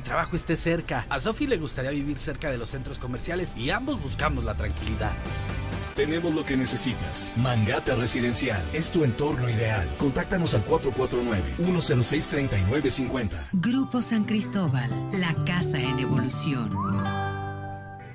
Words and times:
mi 0.00 0.04
trabajo 0.04 0.34
esté 0.34 0.56
cerca. 0.56 1.04
A 1.10 1.20
Sofi 1.20 1.46
le 1.46 1.58
gustaría 1.58 1.90
vivir 1.90 2.18
cerca 2.18 2.50
de 2.50 2.56
los 2.56 2.70
centros 2.70 2.98
comerciales 2.98 3.54
y 3.54 3.68
ambos 3.68 4.02
buscamos 4.02 4.44
la 4.44 4.56
tranquilidad. 4.56 5.12
Tenemos 5.94 6.34
lo 6.34 6.42
que 6.42 6.56
necesitas. 6.56 7.34
Mangata 7.36 7.94
Residencial 7.96 8.62
es 8.72 8.90
tu 8.90 9.04
entorno 9.04 9.50
ideal. 9.50 9.86
Contáctanos 9.98 10.54
al 10.54 10.64
449-106-3950. 10.64 13.28
Grupo 13.52 14.00
San 14.00 14.24
Cristóbal, 14.24 14.90
la 15.12 15.34
casa 15.44 15.78
en 15.78 15.98
evolución. 15.98 16.70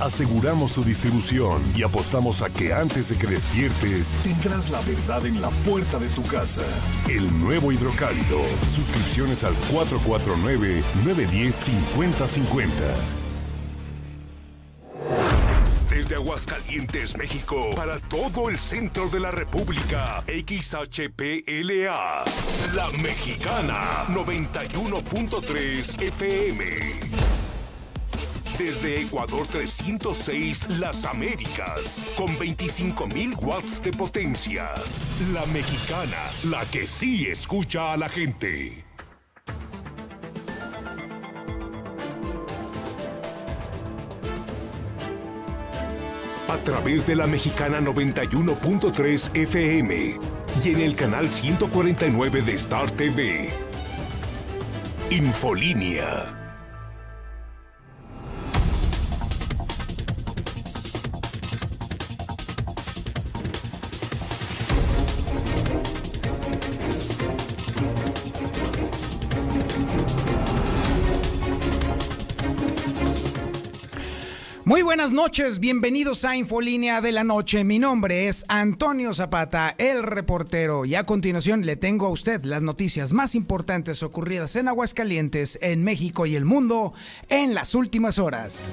Aseguramos 0.00 0.72
su 0.72 0.82
distribución 0.84 1.62
y 1.74 1.82
apostamos 1.82 2.42
a 2.42 2.50
que 2.50 2.74
antes 2.74 3.08
de 3.08 3.16
que 3.16 3.26
despiertes 3.26 4.14
tendrás 4.22 4.68
la 4.70 4.82
verdad 4.82 5.24
en 5.24 5.40
la 5.40 5.48
puerta 5.48 5.98
de 5.98 6.08
tu 6.08 6.22
casa. 6.22 6.60
El 7.08 7.40
nuevo 7.40 7.72
hidrocálido. 7.72 8.42
Suscripciones 8.68 9.42
al 9.42 9.54
449-910-5050. 9.72 12.68
Desde 15.88 16.16
Aguascalientes, 16.16 17.16
México, 17.16 17.70
para 17.74 17.98
todo 17.98 18.50
el 18.50 18.58
centro 18.58 19.08
de 19.08 19.18
la 19.18 19.30
República, 19.30 20.22
XHPLA, 20.26 22.22
La 22.74 22.90
Mexicana, 22.90 24.04
91.3 24.08 26.02
FM. 26.02 27.35
Desde 28.58 29.02
Ecuador 29.02 29.46
306, 29.46 30.68
Las 30.78 31.04
Américas, 31.04 32.06
con 32.16 32.38
25.000 32.38 33.36
watts 33.42 33.82
de 33.82 33.92
potencia. 33.92 34.70
La 35.34 35.44
Mexicana, 35.46 36.16
la 36.48 36.64
que 36.64 36.86
sí 36.86 37.26
escucha 37.26 37.92
a 37.92 37.98
la 37.98 38.08
gente. 38.08 38.82
A 46.48 46.56
través 46.64 47.06
de 47.06 47.14
la 47.14 47.26
Mexicana 47.26 47.80
91.3 47.82 49.36
FM 49.36 50.18
y 50.64 50.68
en 50.70 50.80
el 50.80 50.96
canal 50.96 51.30
149 51.30 52.40
de 52.40 52.54
Star 52.54 52.90
TV. 52.92 53.50
Infolínea. 55.10 56.45
Buenas 74.96 75.12
noches, 75.12 75.60
bienvenidos 75.60 76.24
a 76.24 76.36
Infolínea 76.36 77.02
de 77.02 77.12
la 77.12 77.22
Noche. 77.22 77.64
Mi 77.64 77.78
nombre 77.78 78.28
es 78.28 78.46
Antonio 78.48 79.12
Zapata, 79.12 79.74
el 79.76 80.02
reportero, 80.02 80.86
y 80.86 80.94
a 80.94 81.04
continuación 81.04 81.66
le 81.66 81.76
tengo 81.76 82.06
a 82.06 82.08
usted 82.08 82.42
las 82.46 82.62
noticias 82.62 83.12
más 83.12 83.34
importantes 83.34 84.02
ocurridas 84.02 84.56
en 84.56 84.68
Aguascalientes, 84.68 85.58
en 85.60 85.84
México 85.84 86.24
y 86.24 86.34
el 86.34 86.46
mundo 86.46 86.94
en 87.28 87.52
las 87.52 87.74
últimas 87.74 88.18
horas. 88.18 88.72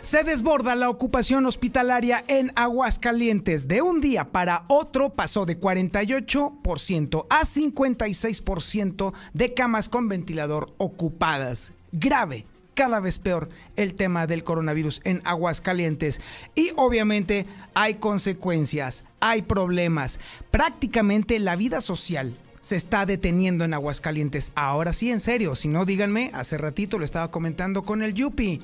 Se 0.00 0.24
desborda 0.24 0.74
la 0.74 0.90
ocupación 0.90 1.46
hospitalaria 1.46 2.24
en 2.26 2.50
Aguascalientes. 2.56 3.68
De 3.68 3.82
un 3.82 4.00
día 4.00 4.32
para 4.32 4.64
otro 4.66 5.10
pasó 5.14 5.46
de 5.46 5.60
48% 5.60 7.26
a 7.30 7.42
56% 7.42 9.12
de 9.32 9.54
camas 9.54 9.88
con 9.88 10.08
ventilador 10.08 10.74
ocupadas. 10.78 11.72
Grave, 11.96 12.44
cada 12.74 12.98
vez 12.98 13.20
peor 13.20 13.48
el 13.76 13.94
tema 13.94 14.26
del 14.26 14.42
coronavirus 14.42 15.00
en 15.04 15.22
Aguascalientes. 15.24 16.20
Y 16.56 16.72
obviamente 16.74 17.46
hay 17.72 17.94
consecuencias, 17.94 19.04
hay 19.20 19.42
problemas. 19.42 20.18
Prácticamente 20.50 21.38
la 21.38 21.54
vida 21.54 21.80
social 21.80 22.36
se 22.60 22.74
está 22.74 23.06
deteniendo 23.06 23.64
en 23.64 23.74
Aguascalientes. 23.74 24.50
Ahora 24.56 24.92
sí, 24.92 25.12
en 25.12 25.20
serio, 25.20 25.54
si 25.54 25.68
no 25.68 25.84
díganme, 25.84 26.32
hace 26.34 26.58
ratito 26.58 26.98
lo 26.98 27.04
estaba 27.04 27.30
comentando 27.30 27.84
con 27.84 28.02
el 28.02 28.12
Yupi. 28.12 28.60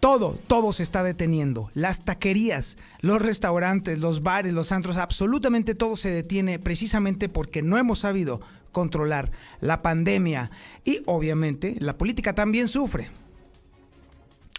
Todo, 0.00 0.38
todo 0.46 0.72
se 0.72 0.82
está 0.82 1.02
deteniendo. 1.02 1.70
Las 1.74 2.02
taquerías, 2.02 2.78
los 3.00 3.20
restaurantes, 3.20 3.98
los 3.98 4.22
bares, 4.22 4.54
los 4.54 4.72
antros, 4.72 4.96
absolutamente 4.96 5.74
todo 5.74 5.96
se 5.96 6.10
detiene 6.10 6.58
precisamente 6.58 7.28
porque 7.28 7.60
no 7.60 7.76
hemos 7.76 7.98
sabido 7.98 8.40
controlar 8.74 9.30
la 9.60 9.80
pandemia. 9.80 10.50
Y 10.84 11.00
obviamente 11.06 11.76
la 11.78 11.96
política 11.96 12.34
también 12.34 12.68
sufre. 12.68 13.10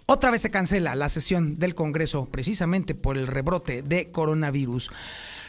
Otra 0.08 0.30
vez 0.30 0.42
se 0.42 0.52
cancela 0.52 0.96
la 0.96 1.10
sesión 1.10 1.58
del 1.58 1.74
Congreso 1.74 2.26
precisamente 2.26 2.94
por 2.94 3.18
el 3.18 3.28
rebrote 3.28 3.82
de 3.82 4.12
coronavirus. 4.12 4.92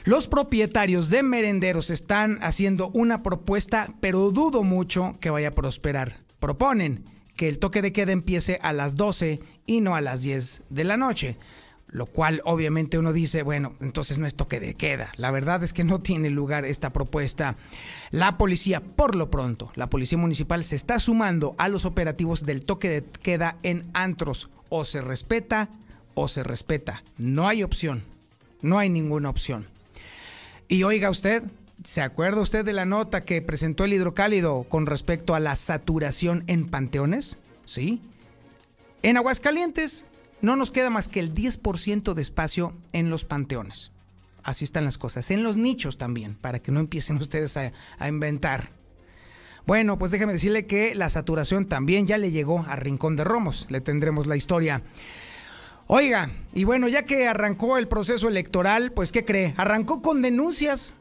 Los 0.04 0.28
propietarios 0.28 1.10
de 1.10 1.22
merenderos 1.22 1.90
están 1.90 2.38
haciendo 2.40 2.88
una 2.90 3.22
propuesta, 3.22 3.94
pero 4.00 4.30
dudo 4.30 4.62
mucho 4.62 5.16
que 5.20 5.30
vaya 5.30 5.48
a 5.48 5.54
prosperar. 5.54 6.24
Proponen 6.38 7.04
que 7.36 7.48
el 7.48 7.58
toque 7.58 7.82
de 7.82 7.92
queda 7.92 8.12
empiece 8.12 8.58
a 8.62 8.72
las 8.72 8.96
12 8.96 9.40
y 9.66 9.82
no 9.82 9.94
a 9.94 10.00
las 10.00 10.22
10 10.22 10.62
de 10.70 10.84
la 10.84 10.96
noche. 10.96 11.36
Lo 11.96 12.04
cual 12.04 12.42
obviamente 12.44 12.98
uno 12.98 13.14
dice, 13.14 13.42
bueno, 13.42 13.72
entonces 13.80 14.18
no 14.18 14.26
es 14.26 14.34
toque 14.34 14.60
de 14.60 14.74
queda. 14.74 15.12
La 15.16 15.30
verdad 15.30 15.62
es 15.62 15.72
que 15.72 15.82
no 15.82 16.02
tiene 16.02 16.28
lugar 16.28 16.66
esta 16.66 16.92
propuesta. 16.92 17.56
La 18.10 18.36
policía, 18.36 18.82
por 18.82 19.14
lo 19.14 19.30
pronto, 19.30 19.72
la 19.76 19.88
policía 19.88 20.18
municipal 20.18 20.62
se 20.62 20.76
está 20.76 21.00
sumando 21.00 21.54
a 21.56 21.70
los 21.70 21.86
operativos 21.86 22.44
del 22.44 22.66
toque 22.66 22.90
de 22.90 23.02
queda 23.02 23.56
en 23.62 23.86
antros. 23.94 24.50
O 24.68 24.84
se 24.84 25.00
respeta 25.00 25.70
o 26.12 26.28
se 26.28 26.42
respeta. 26.42 27.02
No 27.16 27.48
hay 27.48 27.62
opción. 27.62 28.04
No 28.60 28.78
hay 28.78 28.90
ninguna 28.90 29.30
opción. 29.30 29.66
Y 30.68 30.82
oiga 30.82 31.08
usted, 31.08 31.44
¿Se 31.82 32.02
acuerda 32.02 32.42
usted 32.42 32.62
de 32.62 32.74
la 32.74 32.84
nota 32.84 33.24
que 33.24 33.40
presentó 33.40 33.84
el 33.84 33.94
hidrocálido 33.94 34.64
con 34.64 34.84
respecto 34.84 35.34
a 35.34 35.40
la 35.40 35.56
saturación 35.56 36.44
en 36.46 36.66
panteones? 36.66 37.38
Sí. 37.64 38.02
En 39.02 39.16
Aguascalientes 39.16 40.04
no 40.40 40.56
nos 40.56 40.70
queda 40.70 40.90
más 40.90 41.08
que 41.08 41.20
el 41.20 41.34
10% 41.34 42.14
de 42.14 42.22
espacio 42.22 42.74
en 42.92 43.10
los 43.10 43.24
panteones. 43.24 43.92
Así 44.42 44.64
están 44.64 44.84
las 44.84 44.98
cosas. 44.98 45.30
En 45.30 45.42
los 45.42 45.56
nichos 45.56 45.98
también, 45.98 46.36
para 46.36 46.60
que 46.60 46.70
no 46.70 46.80
empiecen 46.80 47.16
ustedes 47.20 47.56
a, 47.56 47.72
inventar. 48.08 48.70
Bueno, 49.66 49.98
pues 49.98 50.12
déjeme 50.12 50.32
decirle 50.32 50.66
que 50.66 50.94
la 50.94 51.08
saturación 51.08 51.66
también 51.66 52.06
ya 52.06 52.18
le 52.18 52.30
llegó 52.30 52.64
a 52.68 52.76
Rincón 52.76 53.16
de 53.16 53.24
Romos. 53.24 53.66
Le 53.68 53.80
tendremos 53.80 54.28
la 54.28 54.36
historia. 54.36 54.82
Oiga, 55.88 56.30
y 56.52 56.64
bueno, 56.64 56.86
ya 56.86 57.04
que 57.04 57.26
arrancó 57.26 57.76
el 57.76 57.88
proceso 57.88 58.28
electoral, 58.28 58.92
pues 58.92 59.10
¿qué 59.10 59.24
cree? 59.24 59.54
Arrancó 59.56 60.02
con 60.02 60.22
denuncias 60.22 60.94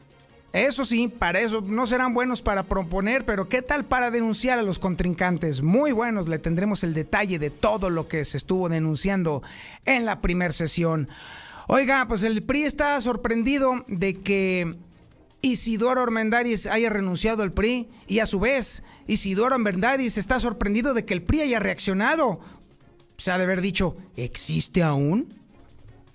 eso 0.56 0.84
sí, 0.84 1.08
para 1.08 1.40
eso 1.40 1.60
no 1.60 1.86
serán 1.86 2.14
buenos 2.14 2.40
para 2.40 2.62
proponer, 2.62 3.24
pero 3.24 3.48
¿qué 3.48 3.62
tal 3.62 3.84
para 3.84 4.10
denunciar 4.10 4.58
a 4.58 4.62
los 4.62 4.78
contrincantes? 4.78 5.62
Muy 5.62 5.92
buenos, 5.92 6.28
le 6.28 6.38
tendremos 6.38 6.82
el 6.82 6.94
detalle 6.94 7.38
de 7.38 7.50
todo 7.50 7.90
lo 7.90 8.08
que 8.08 8.24
se 8.24 8.38
estuvo 8.38 8.68
denunciando 8.68 9.42
en 9.84 10.06
la 10.06 10.20
primera 10.20 10.52
sesión. 10.52 11.08
Oiga, 11.68 12.06
pues 12.08 12.22
el 12.22 12.42
PRI 12.42 12.62
está 12.62 13.00
sorprendido 13.00 13.84
de 13.86 14.14
que 14.14 14.76
Isidoro 15.42 16.02
Armendáriz 16.02 16.66
haya 16.66 16.90
renunciado 16.90 17.42
al 17.42 17.52
PRI 17.52 17.88
y 18.06 18.20
a 18.20 18.26
su 18.26 18.40
vez 18.40 18.82
Isidoro 19.06 19.54
Armendáriz 19.54 20.16
está 20.16 20.40
sorprendido 20.40 20.94
de 20.94 21.04
que 21.04 21.14
el 21.14 21.22
PRI 21.22 21.42
haya 21.42 21.60
reaccionado. 21.60 22.40
Se 23.18 23.30
ha 23.30 23.38
de 23.38 23.44
haber 23.44 23.60
dicho, 23.60 23.96
¿existe 24.16 24.82
aún? 24.82 25.34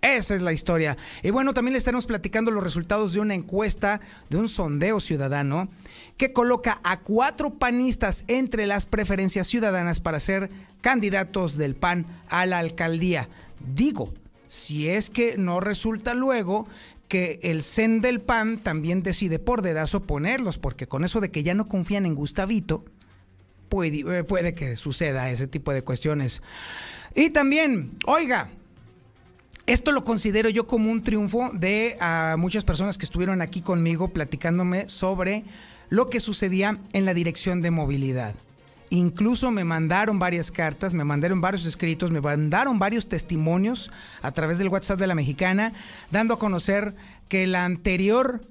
Esa 0.02 0.34
es 0.34 0.42
la 0.42 0.52
historia. 0.52 0.98
Y 1.22 1.30
bueno, 1.30 1.54
también 1.54 1.74
le 1.74 1.78
estaremos 1.78 2.08
platicando 2.08 2.50
los 2.50 2.64
resultados 2.64 3.14
de 3.14 3.20
una 3.20 3.36
encuesta, 3.36 4.02
de 4.30 4.38
un 4.38 4.48
sondeo 4.48 5.00
ciudadano, 5.00 5.70
que 6.18 6.34
coloca 6.34 6.80
a 6.84 7.02
cuatro 7.02 7.54
panistas 7.54 8.24
entre 8.28 8.66
las 8.66 8.88
preferencias 8.88 9.48
ciudadanas 9.48 10.00
para 10.00 10.20
ser 10.20 10.50
candidatos 10.82 11.56
del 11.56 11.76
PAN 11.76 12.08
a 12.30 12.48
la 12.48 12.58
alcaldía. 12.58 13.30
Digo, 13.76 14.12
si 14.48 14.90
es 14.90 15.12
que 15.12 15.38
no 15.38 15.60
resulta 15.60 16.16
luego 16.16 16.68
que 17.08 17.40
el 17.44 17.62
CEN 17.62 18.02
del 18.02 18.22
PAN 18.22 18.58
también 18.58 19.04
decide 19.04 19.38
por 19.38 19.62
dedazo 19.62 20.02
ponerlos, 20.02 20.58
porque 20.58 20.88
con 20.88 21.04
eso 21.04 21.20
de 21.20 21.30
que 21.30 21.44
ya 21.44 21.54
no 21.54 21.68
confían 21.68 22.06
en 22.08 22.16
Gustavito, 22.16 22.84
puede, 23.70 24.20
eh, 24.20 24.24
puede 24.24 24.56
que 24.56 24.76
suceda 24.78 25.30
ese 25.30 25.46
tipo 25.46 25.74
de 25.74 25.84
cuestiones. 25.84 26.42
Y 27.14 27.30
también, 27.30 27.92
oiga, 28.06 28.50
esto 29.66 29.92
lo 29.92 30.04
considero 30.04 30.50
yo 30.50 30.68
como 30.68 30.92
un 30.92 31.04
triunfo 31.04 31.52
de 31.54 31.98
a 32.00 32.36
muchas 32.38 32.64
personas 32.64 32.98
que 32.98 33.06
estuvieron 33.06 33.42
aquí 33.42 33.62
conmigo 33.62 34.10
platicándome 34.10 34.90
sobre 34.90 35.44
lo 35.90 36.10
que 36.10 36.20
sucedía 36.20 36.80
en 36.94 37.06
la 37.06 37.14
dirección 37.14 37.62
de 37.62 37.72
movilidad. 37.72 38.34
Incluso 38.90 39.52
me 39.52 39.64
mandaron 39.64 40.20
varias 40.20 40.52
cartas, 40.52 40.94
me 40.94 41.06
mandaron 41.06 41.40
varios 41.40 41.66
escritos, 41.66 42.12
me 42.12 42.20
mandaron 42.20 42.78
varios 42.78 43.08
testimonios 43.08 43.90
a 44.22 44.32
través 44.32 44.58
del 44.58 44.68
WhatsApp 44.68 45.00
de 45.00 45.08
la 45.08 45.16
mexicana, 45.16 45.74
dando 46.12 46.34
a 46.34 46.40
conocer 46.40 46.94
que 47.30 47.48
la 47.48 47.64
anterior 47.64 48.42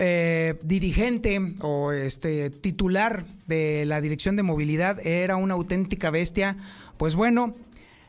eh, 0.00 0.58
dirigente 0.62 1.54
o 1.60 1.92
este 1.92 2.50
titular 2.50 3.24
de 3.46 3.84
la 3.86 4.00
dirección 4.00 4.34
de 4.34 4.42
movilidad 4.42 4.98
era 5.06 5.36
una 5.36 5.54
auténtica 5.54 6.10
bestia. 6.10 6.56
Pues 6.96 7.14
bueno, 7.14 7.54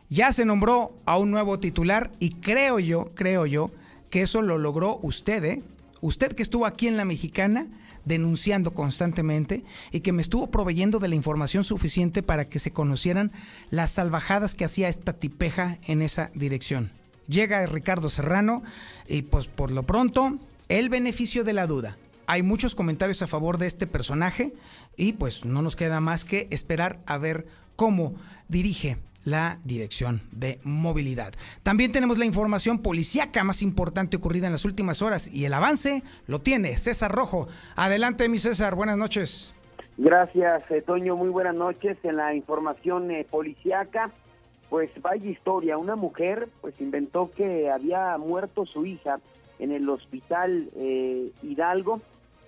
ya 0.10 0.32
se 0.34 0.46
nombró 0.46 0.94
a 1.06 1.18
un 1.18 1.32
nuevo 1.32 1.60
titular 1.60 2.12
y 2.20 2.32
creo 2.36 2.80
yo, 2.80 3.12
creo 3.16 3.46
yo, 3.46 3.72
que 4.10 4.22
eso 4.22 4.42
lo 4.42 4.58
logró 4.58 5.00
usted, 5.02 5.44
¿eh? 5.44 5.62
Usted 6.02 6.34
que 6.34 6.44
estuvo 6.44 6.66
aquí 6.66 6.88
en 6.88 6.98
la 6.98 7.06
mexicana 7.06 7.68
denunciando 8.06 8.74
constantemente 8.74 9.64
y 9.92 10.02
que 10.02 10.12
me 10.12 10.22
estuvo 10.22 10.48
proveyendo 10.48 11.00
de 11.00 11.08
la 11.08 11.16
información 11.16 11.64
suficiente 11.64 12.22
para 12.22 12.48
que 12.48 12.60
se 12.60 12.72
conocieran 12.72 13.32
las 13.72 13.92
salvajadas 13.92 14.54
que 14.54 14.66
hacía 14.66 14.88
esta 14.88 15.14
tipeja 15.14 15.80
en 15.88 16.02
esa 16.02 16.30
dirección. 16.36 16.92
Llega 17.28 17.66
Ricardo 17.66 18.10
Serrano 18.10 18.62
y 19.08 19.24
pues 19.24 19.48
por 19.48 19.72
lo 19.72 19.84
pronto 19.84 20.38
el 20.70 20.90
beneficio 20.90 21.44
de 21.44 21.54
la 21.54 21.66
duda. 21.66 21.98
Hay 22.28 22.44
muchos 22.44 22.76
comentarios 22.76 23.22
a 23.22 23.28
favor 23.28 23.58
de 23.58 23.66
este 23.68 23.88
personaje 23.88 24.54
y 24.96 25.14
pues 25.14 25.46
no 25.46 25.62
nos 25.62 25.76
queda 25.76 26.00
más 26.00 26.26
que 26.26 26.48
esperar 26.52 27.00
a 27.08 27.18
ver 27.18 27.48
cómo 27.76 28.14
dirige 28.48 28.98
la 29.26 29.60
dirección 29.66 30.22
de 30.32 30.60
movilidad. 30.64 31.34
También 31.64 31.92
tenemos 31.92 32.18
la 32.18 32.26
información 32.26 32.82
policíaca 32.82 33.44
más 33.44 33.62
importante 33.62 34.18
ocurrida 34.18 34.46
en 34.46 34.54
las 34.54 34.66
últimas 34.66 35.02
horas 35.02 35.34
y 35.34 35.46
el 35.46 35.54
avance 35.54 36.04
lo 36.28 36.40
tiene 36.40 36.78
César 36.78 37.12
Rojo. 37.12 37.48
Adelante, 37.76 38.30
mi 38.30 38.38
César, 38.38 38.76
buenas 38.76 38.98
noches. 38.98 39.54
Gracias, 39.98 40.70
eh, 40.72 40.82
Toño, 40.82 41.16
muy 41.16 41.30
buenas 41.30 41.56
noches. 41.56 41.98
En 42.04 42.18
la 42.18 42.34
información 42.34 43.12
eh, 43.12 43.26
policíaca, 43.30 44.12
pues 44.70 44.90
vaya 45.02 45.30
historia, 45.30 45.78
una 45.78 45.96
mujer 45.96 46.50
pues 46.62 46.80
inventó 46.80 47.32
que 47.32 47.70
había 47.70 48.18
muerto 48.18 48.66
su 48.66 48.86
hija 48.86 49.20
en 49.58 49.72
el 49.72 49.90
hospital 49.90 50.70
eh, 50.76 51.32
Hidalgo 51.42 52.02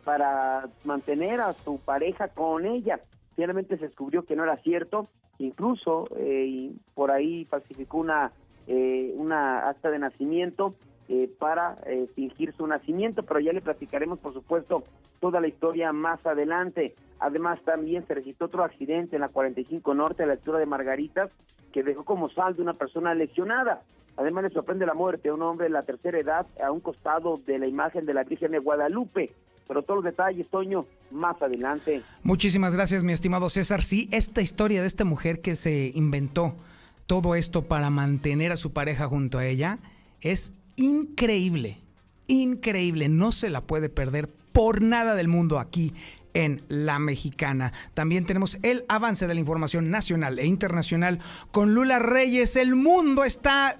para 0.03 0.67
mantener 0.83 1.39
a 1.41 1.53
su 1.53 1.79
pareja 1.79 2.27
con 2.27 2.65
ella. 2.65 2.99
Finalmente 3.37 3.77
se 3.77 3.85
descubrió 3.85 4.25
que 4.25 4.35
no 4.35 4.43
era 4.43 4.57
cierto 4.57 5.07
incluso 5.39 6.07
eh, 6.17 6.71
por 6.95 7.11
ahí 7.11 7.45
falsificó 7.45 7.99
una, 7.99 8.31
eh, 8.67 9.13
una 9.15 9.69
acta 9.69 9.91
de 9.91 9.99
nacimiento 9.99 10.73
eh, 11.07 11.29
para 11.39 11.77
fingir 12.15 12.53
su 12.53 12.67
nacimiento, 12.67 13.23
pero 13.23 13.39
ya 13.39 13.53
le 13.53 13.61
platicaremos, 13.61 14.19
por 14.19 14.33
supuesto, 14.33 14.83
toda 15.21 15.39
la 15.39 15.47
historia 15.47 15.93
más 15.93 16.25
adelante. 16.25 16.95
Además, 17.19 17.61
también 17.63 18.05
se 18.07 18.15
registró 18.15 18.47
otro 18.47 18.63
accidente 18.63 19.15
en 19.15 19.21
la 19.21 19.29
45 19.29 19.93
Norte, 19.93 20.23
a 20.23 20.25
la 20.25 20.33
altura 20.33 20.59
de 20.59 20.65
Margaritas, 20.65 21.29
que 21.71 21.83
dejó 21.83 22.03
como 22.03 22.29
saldo 22.29 22.61
una 22.61 22.73
persona 22.73 23.13
lesionada. 23.13 23.81
Además, 24.15 24.45
le 24.45 24.49
sorprende 24.49 24.85
la 24.85 24.93
muerte 24.93 25.29
de 25.29 25.33
un 25.33 25.43
hombre 25.43 25.65
de 25.65 25.71
la 25.71 25.83
tercera 25.83 26.19
edad 26.19 26.47
a 26.63 26.71
un 26.71 26.79
costado 26.79 27.39
de 27.45 27.59
la 27.59 27.67
imagen 27.67 28.05
de 28.05 28.13
la 28.13 28.23
Virgen 28.23 28.51
de 28.51 28.59
Guadalupe 28.59 29.31
pero 29.67 29.83
todos 29.83 30.03
los 30.03 30.05
detalles, 30.05 30.49
Toño, 30.49 30.85
más 31.11 31.41
adelante. 31.41 32.01
Muchísimas 32.23 32.73
gracias, 32.73 33.03
mi 33.03 33.11
estimado 33.11 33.49
César. 33.49 33.83
Sí, 33.83 34.07
esta 34.11 34.41
historia 34.41 34.81
de 34.81 34.87
esta 34.87 35.03
mujer 35.03 35.41
que 35.41 35.55
se 35.55 35.91
inventó 35.93 36.55
todo 37.05 37.35
esto 37.35 37.63
para 37.63 37.89
mantener 37.89 38.51
a 38.51 38.57
su 38.57 38.71
pareja 38.71 39.07
junto 39.07 39.37
a 39.37 39.45
ella 39.45 39.79
es 40.21 40.53
increíble, 40.77 41.77
increíble. 42.27 43.09
No 43.09 43.31
se 43.31 43.49
la 43.49 43.61
puede 43.61 43.89
perder 43.89 44.29
por 44.53 44.81
nada 44.81 45.15
del 45.15 45.27
mundo 45.27 45.59
aquí 45.59 45.93
en 46.37 46.61
La 46.69 46.99
Mexicana. 46.99 47.73
También 47.95 48.27
tenemos 48.27 48.59
el 48.61 48.85
avance 48.87 49.25
de 49.25 49.33
la 49.33 49.39
información 49.39 49.89
nacional 49.89 50.37
e 50.37 50.45
internacional 50.45 51.17
con 51.51 51.73
Lula 51.73 51.97
Reyes. 51.97 52.55
El 52.55 52.75
mundo 52.75 53.23
está 53.23 53.77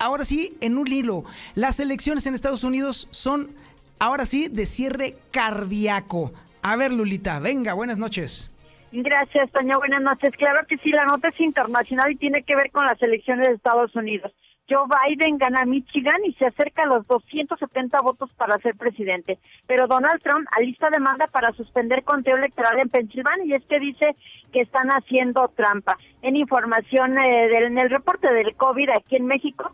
ahora 0.00 0.24
sí 0.24 0.56
en 0.60 0.78
un 0.78 0.88
hilo. 0.88 1.22
Las 1.54 1.78
elecciones 1.78 2.26
en 2.26 2.34
Estados 2.34 2.64
Unidos 2.64 3.06
son 3.12 3.52
ahora 4.00 4.26
sí, 4.26 4.48
de 4.48 4.66
cierre 4.66 5.14
cardíaco. 5.30 6.32
A 6.60 6.74
ver, 6.74 6.92
Lulita, 6.92 7.38
venga, 7.38 7.72
buenas 7.74 7.98
noches. 7.98 8.50
Gracias, 8.90 9.50
Toño. 9.52 9.78
Buenas 9.78 10.02
noches. 10.02 10.32
Claro 10.36 10.66
que 10.68 10.78
sí, 10.78 10.90
la 10.90 11.06
nota 11.06 11.28
es 11.28 11.40
internacional 11.40 12.10
y 12.10 12.16
tiene 12.16 12.42
que 12.42 12.56
ver 12.56 12.72
con 12.72 12.84
las 12.84 13.00
elecciones 13.00 13.46
de 13.46 13.54
Estados 13.54 13.94
Unidos. 13.94 14.32
Joe 14.68 14.86
Biden 14.86 15.38
gana 15.38 15.64
Michigan 15.64 16.24
y 16.24 16.32
se 16.34 16.46
acerca 16.46 16.82
a 16.82 16.86
los 16.86 17.06
270 17.06 17.98
votos 18.02 18.30
para 18.36 18.58
ser 18.58 18.76
presidente. 18.76 19.38
Pero 19.66 19.86
Donald 19.86 20.22
Trump 20.22 20.46
alista 20.56 20.88
demanda 20.90 21.26
para 21.26 21.52
suspender 21.52 22.04
conteo 22.04 22.36
electoral 22.36 22.78
en 22.78 22.88
Pensilvania 22.88 23.44
y 23.44 23.54
es 23.54 23.64
que 23.64 23.80
dice 23.80 24.16
que 24.52 24.60
están 24.60 24.88
haciendo 24.88 25.48
trampa. 25.56 25.98
En 26.22 26.36
información 26.36 27.18
eh, 27.18 27.66
en 27.66 27.78
el 27.78 27.90
reporte 27.90 28.32
del 28.32 28.54
COVID 28.54 28.90
aquí 28.90 29.16
en 29.16 29.26
México, 29.26 29.72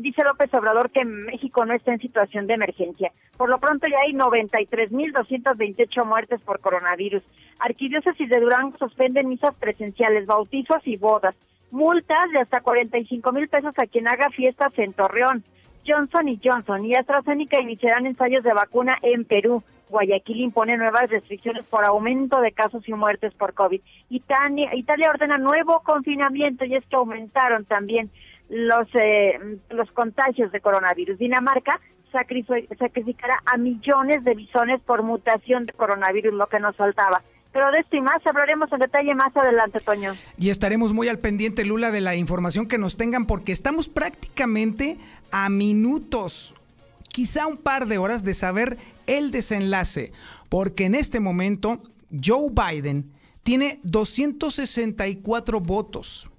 dice 0.00 0.24
López 0.24 0.52
Obrador 0.54 0.90
que 0.90 1.04
México 1.04 1.64
no 1.64 1.74
está 1.74 1.92
en 1.92 2.00
situación 2.00 2.46
de 2.46 2.54
emergencia. 2.54 3.12
Por 3.36 3.48
lo 3.48 3.58
pronto 3.58 3.86
ya 3.88 3.98
hay 4.04 4.12
93.228 4.12 6.04
muertes 6.04 6.40
por 6.40 6.60
coronavirus. 6.60 7.22
Arquidiócesis 7.60 8.28
de 8.28 8.40
Durango 8.40 8.76
suspenden 8.78 9.28
misas 9.28 9.54
presenciales, 9.54 10.26
bautizos 10.26 10.84
y 10.84 10.96
bodas. 10.96 11.36
Multas 11.70 12.30
de 12.32 12.40
hasta 12.40 12.60
45 12.60 13.32
mil 13.32 13.48
pesos 13.48 13.74
a 13.76 13.86
quien 13.86 14.08
haga 14.08 14.30
fiestas 14.30 14.72
en 14.78 14.92
Torreón. 14.92 15.44
Johnson 15.86 16.28
y 16.28 16.40
Johnson 16.42 16.84
y 16.84 16.94
AstraZeneca 16.94 17.60
iniciarán 17.60 18.06
ensayos 18.06 18.44
de 18.44 18.52
vacuna 18.52 18.98
en 19.02 19.24
Perú. 19.24 19.62
Guayaquil 19.88 20.40
impone 20.40 20.76
nuevas 20.76 21.08
restricciones 21.08 21.64
por 21.66 21.84
aumento 21.84 22.40
de 22.40 22.52
casos 22.52 22.86
y 22.86 22.92
muertes 22.92 23.32
por 23.34 23.54
COVID. 23.54 23.80
Italia, 24.10 24.70
ordena 25.08 25.38
nuevo 25.38 25.80
confinamiento 25.80 26.64
y 26.64 26.74
es 26.74 26.84
que 26.86 26.96
aumentaron 26.96 27.64
también 27.64 28.10
los, 28.50 28.86
eh, 28.94 29.38
los 29.70 29.90
contagios 29.92 30.52
de 30.52 30.60
coronavirus. 30.60 31.18
Dinamarca 31.18 31.80
sacrificará 32.12 33.42
a 33.46 33.56
millones 33.56 34.24
de 34.24 34.34
bisones 34.34 34.80
por 34.82 35.02
mutación 35.02 35.66
de 35.66 35.72
coronavirus, 35.72 36.34
lo 36.34 36.46
que 36.46 36.60
nos 36.60 36.76
faltaba. 36.76 37.22
Pero 37.58 37.72
de 37.72 37.80
esto 37.80 37.96
y 37.96 38.00
más 38.00 38.24
hablaremos 38.24 38.70
en 38.70 38.78
detalle 38.78 39.16
más 39.16 39.36
adelante, 39.36 39.80
Toño. 39.80 40.12
Y 40.36 40.50
estaremos 40.50 40.92
muy 40.92 41.08
al 41.08 41.18
pendiente, 41.18 41.64
Lula, 41.64 41.90
de 41.90 42.00
la 42.00 42.14
información 42.14 42.68
que 42.68 42.78
nos 42.78 42.96
tengan, 42.96 43.26
porque 43.26 43.50
estamos 43.50 43.88
prácticamente 43.88 44.96
a 45.32 45.48
minutos, 45.48 46.54
quizá 47.08 47.48
un 47.48 47.56
par 47.56 47.88
de 47.88 47.98
horas, 47.98 48.22
de 48.22 48.32
saber 48.32 48.78
el 49.08 49.32
desenlace. 49.32 50.12
Porque 50.48 50.84
en 50.84 50.94
este 50.94 51.18
momento, 51.18 51.82
Joe 52.12 52.48
Biden 52.48 53.10
tiene 53.42 53.80
264 53.82 55.60
votos 55.60 56.30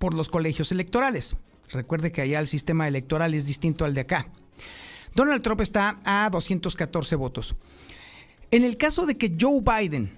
por 0.00 0.14
los 0.14 0.30
colegios 0.30 0.72
electorales. 0.72 1.36
Recuerde 1.70 2.10
que 2.10 2.22
allá 2.22 2.40
el 2.40 2.48
sistema 2.48 2.88
electoral 2.88 3.34
es 3.34 3.46
distinto 3.46 3.84
al 3.84 3.94
de 3.94 4.00
acá. 4.00 4.26
Donald 5.14 5.42
Trump 5.42 5.60
está 5.60 6.00
a 6.04 6.28
214 6.28 7.14
votos. 7.14 7.54
En 8.54 8.62
el 8.62 8.76
caso 8.76 9.04
de 9.04 9.16
que 9.16 9.36
Joe 9.36 9.62
Biden 9.62 10.12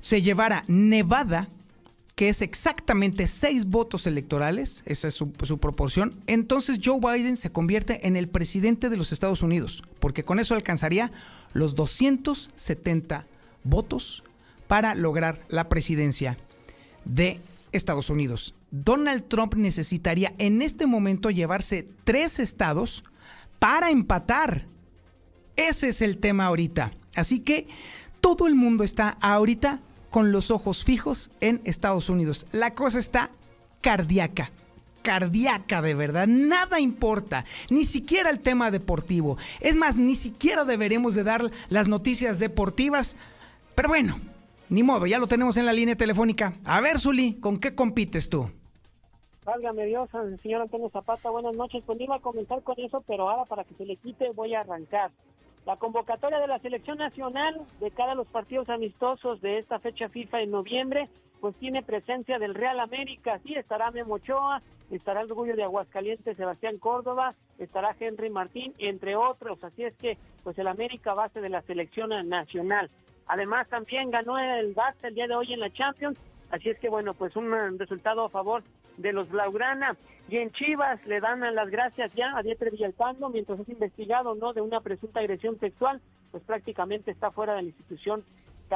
se 0.00 0.22
llevara 0.22 0.62
Nevada, 0.68 1.48
que 2.14 2.28
es 2.28 2.40
exactamente 2.40 3.26
seis 3.26 3.66
votos 3.66 4.06
electorales, 4.06 4.84
esa 4.86 5.08
es 5.08 5.14
su, 5.14 5.32
proporción, 5.32 6.14
entonces 6.28 6.78
Joe 6.80 7.00
Biden 7.00 7.36
se 7.36 7.50
convierte 7.50 8.06
en 8.06 8.14
el 8.14 8.28
presidente 8.28 8.88
de 8.88 8.96
los 8.96 9.10
Estados 9.10 9.42
Unidos, 9.42 9.82
porque 9.98 10.22
con 10.22 10.38
eso 10.38 10.54
alcanzaría 10.54 11.10
los 11.54 11.74
270 11.74 13.26
votos 13.64 14.22
para 14.68 14.94
lograr 14.94 15.44
la 15.48 15.68
presidencia 15.68 16.38
de 17.04 17.40
Estados 17.72 18.10
Unidos. 18.10 18.54
Donald 18.70 19.26
Trump 19.26 19.56
necesitaría 19.56 20.34
en 20.38 20.62
este 20.62 20.86
momento 20.86 21.30
llevarse 21.30 21.88
tres 22.04 22.38
estados 22.38 23.02
para 23.58 23.90
empatar. 23.90 24.66
Ese 25.56 25.88
es 25.88 26.00
el 26.00 26.18
tema 26.18 26.46
ahorita. 26.46 26.92
Así 27.14 27.40
que 27.40 27.66
todo 28.20 28.46
el 28.46 28.54
mundo 28.54 28.84
está 28.84 29.16
ahorita 29.20 29.80
con 30.10 30.30
los 30.30 30.50
ojos 30.50 30.84
fijos 30.84 31.30
en 31.40 31.60
Estados 31.64 32.08
Unidos. 32.08 32.46
La 32.52 32.72
cosa 32.72 32.98
está 32.98 33.30
cardíaca, 33.80 34.50
cardíaca 35.02 35.82
de 35.82 35.94
verdad. 35.94 36.26
Nada 36.26 36.80
importa, 36.80 37.44
ni 37.70 37.84
siquiera 37.84 38.30
el 38.30 38.40
tema 38.40 38.70
deportivo. 38.70 39.38
Es 39.60 39.76
más, 39.76 39.96
ni 39.96 40.14
siquiera 40.14 40.64
deberemos 40.64 41.14
de 41.14 41.24
dar 41.24 41.50
las 41.68 41.88
noticias 41.88 42.38
deportivas. 42.38 43.16
Pero 43.74 43.88
bueno, 43.88 44.20
ni 44.68 44.82
modo, 44.82 45.06
ya 45.06 45.18
lo 45.18 45.26
tenemos 45.26 45.56
en 45.56 45.66
la 45.66 45.72
línea 45.72 45.96
telefónica. 45.96 46.54
A 46.64 46.80
ver, 46.80 46.98
Zuli, 46.98 47.34
¿con 47.34 47.58
qué 47.58 47.74
compites 47.74 48.28
tú? 48.28 48.50
Válgame 49.44 49.86
Dios, 49.86 50.08
señor 50.42 50.62
Antonio 50.62 50.88
Zapata, 50.90 51.28
buenas 51.30 51.54
noches. 51.56 51.82
Pues 51.84 52.00
iba 52.00 52.16
a 52.16 52.20
comenzar 52.20 52.62
con 52.62 52.78
eso, 52.78 53.02
pero 53.06 53.28
ahora 53.28 53.44
para 53.44 53.64
que 53.64 53.74
se 53.74 53.84
le 53.84 53.96
quite 53.96 54.30
voy 54.30 54.54
a 54.54 54.60
arrancar. 54.60 55.10
La 55.64 55.76
convocatoria 55.76 56.40
de 56.40 56.48
la 56.48 56.58
selección 56.58 56.98
nacional 56.98 57.60
de 57.78 57.90
cada 57.92 58.16
los 58.16 58.26
partidos 58.26 58.68
amistosos 58.68 59.40
de 59.40 59.58
esta 59.58 59.78
fecha 59.78 60.08
FIFA 60.08 60.40
en 60.40 60.50
noviembre, 60.50 61.08
pues 61.40 61.54
tiene 61.56 61.82
presencia 61.82 62.38
del 62.40 62.54
Real 62.54 62.80
América, 62.80 63.38
sí, 63.44 63.54
estará 63.54 63.92
Memo 63.92 64.14
Ochoa, 64.14 64.60
estará 64.90 65.20
el 65.20 65.30
orgullo 65.30 65.54
de 65.54 65.62
Aguascalientes, 65.62 66.36
Sebastián 66.36 66.78
Córdoba, 66.78 67.34
estará 67.58 67.94
Henry 67.98 68.28
Martín, 68.28 68.74
entre 68.78 69.14
otros, 69.14 69.62
así 69.62 69.84
es 69.84 69.94
que 69.96 70.18
pues 70.42 70.58
el 70.58 70.66
América 70.66 71.14
base 71.14 71.40
de 71.40 71.48
la 71.48 71.62
selección 71.62 72.10
nacional. 72.28 72.90
Además 73.26 73.68
también 73.68 74.10
ganó 74.10 74.38
el 74.38 74.74
Barça 74.74 75.04
el 75.04 75.14
día 75.14 75.28
de 75.28 75.36
hoy 75.36 75.52
en 75.52 75.60
la 75.60 75.72
Champions, 75.72 76.18
así 76.52 76.70
es 76.70 76.78
que 76.78 76.88
bueno, 76.88 77.14
pues 77.14 77.34
un 77.34 77.78
resultado 77.78 78.24
a 78.24 78.28
favor 78.28 78.62
de 78.98 79.12
los 79.12 79.28
Blaugrana. 79.28 79.96
Y 80.28 80.36
en 80.36 80.52
Chivas 80.52 81.04
le 81.06 81.20
dan 81.20 81.40
las 81.54 81.68
gracias 81.68 82.14
ya 82.14 82.36
a 82.36 82.42
Dieter 82.42 82.70
Villalpando, 82.70 83.28
mientras 83.28 83.58
es 83.58 83.68
investigado 83.68 84.36
no 84.36 84.52
de 84.52 84.60
una 84.60 84.80
presunta 84.80 85.18
agresión 85.18 85.58
sexual, 85.58 86.00
pues 86.30 86.44
prácticamente 86.44 87.10
está 87.10 87.32
fuera 87.32 87.54
de 87.54 87.62
la 87.62 87.68
institución 87.68 88.24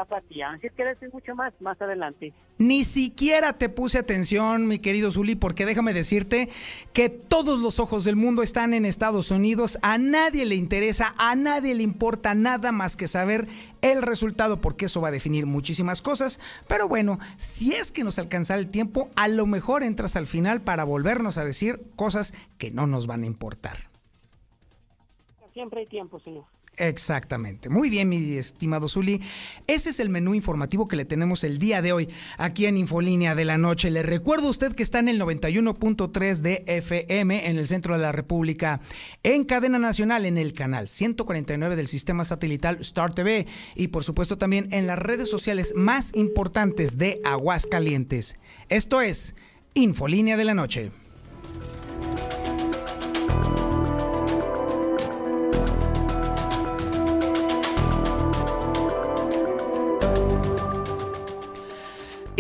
Así 0.00 0.68
que 0.76 0.84
decir 0.84 1.10
mucho 1.12 1.34
más 1.34 1.52
más 1.60 1.80
adelante. 1.80 2.32
Ni 2.58 2.84
siquiera 2.84 3.54
te 3.54 3.68
puse 3.68 3.98
atención, 3.98 4.66
mi 4.66 4.78
querido 4.78 5.10
Zuli, 5.10 5.34
porque 5.34 5.66
déjame 5.66 5.92
decirte 5.92 6.48
que 6.92 7.08
todos 7.08 7.58
los 7.58 7.80
ojos 7.80 8.04
del 8.04 8.16
mundo 8.16 8.42
están 8.42 8.74
en 8.74 8.86
Estados 8.86 9.30
Unidos. 9.30 9.78
A 9.82 9.98
nadie 9.98 10.44
le 10.46 10.54
interesa, 10.54 11.14
a 11.18 11.34
nadie 11.34 11.74
le 11.74 11.82
importa 11.82 12.34
nada 12.34 12.72
más 12.72 12.96
que 12.96 13.08
saber 13.08 13.46
el 13.82 14.02
resultado, 14.02 14.60
porque 14.60 14.86
eso 14.86 15.00
va 15.00 15.08
a 15.08 15.12
definir 15.12 15.46
muchísimas 15.46 16.02
cosas. 16.02 16.40
Pero 16.66 16.88
bueno, 16.88 17.18
si 17.36 17.72
es 17.72 17.92
que 17.92 18.04
nos 18.04 18.18
alcanza 18.18 18.54
el 18.54 18.68
tiempo, 18.68 19.10
a 19.16 19.28
lo 19.28 19.46
mejor 19.46 19.82
entras 19.82 20.16
al 20.16 20.26
final 20.26 20.62
para 20.62 20.84
volvernos 20.84 21.38
a 21.38 21.44
decir 21.44 21.80
cosas 21.94 22.34
que 22.58 22.70
no 22.70 22.86
nos 22.86 23.06
van 23.06 23.22
a 23.22 23.26
importar. 23.26 23.76
Siempre 25.52 25.80
hay 25.80 25.86
tiempo, 25.86 26.20
señor. 26.20 26.44
Exactamente. 26.76 27.70
Muy 27.70 27.88
bien, 27.88 28.08
mi 28.08 28.34
estimado 28.34 28.88
Zuli. 28.88 29.22
Ese 29.66 29.90
es 29.90 30.00
el 30.00 30.10
menú 30.10 30.34
informativo 30.34 30.88
que 30.88 30.96
le 30.96 31.06
tenemos 31.06 31.42
el 31.42 31.58
día 31.58 31.80
de 31.80 31.92
hoy 31.92 32.08
aquí 32.36 32.66
en 32.66 32.76
Infolínea 32.76 33.34
de 33.34 33.46
la 33.46 33.56
Noche. 33.56 33.90
Le 33.90 34.02
recuerdo 34.02 34.48
a 34.48 34.50
usted 34.50 34.74
que 34.74 34.82
está 34.82 34.98
en 34.98 35.08
el 35.08 35.20
91.3 35.20 36.36
de 36.38 36.64
FM 36.66 37.48
en 37.48 37.56
el 37.56 37.66
centro 37.66 37.94
de 37.94 38.02
la 38.02 38.12
República, 38.12 38.80
en 39.22 39.44
cadena 39.44 39.78
nacional 39.78 40.26
en 40.26 40.36
el 40.36 40.52
canal 40.52 40.88
149 40.88 41.76
del 41.76 41.86
sistema 41.86 42.26
satelital 42.26 42.78
Star 42.80 43.14
TV 43.14 43.46
y 43.74 43.88
por 43.88 44.04
supuesto 44.04 44.36
también 44.36 44.68
en 44.70 44.86
las 44.86 44.98
redes 44.98 45.30
sociales 45.30 45.72
más 45.74 46.12
importantes 46.14 46.98
de 46.98 47.20
Aguascalientes. 47.24 48.36
Esto 48.68 49.00
es 49.00 49.34
Infolínea 49.72 50.36
de 50.36 50.44
la 50.44 50.54
Noche. 50.54 50.90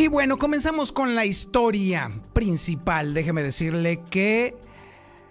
Y 0.06 0.08
bueno, 0.08 0.38
comenzamos 0.38 0.92
con 0.92 1.16
la 1.16 1.24
historia 1.24 2.22
principal. 2.32 3.12
Déjeme 3.12 3.42
decirle 3.42 4.04
que 4.08 4.54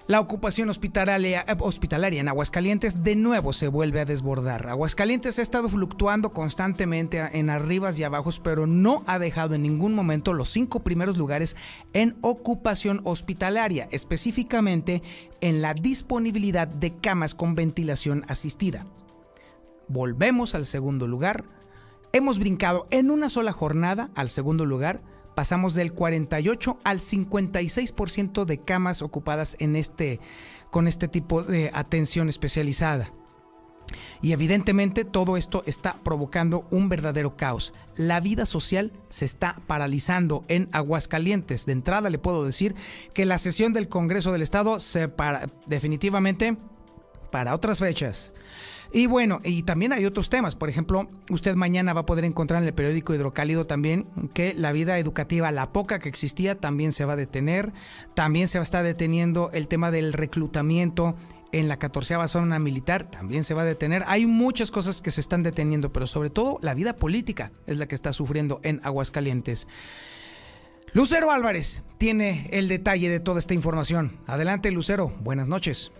la 0.05 0.20
ocupación 0.20 0.67
hospitalaria, 0.67 1.46
eh, 1.48 1.55
hospitalaria, 1.60 2.20
en 2.20 2.27
Aguascalientes 2.27 3.01
de 3.01 3.15
nuevo 3.15 3.53
se 3.53 3.70
vuelve 3.70 4.01
a 4.01 4.05
desbordar. 4.05 4.67
Aguascalientes 4.67 5.39
ha 5.39 5.44
estado 5.44 5.70
fluctuando 5.70 6.34
constantemente 6.34 7.24
en 7.32 7.50
arribas 7.50 7.98
y 8.00 8.03
abajos, 8.03 8.41
pero 8.41 8.67
no 8.67 9.01
ha 9.08 9.17
dejado 9.17 9.55
en 9.55 9.62
ningún 9.62 9.94
momento 9.94 10.34
los 10.34 10.50
cinco 10.50 10.82
primeros 10.82 11.15
lugares 11.15 11.55
en 11.94 12.17
ocupación 12.20 13.00
hospitalaria, 13.05 13.88
específicamente 13.91 15.01
en 15.39 15.62
la 15.62 15.74
disponibilidad 15.74 16.67
de 16.67 16.98
camas 16.98 17.34
con 17.34 17.55
ventilación 17.55 18.25
asistida. 18.27 18.86
Volvemos 19.88 20.53
al 20.53 20.65
segundo 20.65 21.08
lugar, 21.08 21.46
Hemos 22.15 22.39
brincado 22.39 22.88
en 22.91 23.12
una 23.12 23.27
sola 23.27 23.51
jornada 23.51 24.10
al 24.15 24.29
segundo 24.29 24.65
lugar. 24.65 25.01
Pasamos 25.36 25.74
del 25.74 25.91
48 25.91 26.77
al 26.86 27.01
56% 27.01 28.45
de 28.45 28.57
camas 28.57 29.01
ocupadas 29.01 29.57
en 29.60 29.75
este, 29.75 30.22
con 30.72 30.88
este 30.88 31.10
tipo 31.10 31.43
de 31.43 31.72
atención 31.74 32.29
especializada. 32.29 33.12
Y 34.22 34.31
evidentemente 34.31 35.03
todo 35.03 35.36
esto 35.36 35.62
está 35.65 36.01
provocando 36.03 36.65
un 36.72 36.88
verdadero 36.88 37.36
caos. 37.36 37.74
La 37.98 38.22
vida 38.22 38.45
social 38.45 38.93
se 39.10 39.25
está 39.25 39.60
paralizando 39.67 40.45
en 40.48 40.69
Aguascalientes. 40.72 41.65
De 41.65 41.74
entrada 41.74 42.10
le 42.10 42.17
puedo 42.17 42.45
decir 42.45 42.75
que 43.13 43.25
la 43.25 43.38
sesión 43.38 43.74
del 43.74 43.89
Congreso 43.89 44.31
del 44.31 44.41
Estado 44.41 44.79
se 44.79 45.10
para 45.10 45.48
definitivamente 45.67 46.55
para 47.29 47.53
otras 47.53 47.79
fechas. 47.79 48.31
Y 48.95 49.07
bueno, 49.07 49.41
y 49.43 49.63
también 49.63 49.91
hay 49.91 50.05
otros 50.05 50.29
temas. 50.29 50.55
Por 50.55 50.69
ejemplo, 50.69 51.09
usted 51.29 51.53
mañana 51.55 51.91
va 51.91 52.01
a 52.01 52.05
poder 52.05 52.23
encontrar 52.23 52.61
en 52.61 52.69
el 52.69 52.73
periódico 52.73 53.13
Hidrocálido 53.13 53.67
también 53.67 54.07
que 54.33 54.53
la 54.53 54.71
vida 54.71 54.97
educativa, 54.97 55.51
la 55.51 55.73
poca 55.73 55.99
que 55.99 56.07
existía, 56.07 56.55
también 56.61 56.93
se 56.93 57.03
va 57.03 57.11
a 57.11 57.17
detener. 57.17 57.73
También 58.13 58.47
se 58.47 58.57
va 58.57 58.61
a 58.61 58.63
estar 58.63 58.85
deteniendo 58.85 59.49
el 59.51 59.67
tema 59.67 59.91
del 59.91 60.13
reclutamiento 60.13 61.17
en 61.51 61.67
la 61.67 61.77
14 61.77 62.15
zona 62.29 62.57
militar 62.57 63.09
también 63.11 63.43
se 63.43 63.53
va 63.53 63.63
a 63.63 63.65
detener. 63.65 64.05
Hay 64.07 64.25
muchas 64.25 64.71
cosas 64.71 65.01
que 65.01 65.11
se 65.11 65.19
están 65.19 65.43
deteniendo, 65.43 65.91
pero 65.91 66.07
sobre 66.07 66.29
todo 66.29 66.57
la 66.61 66.73
vida 66.73 66.95
política 66.95 67.51
es 67.67 67.77
la 67.77 67.87
que 67.87 67.95
está 67.95 68.13
sufriendo 68.13 68.61
en 68.63 68.79
Aguascalientes. 68.81 69.67
Lucero 70.93 71.31
Álvarez 71.31 71.83
tiene 71.97 72.47
el 72.53 72.69
detalle 72.69 73.09
de 73.09 73.19
toda 73.19 73.39
esta 73.39 73.53
información. 73.53 74.19
Adelante, 74.25 74.71
Lucero. 74.71 75.13
Buenas 75.19 75.49
noches. 75.49 75.91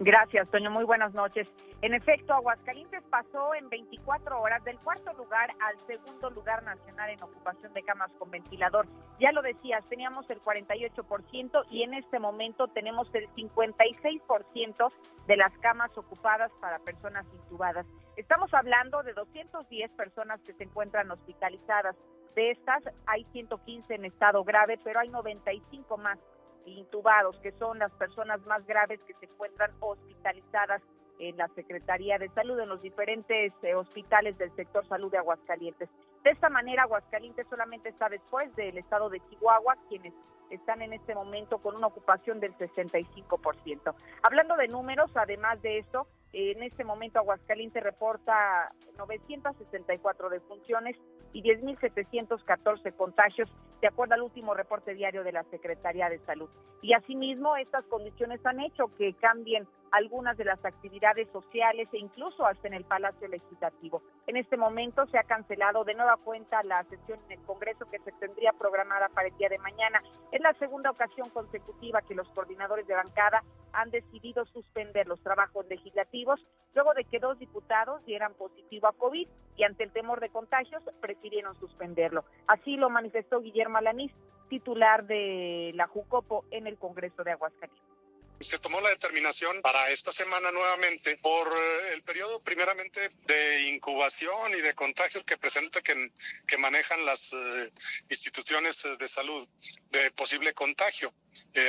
Gracias, 0.00 0.48
Toño. 0.50 0.70
Muy 0.70 0.84
buenas 0.84 1.12
noches. 1.12 1.48
En 1.82 1.92
efecto, 1.92 2.32
Aguascalientes 2.32 3.02
pasó 3.10 3.52
en 3.54 3.68
24 3.68 4.40
horas 4.40 4.62
del 4.62 4.78
cuarto 4.78 5.12
lugar 5.14 5.50
al 5.60 5.76
segundo 5.88 6.30
lugar 6.30 6.62
nacional 6.62 7.10
en 7.10 7.20
ocupación 7.20 7.72
de 7.72 7.82
camas 7.82 8.12
con 8.16 8.30
ventilador. 8.30 8.86
Ya 9.18 9.32
lo 9.32 9.42
decías, 9.42 9.84
teníamos 9.88 10.30
el 10.30 10.40
48% 10.40 11.64
y 11.70 11.82
en 11.82 11.94
este 11.94 12.20
momento 12.20 12.68
tenemos 12.68 13.12
el 13.12 13.28
56% 13.30 14.92
de 15.26 15.36
las 15.36 15.52
camas 15.58 15.90
ocupadas 15.98 16.52
para 16.60 16.78
personas 16.78 17.26
intubadas. 17.32 17.84
Estamos 18.16 18.54
hablando 18.54 19.02
de 19.02 19.14
210 19.14 19.90
personas 19.92 20.40
que 20.42 20.52
se 20.52 20.62
encuentran 20.62 21.10
hospitalizadas. 21.10 21.96
De 22.36 22.52
estas 22.52 22.84
hay 23.06 23.24
115 23.32 23.94
en 23.94 24.04
estado 24.04 24.44
grave, 24.44 24.78
pero 24.84 25.00
hay 25.00 25.08
95 25.08 25.96
más 25.96 26.20
intubados, 26.66 27.38
que 27.40 27.52
son 27.52 27.78
las 27.78 27.92
personas 27.92 28.44
más 28.46 28.66
graves 28.66 29.00
que 29.06 29.14
se 29.14 29.26
encuentran 29.26 29.72
hospitalizadas 29.80 30.82
en 31.18 31.36
la 31.36 31.48
Secretaría 31.48 32.18
de 32.18 32.28
Salud, 32.30 32.58
en 32.60 32.68
los 32.68 32.80
diferentes 32.80 33.52
eh, 33.62 33.74
hospitales 33.74 34.38
del 34.38 34.54
sector 34.54 34.86
salud 34.86 35.10
de 35.10 35.18
Aguascalientes. 35.18 35.88
De 36.22 36.30
esta 36.30 36.48
manera, 36.48 36.84
Aguascalientes 36.84 37.46
solamente 37.48 37.88
está 37.88 38.08
después 38.08 38.54
del 38.56 38.78
estado 38.78 39.08
de 39.08 39.20
Chihuahua, 39.28 39.76
quienes 39.88 40.14
están 40.50 40.82
en 40.82 40.92
este 40.92 41.14
momento 41.14 41.58
con 41.58 41.76
una 41.76 41.88
ocupación 41.88 42.40
del 42.40 42.56
65%. 42.56 43.94
Hablando 44.22 44.56
de 44.56 44.68
números, 44.68 45.10
además 45.14 45.60
de 45.62 45.78
esto, 45.78 46.06
en 46.32 46.62
este 46.62 46.84
momento 46.84 47.18
Aguascalientes 47.18 47.82
reporta 47.82 48.72
964 48.96 50.28
defunciones 50.28 50.96
y 51.32 51.42
10.714 51.42 52.94
contagios, 52.96 53.50
de 53.80 53.88
acuerdo 53.88 54.14
al 54.14 54.22
último 54.22 54.54
reporte 54.54 54.94
diario 54.94 55.24
de 55.24 55.32
la 55.32 55.44
Secretaría 55.44 56.08
de 56.08 56.18
Salud. 56.20 56.48
Y 56.82 56.92
asimismo, 56.94 57.56
estas 57.56 57.84
condiciones 57.86 58.44
han 58.44 58.60
hecho 58.60 58.90
que 58.96 59.14
cambien 59.14 59.66
algunas 59.92 60.36
de 60.36 60.44
las 60.44 60.64
actividades 60.64 61.28
sociales 61.32 61.88
e 61.92 61.98
incluso 61.98 62.46
hasta 62.46 62.68
en 62.68 62.74
el 62.74 62.84
Palacio 62.84 63.28
Legislativo. 63.28 64.02
En 64.26 64.36
este 64.36 64.56
momento 64.56 65.06
se 65.06 65.18
ha 65.18 65.24
cancelado 65.24 65.84
de 65.84 65.94
nueva 65.94 66.16
cuenta 66.16 66.62
la 66.62 66.82
sesión 66.84 67.18
en 67.26 67.38
el 67.38 67.46
Congreso 67.46 67.86
que 67.90 67.98
se 68.00 68.12
tendría 68.12 68.52
programada 68.52 69.08
para 69.08 69.28
el 69.28 69.36
día 69.36 69.48
de 69.48 69.58
mañana. 69.58 70.02
Es 70.32 70.40
la 70.40 70.52
segunda 70.54 70.90
ocasión 70.90 71.30
consecutiva 71.30 72.02
que 72.02 72.14
los 72.14 72.28
coordinadores 72.30 72.86
de 72.86 72.94
bancada 72.94 73.42
han 73.72 73.90
decidido 73.90 74.44
suspender 74.46 75.06
los 75.06 75.22
trabajos 75.22 75.66
legislativos 75.68 76.40
luego 76.74 76.94
de 76.94 77.04
que 77.04 77.18
dos 77.18 77.38
diputados 77.38 78.04
dieran 78.04 78.34
positivo 78.34 78.88
a 78.88 78.92
COVID 78.92 79.28
y 79.56 79.64
ante 79.64 79.84
el 79.84 79.92
temor 79.92 80.20
de 80.20 80.28
contagios 80.28 80.82
prefirieron 81.00 81.54
suspenderlo. 81.56 82.24
Así 82.46 82.76
lo 82.76 82.90
manifestó 82.90 83.40
Guillermo 83.40 83.78
Alanís, 83.78 84.12
titular 84.48 85.06
de 85.06 85.72
la 85.74 85.86
JUCOPO 85.86 86.44
en 86.50 86.66
el 86.66 86.78
Congreso 86.78 87.24
de 87.24 87.32
Aguascalientes. 87.32 87.97
Se 88.40 88.60
tomó 88.60 88.80
la 88.80 88.90
determinación 88.90 89.60
para 89.62 89.90
esta 89.90 90.12
semana 90.12 90.52
nuevamente 90.52 91.16
por 91.16 91.48
eh, 91.48 91.92
el 91.92 92.04
periodo 92.04 92.40
primeramente 92.40 93.08
de 93.26 93.68
incubación 93.68 94.52
y 94.52 94.60
de 94.60 94.74
contagio 94.74 95.24
que 95.24 95.36
presenta 95.36 95.80
que, 95.80 96.10
manejan 96.56 97.04
las 97.04 97.32
eh, 97.32 97.72
instituciones 98.08 98.84
eh, 98.84 98.96
de 98.96 99.08
salud 99.08 99.48
de 99.90 100.10
posible 100.12 100.54
contagio. 100.54 101.12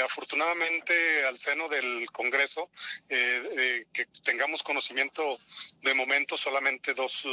afortunadamente 0.04 0.94
al 1.26 1.40
seno 1.40 1.68
del 1.70 2.06
Congreso 2.12 2.70
que 3.08 4.06
tengamos 4.24 4.64
conocimiento 4.64 5.40
de 5.82 5.94
momento 5.94 6.38
solamente 6.38 6.94
dos, 6.94 7.28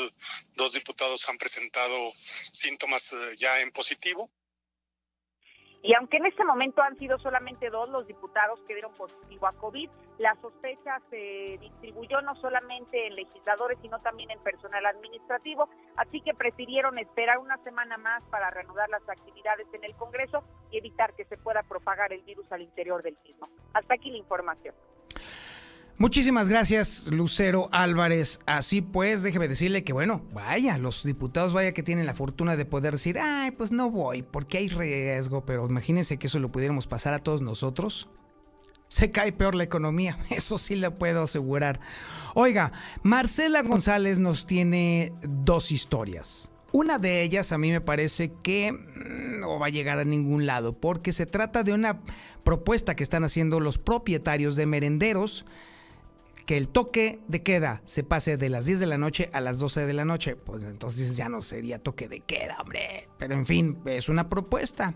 dos 0.54 0.72
diputados 0.72 1.28
han 1.28 1.38
presentado 1.38 2.12
síntomas 2.52 3.14
ya 3.36 3.60
en 3.60 3.70
positivo. 3.70 4.30
Y 5.86 5.94
aunque 5.94 6.16
en 6.16 6.26
este 6.26 6.44
momento 6.44 6.82
han 6.82 6.98
sido 6.98 7.16
solamente 7.20 7.70
dos 7.70 7.88
los 7.90 8.08
diputados 8.08 8.58
que 8.66 8.74
dieron 8.74 8.92
positivo 8.94 9.46
a 9.46 9.52
COVID, 9.52 9.88
la 10.18 10.34
sospecha 10.42 11.00
se 11.10 11.58
distribuyó 11.60 12.20
no 12.22 12.34
solamente 12.34 13.06
en 13.06 13.14
legisladores, 13.14 13.78
sino 13.80 14.00
también 14.00 14.32
en 14.32 14.40
personal 14.40 14.84
administrativo, 14.84 15.68
así 15.96 16.20
que 16.22 16.34
prefirieron 16.34 16.98
esperar 16.98 17.38
una 17.38 17.58
semana 17.58 17.98
más 17.98 18.24
para 18.30 18.50
reanudar 18.50 18.88
las 18.88 19.08
actividades 19.08 19.68
en 19.74 19.84
el 19.84 19.94
Congreso 19.94 20.42
y 20.72 20.78
evitar 20.78 21.14
que 21.14 21.24
se 21.24 21.38
pueda 21.38 21.62
propagar 21.62 22.12
el 22.12 22.22
virus 22.22 22.50
al 22.50 22.62
interior 22.62 23.04
del 23.04 23.16
mismo. 23.22 23.48
Hasta 23.72 23.94
aquí 23.94 24.10
la 24.10 24.18
información. 24.18 24.74
Muchísimas 25.98 26.50
gracias, 26.50 27.08
Lucero 27.10 27.70
Álvarez. 27.72 28.38
Así 28.44 28.82
pues, 28.82 29.22
déjeme 29.22 29.48
decirle 29.48 29.82
que, 29.82 29.94
bueno, 29.94 30.20
vaya, 30.34 30.76
los 30.76 31.02
diputados, 31.04 31.54
vaya 31.54 31.72
que 31.72 31.82
tienen 31.82 32.04
la 32.04 32.12
fortuna 32.12 32.54
de 32.54 32.66
poder 32.66 32.92
decir, 32.92 33.18
ay, 33.18 33.52
pues 33.52 33.72
no 33.72 33.90
voy, 33.90 34.20
porque 34.20 34.58
hay 34.58 34.68
riesgo, 34.68 35.46
pero 35.46 35.66
imagínense 35.66 36.18
que 36.18 36.26
eso 36.26 36.38
lo 36.38 36.52
pudiéramos 36.52 36.86
pasar 36.86 37.14
a 37.14 37.20
todos 37.20 37.40
nosotros. 37.40 38.10
Se 38.88 39.10
cae 39.10 39.32
peor 39.32 39.54
la 39.54 39.64
economía, 39.64 40.18
eso 40.30 40.58
sí 40.58 40.76
le 40.76 40.90
puedo 40.90 41.22
asegurar. 41.22 41.80
Oiga, 42.34 42.72
Marcela 43.02 43.62
González 43.62 44.18
nos 44.18 44.46
tiene 44.46 45.14
dos 45.22 45.72
historias. 45.72 46.50
Una 46.72 46.98
de 46.98 47.22
ellas 47.22 47.52
a 47.52 47.58
mí 47.58 47.70
me 47.70 47.80
parece 47.80 48.34
que 48.42 48.70
mm, 48.70 49.40
no 49.40 49.58
va 49.58 49.68
a 49.68 49.70
llegar 49.70 49.98
a 49.98 50.04
ningún 50.04 50.44
lado, 50.44 50.74
porque 50.78 51.12
se 51.12 51.24
trata 51.24 51.62
de 51.62 51.72
una 51.72 52.02
propuesta 52.44 52.94
que 52.94 53.02
están 53.02 53.24
haciendo 53.24 53.60
los 53.60 53.78
propietarios 53.78 54.56
de 54.56 54.66
merenderos 54.66 55.46
que 56.46 56.56
el 56.56 56.68
toque 56.68 57.18
de 57.26 57.42
queda 57.42 57.82
se 57.86 58.04
pase 58.04 58.36
de 58.36 58.48
las 58.48 58.66
10 58.66 58.78
de 58.78 58.86
la 58.86 58.98
noche 58.98 59.28
a 59.32 59.40
las 59.40 59.58
12 59.58 59.84
de 59.84 59.92
la 59.92 60.04
noche, 60.04 60.36
pues 60.36 60.62
entonces 60.62 61.16
ya 61.16 61.28
no 61.28 61.42
sería 61.42 61.80
toque 61.80 62.06
de 62.06 62.20
queda, 62.20 62.58
hombre. 62.60 63.08
Pero 63.18 63.34
en 63.34 63.46
fin, 63.46 63.78
es 63.84 64.08
una 64.08 64.28
propuesta. 64.28 64.94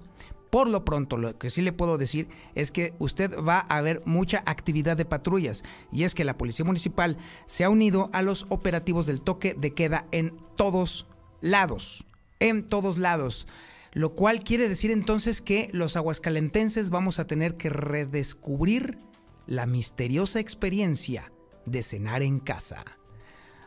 Por 0.50 0.69
lo 0.69 0.85
pronto, 0.85 1.16
lo 1.16 1.37
que 1.38 1.50
sí 1.50 1.61
le 1.61 1.73
puedo 1.73 1.99
decir 1.99 2.28
es 2.54 2.71
que 2.71 2.95
usted 2.99 3.37
va 3.37 3.59
a 3.59 3.80
ver 3.80 4.02
mucha 4.04 4.45
actividad 4.47 4.97
de 4.97 5.04
patrullas 5.04 5.64
y 5.92 6.04
es 6.04 6.14
que 6.14 6.25
la 6.25 6.38
Policía 6.38 6.64
Municipal 6.64 7.19
se 7.47 7.64
ha 7.64 7.71
unido 7.71 8.11
a 8.12 8.23
los 8.23 8.47
operativos 8.49 9.07
del 9.07 9.21
toque 9.21 9.54
de 9.54 9.75
queda 9.75 10.07
en 10.12 10.37
todos 10.57 11.09
lados, 11.40 12.04
en 12.38 12.66
todos 12.66 12.97
lados. 12.97 13.49
Lo 13.92 14.14
cual 14.14 14.45
quiere 14.45 14.69
decir 14.69 14.92
entonces 14.92 15.42
que 15.42 15.69
los 15.73 15.97
aguascalentenses 15.97 16.90
vamos 16.90 17.19
a 17.19 17.26
tener 17.26 17.57
que 17.57 17.71
redescubrir 17.71 18.99
la 19.47 19.66
misteriosa 19.66 20.38
experiencia 20.38 21.33
de 21.67 21.83
cenar 21.83 22.23
en 22.23 22.40
casa. 22.40 22.85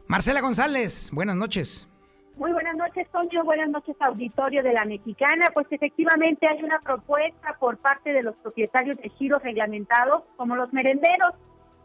Marcela 0.08 0.42
González, 0.42 1.10
buenas 1.12 1.36
noches. 1.36 1.88
Muy 2.36 2.52
buenas 2.52 2.76
noches, 2.76 3.08
Toño. 3.12 3.44
Buenas 3.44 3.70
noches, 3.70 3.96
auditorio 4.00 4.64
de 4.64 4.74
la 4.74 4.86
Mexicana. 4.86 5.46
Pues 5.54 5.68
efectivamente 5.70 6.48
hay 6.48 6.64
una 6.64 6.80
propuesta 6.80 7.56
por 7.60 7.78
parte 7.78 8.12
de 8.12 8.24
los 8.24 8.36
propietarios 8.38 8.98
de 8.98 9.10
giros 9.10 9.44
reglamentados, 9.44 10.24
como 10.36 10.56
los 10.56 10.74
merenderos, 10.74 11.36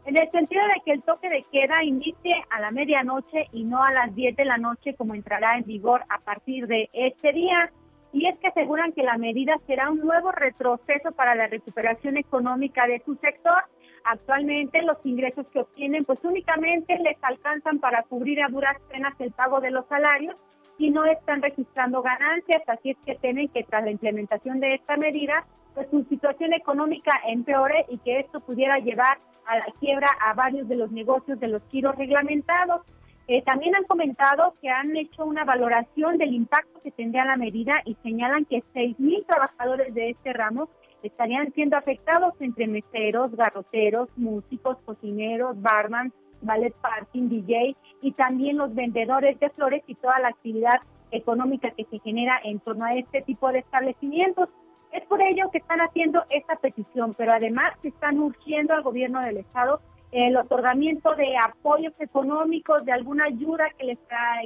en 0.05 0.19
el 0.19 0.29
sentido 0.31 0.61
de 0.63 0.81
que 0.83 0.91
el 0.93 1.03
toque 1.03 1.29
de 1.29 1.45
queda 1.51 1.83
inicie 1.83 2.33
a 2.49 2.59
la 2.61 2.71
medianoche 2.71 3.47
y 3.51 3.63
no 3.63 3.83
a 3.83 3.91
las 3.91 4.15
10 4.15 4.35
de 4.35 4.45
la 4.45 4.57
noche, 4.57 4.95
como 4.95 5.13
entrará 5.13 5.55
en 5.57 5.65
vigor 5.65 6.03
a 6.09 6.19
partir 6.19 6.65
de 6.65 6.89
este 6.93 7.31
día. 7.31 7.71
Y 8.11 8.25
es 8.25 8.37
que 8.39 8.47
aseguran 8.47 8.91
que 8.93 9.03
la 9.03 9.17
medida 9.19 9.53
será 9.67 9.91
un 9.91 9.99
nuevo 9.99 10.31
retroceso 10.31 11.11
para 11.11 11.35
la 11.35 11.45
recuperación 11.45 12.17
económica 12.17 12.87
de 12.87 13.03
su 13.05 13.15
sector 13.17 13.63
Actualmente 14.03 14.81
los 14.81 14.97
ingresos 15.03 15.45
que 15.47 15.59
obtienen 15.59 16.05
pues 16.05 16.19
únicamente 16.23 16.97
les 16.99 17.17
alcanzan 17.21 17.79
para 17.79 18.03
cubrir 18.03 18.41
a 18.41 18.49
duras 18.49 18.77
penas 18.91 19.13
el 19.19 19.31
pago 19.31 19.59
de 19.59 19.71
los 19.71 19.85
salarios 19.87 20.35
y 20.77 20.89
no 20.91 21.05
están 21.05 21.41
registrando 21.41 22.01
ganancias, 22.01 22.63
así 22.67 22.91
es 22.91 22.97
que 23.05 23.15
tienen 23.15 23.49
que 23.49 23.63
tras 23.63 23.83
la 23.83 23.91
implementación 23.91 24.61
de 24.61 24.75
esta 24.75 24.95
medida, 24.95 25.45
pues 25.75 25.87
su 25.91 26.03
situación 26.05 26.53
económica 26.53 27.11
empeore 27.27 27.85
y 27.89 27.97
que 27.99 28.21
esto 28.21 28.39
pudiera 28.39 28.79
llevar 28.79 29.19
a 29.45 29.57
la 29.57 29.65
quiebra 29.79 30.07
a 30.21 30.33
varios 30.33 30.69
de 30.69 30.77
los 30.77 30.91
negocios 30.91 31.39
de 31.39 31.49
los 31.49 31.61
giros 31.69 31.95
reglamentados. 31.97 32.81
Eh, 33.27 33.43
también 33.43 33.75
han 33.75 33.83
comentado 33.83 34.55
que 34.61 34.69
han 34.69 34.95
hecho 34.95 35.25
una 35.25 35.43
valoración 35.43 36.17
del 36.17 36.33
impacto 36.33 36.79
que 36.81 36.91
tendría 36.91 37.25
la 37.25 37.35
medida 37.35 37.81
y 37.85 37.95
señalan 38.01 38.45
que 38.45 38.63
6.000 38.73 39.25
trabajadores 39.25 39.93
de 39.93 40.11
este 40.11 40.33
ramo 40.33 40.69
estarían 41.03 41.51
siendo 41.53 41.77
afectados 41.77 42.33
entre 42.39 42.67
meseros, 42.67 43.35
garroteros, 43.35 44.09
músicos, 44.15 44.77
cocineros, 44.85 45.61
barman, 45.61 46.13
ballet 46.41 46.73
parking, 46.75 47.29
DJ 47.29 47.75
y 48.01 48.11
también 48.13 48.57
los 48.57 48.73
vendedores 48.73 49.39
de 49.39 49.49
flores 49.49 49.83
y 49.87 49.95
toda 49.95 50.19
la 50.19 50.29
actividad 50.29 50.79
económica 51.11 51.71
que 51.71 51.85
se 51.85 51.99
genera 51.99 52.39
en 52.43 52.59
torno 52.59 52.85
a 52.85 52.95
este 52.95 53.21
tipo 53.21 53.51
de 53.51 53.59
establecimientos. 53.59 54.49
Es 54.91 55.03
por 55.05 55.21
ello 55.21 55.49
que 55.51 55.59
están 55.59 55.79
haciendo 55.81 56.23
esta 56.29 56.55
petición, 56.55 57.13
pero 57.15 57.33
además 57.33 57.73
están 57.83 58.19
urgiendo 58.19 58.73
al 58.73 58.83
gobierno 58.83 59.21
del 59.21 59.37
estado 59.37 59.81
el 60.11 60.35
otorgamiento 60.37 61.13
de 61.15 61.37
apoyos 61.37 61.93
económicos, 61.99 62.83
de 62.85 62.91
alguna 62.91 63.25
ayuda 63.25 63.69
que 63.77 63.85
les, 63.85 63.99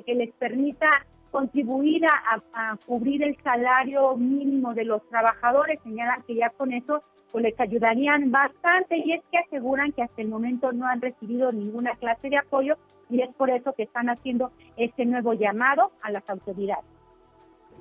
que 0.05 0.13
les 0.13 0.31
permita 0.33 0.87
contribuir 1.33 2.05
a, 2.05 2.77
cubrir 2.85 3.23
el 3.23 3.35
salario 3.43 4.15
mínimo 4.15 4.75
de 4.75 4.85
los 4.85 5.01
trabajadores, 5.09 5.79
señalan 5.83 6.21
que 6.27 6.35
ya 6.35 6.51
con 6.51 6.71
eso 6.71 7.01
pues 7.31 7.43
les 7.43 7.59
ayudarían 7.59 8.29
bastante 8.29 8.99
y 9.03 9.13
es 9.13 9.21
que 9.31 9.39
aseguran 9.39 9.91
que 9.93 10.03
hasta 10.03 10.21
el 10.21 10.27
momento 10.27 10.71
no 10.71 10.85
han 10.85 11.01
recibido 11.01 11.51
ninguna 11.51 11.95
clase 11.95 12.29
de 12.29 12.37
apoyo 12.37 12.75
y 13.09 13.21
es 13.21 13.33
por 13.35 13.49
eso 13.49 13.73
que 13.73 13.83
están 13.83 14.11
haciendo 14.11 14.51
este 14.77 15.05
nuevo 15.05 15.33
llamado 15.33 15.91
a 16.03 16.11
las 16.11 16.29
autoridades. 16.29 16.85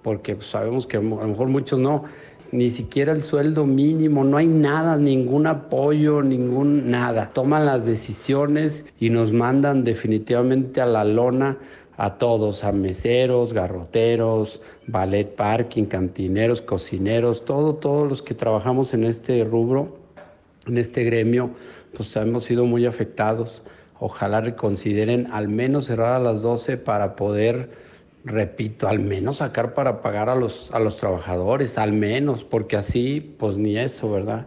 Porque 0.02 0.40
sabemos 0.40 0.86
que 0.86 0.96
a 0.96 1.02
lo 1.02 1.28
mejor 1.28 1.48
muchos 1.48 1.78
no, 1.78 2.04
ni 2.52 2.70
siquiera 2.70 3.12
el 3.12 3.22
sueldo 3.22 3.66
mínimo, 3.66 4.24
no 4.24 4.38
hay 4.38 4.46
nada, 4.46 4.96
ningún 4.96 5.46
apoyo, 5.46 6.22
ningún 6.22 6.90
nada. 6.90 7.30
Toman 7.34 7.66
las 7.66 7.84
decisiones 7.84 8.86
y 8.98 9.10
nos 9.10 9.32
mandan 9.32 9.84
definitivamente 9.84 10.80
a 10.80 10.86
la 10.86 11.04
lona 11.04 11.58
a 11.96 12.18
todos, 12.18 12.64
a 12.64 12.72
meseros, 12.72 13.52
garroteros, 13.52 14.60
ballet 14.86 15.34
parking, 15.36 15.84
cantineros, 15.84 16.62
cocineros, 16.62 17.44
todo, 17.44 17.74
todos 17.74 18.08
los 18.08 18.22
que 18.22 18.34
trabajamos 18.34 18.94
en 18.94 19.04
este 19.04 19.44
rubro, 19.44 19.96
en 20.66 20.78
este 20.78 21.04
gremio, 21.04 21.50
pues 21.94 22.14
hemos 22.16 22.44
sido 22.44 22.64
muy 22.64 22.86
afectados. 22.86 23.62
Ojalá 24.00 24.40
reconsideren 24.40 25.28
al 25.32 25.48
menos 25.48 25.86
cerrar 25.86 26.14
a 26.14 26.18
las 26.18 26.42
12 26.42 26.76
para 26.78 27.14
poder, 27.14 27.70
repito, 28.24 28.88
al 28.88 28.98
menos 28.98 29.38
sacar 29.38 29.74
para 29.74 30.02
pagar 30.02 30.28
a 30.28 30.34
los, 30.34 30.70
a 30.72 30.78
los 30.78 30.96
trabajadores, 30.96 31.78
al 31.78 31.92
menos, 31.92 32.42
porque 32.42 32.76
así, 32.76 33.34
pues 33.38 33.58
ni 33.58 33.78
eso, 33.78 34.10
¿verdad? 34.10 34.46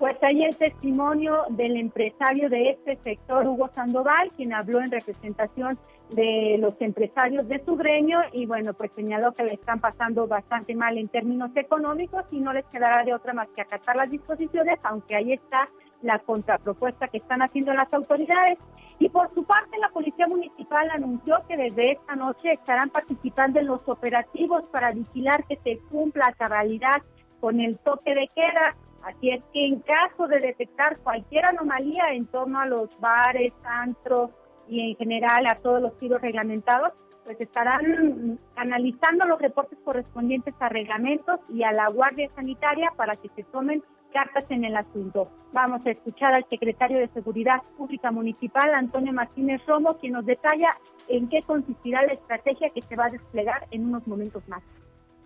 Pues 0.00 0.16
hay 0.22 0.44
el 0.44 0.56
testimonio 0.56 1.44
del 1.50 1.76
empresario 1.76 2.48
de 2.48 2.70
este 2.70 2.96
sector, 3.04 3.46
Hugo 3.46 3.68
Sandoval, 3.74 4.30
quien 4.34 4.54
habló 4.54 4.80
en 4.80 4.90
representación 4.90 5.78
de 6.14 6.56
los 6.58 6.74
empresarios 6.80 7.46
de 7.48 7.62
su 7.66 7.76
gremio 7.76 8.18
y 8.32 8.46
bueno, 8.46 8.72
pues 8.72 8.90
señaló 8.96 9.32
que 9.32 9.44
le 9.44 9.52
están 9.52 9.78
pasando 9.78 10.26
bastante 10.26 10.74
mal 10.74 10.96
en 10.96 11.08
términos 11.08 11.50
económicos 11.54 12.24
y 12.30 12.40
no 12.40 12.54
les 12.54 12.64
quedará 12.68 13.04
de 13.04 13.12
otra 13.12 13.34
más 13.34 13.48
que 13.54 13.60
acatar 13.60 13.94
las 13.96 14.10
disposiciones, 14.10 14.78
aunque 14.84 15.16
ahí 15.16 15.34
está 15.34 15.68
la 16.00 16.18
contrapropuesta 16.20 17.08
que 17.08 17.18
están 17.18 17.42
haciendo 17.42 17.74
las 17.74 17.92
autoridades. 17.92 18.58
Y 19.00 19.10
por 19.10 19.28
su 19.34 19.44
parte, 19.44 19.76
la 19.76 19.90
Policía 19.90 20.26
Municipal 20.26 20.88
anunció 20.88 21.42
que 21.46 21.58
desde 21.58 21.92
esta 21.92 22.16
noche 22.16 22.54
estarán 22.54 22.88
participando 22.88 23.60
en 23.60 23.66
los 23.66 23.86
operativos 23.86 24.62
para 24.70 24.92
vigilar 24.92 25.44
que 25.44 25.58
se 25.62 25.78
cumpla 25.90 26.24
a 26.28 26.32
cabalidad 26.32 27.02
con 27.38 27.60
el 27.60 27.78
toque 27.80 28.14
de 28.14 28.28
queda 28.34 28.76
Así 29.02 29.30
es 29.30 29.42
que 29.52 29.66
en 29.66 29.80
caso 29.80 30.26
de 30.26 30.40
detectar 30.40 30.98
cualquier 30.98 31.46
anomalía 31.46 32.12
en 32.12 32.26
torno 32.26 32.60
a 32.60 32.66
los 32.66 32.88
bares, 33.00 33.52
antros 33.64 34.30
y 34.68 34.90
en 34.90 34.96
general 34.96 35.46
a 35.46 35.56
todos 35.56 35.80
los 35.80 35.98
tiros 35.98 36.20
reglamentados, 36.20 36.92
pues 37.24 37.40
estarán 37.40 38.38
analizando 38.56 39.24
los 39.24 39.40
reportes 39.40 39.78
correspondientes 39.84 40.54
a 40.60 40.68
reglamentos 40.68 41.40
y 41.48 41.62
a 41.62 41.72
la 41.72 41.88
Guardia 41.88 42.28
Sanitaria 42.34 42.92
para 42.96 43.14
que 43.14 43.28
se 43.30 43.44
tomen 43.44 43.82
cartas 44.12 44.44
en 44.50 44.64
el 44.64 44.76
asunto. 44.76 45.30
Vamos 45.52 45.84
a 45.86 45.90
escuchar 45.90 46.34
al 46.34 46.44
secretario 46.48 46.98
de 46.98 47.08
Seguridad 47.08 47.62
Pública 47.76 48.10
Municipal, 48.10 48.74
Antonio 48.74 49.12
Martínez 49.12 49.64
Romo, 49.66 49.96
quien 49.98 50.14
nos 50.14 50.26
detalla 50.26 50.70
en 51.08 51.28
qué 51.28 51.42
consistirá 51.42 52.02
la 52.02 52.12
estrategia 52.12 52.70
que 52.70 52.82
se 52.82 52.96
va 52.96 53.06
a 53.06 53.10
desplegar 53.10 53.66
en 53.70 53.86
unos 53.86 54.06
momentos 54.06 54.46
más 54.48 54.62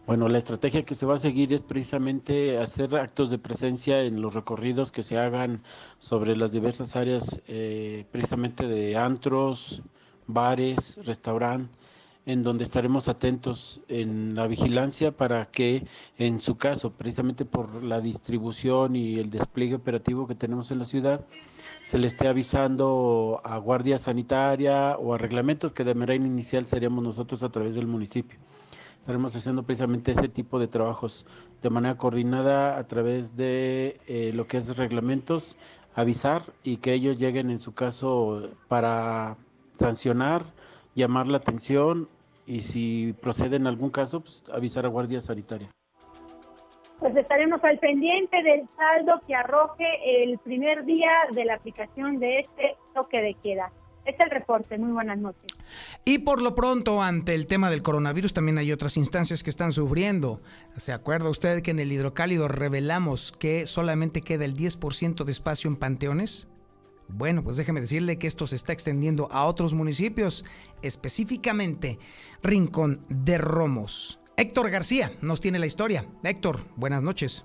Bueno, 0.06 0.28
la 0.28 0.36
estrategia 0.36 0.84
que 0.84 0.94
se 0.94 1.06
va 1.06 1.14
a 1.14 1.18
seguir 1.18 1.54
es 1.54 1.62
precisamente 1.62 2.58
hacer 2.58 2.94
actos 2.94 3.30
de 3.30 3.38
presencia 3.38 4.02
en 4.02 4.20
los 4.20 4.34
recorridos 4.34 4.92
que 4.92 5.02
se 5.02 5.16
hagan 5.16 5.62
sobre 5.98 6.36
las 6.36 6.52
diversas 6.52 6.94
áreas, 6.94 7.40
eh, 7.46 8.04
precisamente 8.12 8.66
de 8.66 8.98
antros, 8.98 9.82
bares, 10.26 10.98
restaurantes, 11.06 11.70
en 12.26 12.42
donde 12.42 12.64
estaremos 12.64 13.08
atentos 13.08 13.80
en 13.88 14.34
la 14.34 14.46
vigilancia 14.46 15.10
para 15.10 15.46
que, 15.46 15.86
en 16.18 16.38
su 16.40 16.58
caso, 16.58 16.92
precisamente 16.92 17.46
por 17.46 17.82
la 17.82 18.02
distribución 18.02 18.96
y 18.96 19.14
el 19.18 19.30
despliegue 19.30 19.74
operativo 19.74 20.26
que 20.26 20.34
tenemos 20.34 20.70
en 20.70 20.80
la 20.80 20.84
ciudad, 20.84 21.24
se 21.80 21.96
le 21.96 22.08
esté 22.08 22.28
avisando 22.28 23.40
a 23.42 23.56
guardia 23.56 23.96
sanitaria 23.96 24.98
o 24.98 25.14
a 25.14 25.18
reglamentos 25.18 25.72
que 25.72 25.84
de 25.84 25.94
manera 25.94 26.14
inicial 26.14 26.66
seríamos 26.66 27.02
nosotros 27.02 27.42
a 27.42 27.48
través 27.48 27.74
del 27.74 27.86
municipio 27.86 28.38
estaremos 29.04 29.36
haciendo 29.36 29.64
precisamente 29.64 30.12
ese 30.12 30.30
tipo 30.30 30.58
de 30.58 30.66
trabajos 30.66 31.26
de 31.60 31.68
manera 31.68 31.98
coordinada 31.98 32.78
a 32.78 32.84
través 32.84 33.36
de 33.36 34.00
eh, 34.06 34.32
lo 34.32 34.46
que 34.46 34.56
es 34.56 34.78
reglamentos, 34.78 35.58
avisar 35.94 36.40
y 36.62 36.78
que 36.78 36.94
ellos 36.94 37.18
lleguen 37.18 37.50
en 37.50 37.58
su 37.58 37.74
caso 37.74 38.48
para 38.66 39.36
sancionar, 39.72 40.46
llamar 40.94 41.28
la 41.28 41.36
atención 41.36 42.08
y 42.46 42.60
si 42.60 43.14
procede 43.20 43.56
en 43.56 43.66
algún 43.66 43.90
caso, 43.90 44.20
pues, 44.20 44.42
avisar 44.50 44.86
a 44.86 44.88
Guardia 44.88 45.20
Sanitaria. 45.20 45.68
Pues 46.98 47.14
estaremos 47.14 47.62
al 47.62 47.78
pendiente 47.80 48.42
del 48.42 48.66
saldo 48.74 49.20
que 49.26 49.34
arroje 49.34 49.84
el 50.22 50.38
primer 50.38 50.82
día 50.86 51.12
de 51.32 51.44
la 51.44 51.56
aplicación 51.56 52.18
de 52.20 52.38
este 52.38 52.76
toque 52.94 53.20
de 53.20 53.34
queda. 53.34 53.70
Es 54.04 54.16
el 54.20 54.30
reporte. 54.30 54.76
Muy 54.78 54.92
buenas 54.92 55.18
noches. 55.18 55.52
Y 56.04 56.18
por 56.18 56.42
lo 56.42 56.54
pronto, 56.54 57.02
ante 57.02 57.34
el 57.34 57.46
tema 57.46 57.70
del 57.70 57.82
coronavirus, 57.82 58.34
también 58.34 58.58
hay 58.58 58.70
otras 58.70 58.96
instancias 58.96 59.42
que 59.42 59.50
están 59.50 59.72
sufriendo. 59.72 60.42
¿Se 60.76 60.92
acuerda 60.92 61.30
usted 61.30 61.62
que 61.62 61.70
en 61.70 61.78
el 61.78 61.90
hidrocálido 61.90 62.48
revelamos 62.48 63.32
que 63.32 63.66
solamente 63.66 64.20
queda 64.20 64.44
el 64.44 64.54
10% 64.54 65.24
de 65.24 65.32
espacio 65.32 65.68
en 65.68 65.76
panteones? 65.76 66.48
Bueno, 67.08 67.42
pues 67.42 67.56
déjeme 67.56 67.80
decirle 67.80 68.18
que 68.18 68.26
esto 68.26 68.46
se 68.46 68.56
está 68.56 68.72
extendiendo 68.72 69.28
a 69.30 69.44
otros 69.44 69.74
municipios, 69.74 70.44
específicamente 70.82 71.98
Rincón 72.42 73.04
de 73.08 73.38
Romos. 73.38 74.20
Héctor 74.36 74.70
García 74.70 75.12
nos 75.20 75.40
tiene 75.40 75.58
la 75.58 75.66
historia. 75.66 76.06
Héctor, 76.22 76.60
buenas 76.76 77.02
noches. 77.02 77.44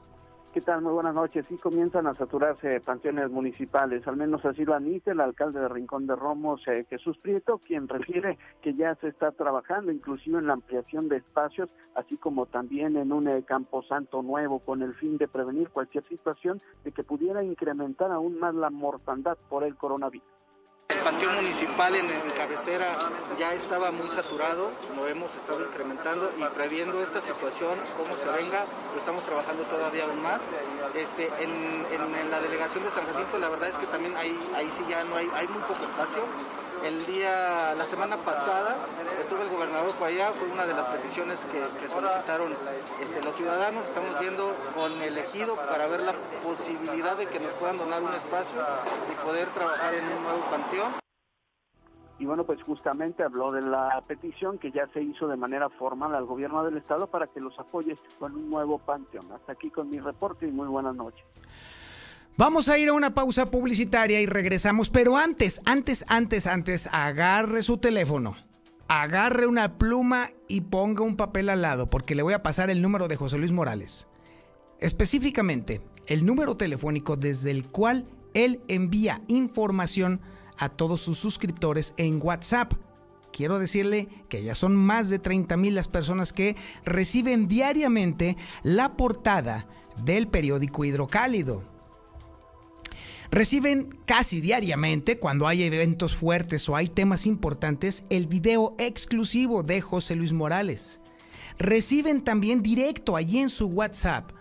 ¿Qué 0.52 0.62
tal? 0.62 0.82
Muy 0.82 0.94
buenas 0.94 1.14
noches. 1.14 1.46
Sí 1.48 1.58
comienzan 1.58 2.08
a 2.08 2.16
saturarse 2.16 2.82
panteones 2.82 3.30
municipales, 3.30 4.08
al 4.08 4.18
menos 4.18 4.44
así 4.46 4.66
lo 4.66 4.74
admite 4.74 5.12
el 5.12 5.20
alcalde 5.20 5.60
de 5.60 5.70
Rincón 5.70 6.08
de 6.08 6.16
Romos, 6.16 6.68
eh, 6.68 6.88
Jesús 6.90 7.20
Prieto, 7.20 7.60
quien 7.60 7.88
refiere 7.88 8.40
que 8.64 8.74
ya 8.74 8.96
se 8.96 9.10
está 9.10 9.32
trabajando 9.32 9.92
inclusive 9.92 10.40
en 10.40 10.48
la 10.48 10.54
ampliación 10.54 11.08
de 11.08 11.18
espacios, 11.18 11.70
así 11.94 12.18
como 12.18 12.48
también 12.48 12.98
en 12.98 13.12
un 13.12 13.28
eh, 13.28 13.44
camposanto 13.44 14.24
nuevo 14.24 14.58
con 14.58 14.82
el 14.82 14.96
fin 14.96 15.20
de 15.20 15.28
prevenir 15.28 15.70
cualquier 15.70 16.04
situación 16.08 16.60
de 16.84 16.94
que 16.94 17.04
pudiera 17.04 17.44
incrementar 17.44 18.12
aún 18.12 18.40
más 18.40 18.56
la 18.56 18.72
mortandad 18.72 19.38
por 19.50 19.64
el 19.64 19.76
coronavirus. 19.76 20.28
El 21.00 21.06
panteón 21.06 21.36
municipal 21.36 21.96
en, 21.96 22.30
cabecera 22.32 23.10
ya 23.40 23.54
estaba 23.54 23.90
muy 23.90 24.10
saturado, 24.10 24.72
lo 24.98 25.08
hemos 25.08 25.34
estado 25.34 25.64
incrementando 25.64 26.30
y 26.38 26.44
previendo 26.54 27.02
esta 27.02 27.22
situación, 27.22 27.80
cómo 27.96 28.18
se 28.18 28.26
venga, 28.26 28.66
lo 28.92 29.00
estamos 29.00 29.24
trabajando 29.24 29.64
todavía 29.64 30.04
aún 30.04 30.22
más. 30.22 30.42
Este, 30.94 31.30
en, 31.42 32.30
la 32.30 32.42
delegación 32.42 32.84
de 32.84 32.92
San 32.92 33.06
Jacinto 33.06 33.38
la 33.40 33.48
verdad 33.48 33.70
es 33.70 33.78
que 33.78 33.86
también 33.86 34.18
ahí, 34.18 34.38
ahí 34.54 34.70
sí 34.72 34.84
ya 34.90 35.06
no 35.06 35.16
hay, 35.16 35.30
hay 35.34 35.48
muy 35.48 35.62
poco 35.62 35.86
espacio. 35.86 36.24
El 36.84 37.06
día, 37.06 37.76
la 37.76 37.86
semana 37.86 38.16
pasada, 38.18 38.78
estuvo 39.22 39.42
el 39.42 39.50
gobernador 39.50 39.94
por 39.96 40.08
allá, 40.08 40.32
fue 40.32 40.50
una 40.50 40.66
de 40.66 40.74
las 40.74 40.86
peticiones 40.88 41.38
que, 41.46 41.88
solicitaron 41.90 42.56
este, 43.02 43.22
los 43.22 43.36
ciudadanos. 43.36 43.86
Estamos 43.86 44.20
viendo 44.20 44.56
con 44.74 44.94
el 45.02 45.18
ejido 45.18 45.56
para 45.56 45.88
ver 45.88 46.02
la 46.02 46.14
posibilidad 46.42 47.18
de 47.18 47.28
que 47.28 47.40
nos 47.40 47.52
puedan 47.54 47.78
donar 47.78 48.02
un 48.02 48.14
espacio 48.14 48.62
y 49.12 49.26
poder 49.26 49.50
trabajar 49.50 49.94
en 49.94 50.06
un 50.06 50.24
nuevo 50.24 50.40
panteón. 50.50 50.94
Y 52.18 52.26
bueno, 52.26 52.46
pues 52.46 52.62
justamente 52.64 53.24
habló 53.24 53.52
de 53.52 53.62
la 53.62 54.02
petición 54.08 54.58
que 54.58 54.72
ya 54.72 54.88
se 54.94 55.02
hizo 55.02 55.28
de 55.28 55.38
manera 55.38 55.70
formal 55.70 56.16
al 56.16 56.26
gobierno 56.26 56.64
del 56.64 56.78
estado 56.78 57.08
para 57.08 57.28
que 57.28 57.40
los 57.40 57.58
apoye 57.60 57.98
con 58.20 58.36
un 58.36 58.50
nuevo 58.50 58.78
panteón. 58.78 59.32
Hasta 59.34 59.52
aquí 59.52 59.70
con 59.70 59.90
mi 59.90 60.00
reporte 60.00 60.48
y 60.48 60.52
muy 60.52 60.68
buenas 60.68 60.96
noches. 60.96 61.26
Vamos 62.40 62.70
a 62.70 62.78
ir 62.78 62.88
a 62.88 62.94
una 62.94 63.14
pausa 63.14 63.48
publicitaria 63.48 64.22
y 64.22 64.26
regresamos, 64.26 64.90
pero 64.90 65.18
antes, 65.18 65.60
antes, 65.66 66.06
antes, 66.08 66.48
antes, 66.48 66.88
agarre 66.90 67.62
su 67.62 67.80
teléfono, 67.80 68.38
agarre 68.88 69.46
una 69.46 69.78
pluma 69.78 70.30
y 70.48 70.62
ponga 70.62 71.04
un 71.04 71.18
papel 71.18 71.50
al 71.50 71.64
lado, 71.64 71.90
porque 71.90 72.16
le 72.16 72.24
voy 72.24 72.34
a 72.34 72.42
pasar 72.42 72.70
el 72.70 72.82
número 72.82 73.10
de 73.10 73.18
José 73.18 73.38
Luis 73.38 73.52
Morales. 73.52 74.08
Específicamente, 74.80 75.82
el 76.08 76.26
número 76.26 76.56
telefónico 76.56 77.18
desde 77.18 77.52
el 77.52 77.68
cual 77.68 78.08
él 78.34 78.62
envía 78.70 79.22
información 79.28 80.22
a 80.58 80.70
todos 80.70 81.02
sus 81.02 81.18
suscriptores 81.18 81.94
en 81.98 82.22
WhatsApp. 82.24 82.72
Quiero 83.34 83.60
decirle 83.60 84.08
que 84.30 84.44
ya 84.44 84.56
son 84.56 84.78
más 84.78 85.10
de 85.10 85.20
30 85.20 85.58
mil 85.58 85.76
las 85.76 85.90
personas 85.90 86.32
que 86.32 86.56
reciben 86.86 87.50
diariamente 87.50 88.38
la 88.64 88.96
portada 88.96 89.68
del 90.06 90.30
periódico 90.30 90.86
Hidrocálido. 90.86 91.79
Reciben 93.32 94.00
casi 94.06 94.42
diariamente, 94.42 95.20
cuando 95.20 95.48
hay 95.48 95.64
eventos 95.64 96.16
fuertes 96.16 96.68
o 96.68 96.76
hay 96.76 96.90
temas 96.90 97.28
importantes, 97.28 98.04
el 98.10 98.26
video 98.26 98.76
exclusivo 98.80 99.62
de 99.62 99.82
José 99.82 100.16
Luis 100.16 100.34
Morales. 100.34 101.00
Reciben 101.60 102.24
también 102.24 102.64
directo 102.64 103.16
allí 103.16 103.40
en 103.40 103.50
su 103.50 103.68
WhatsApp 103.68 104.32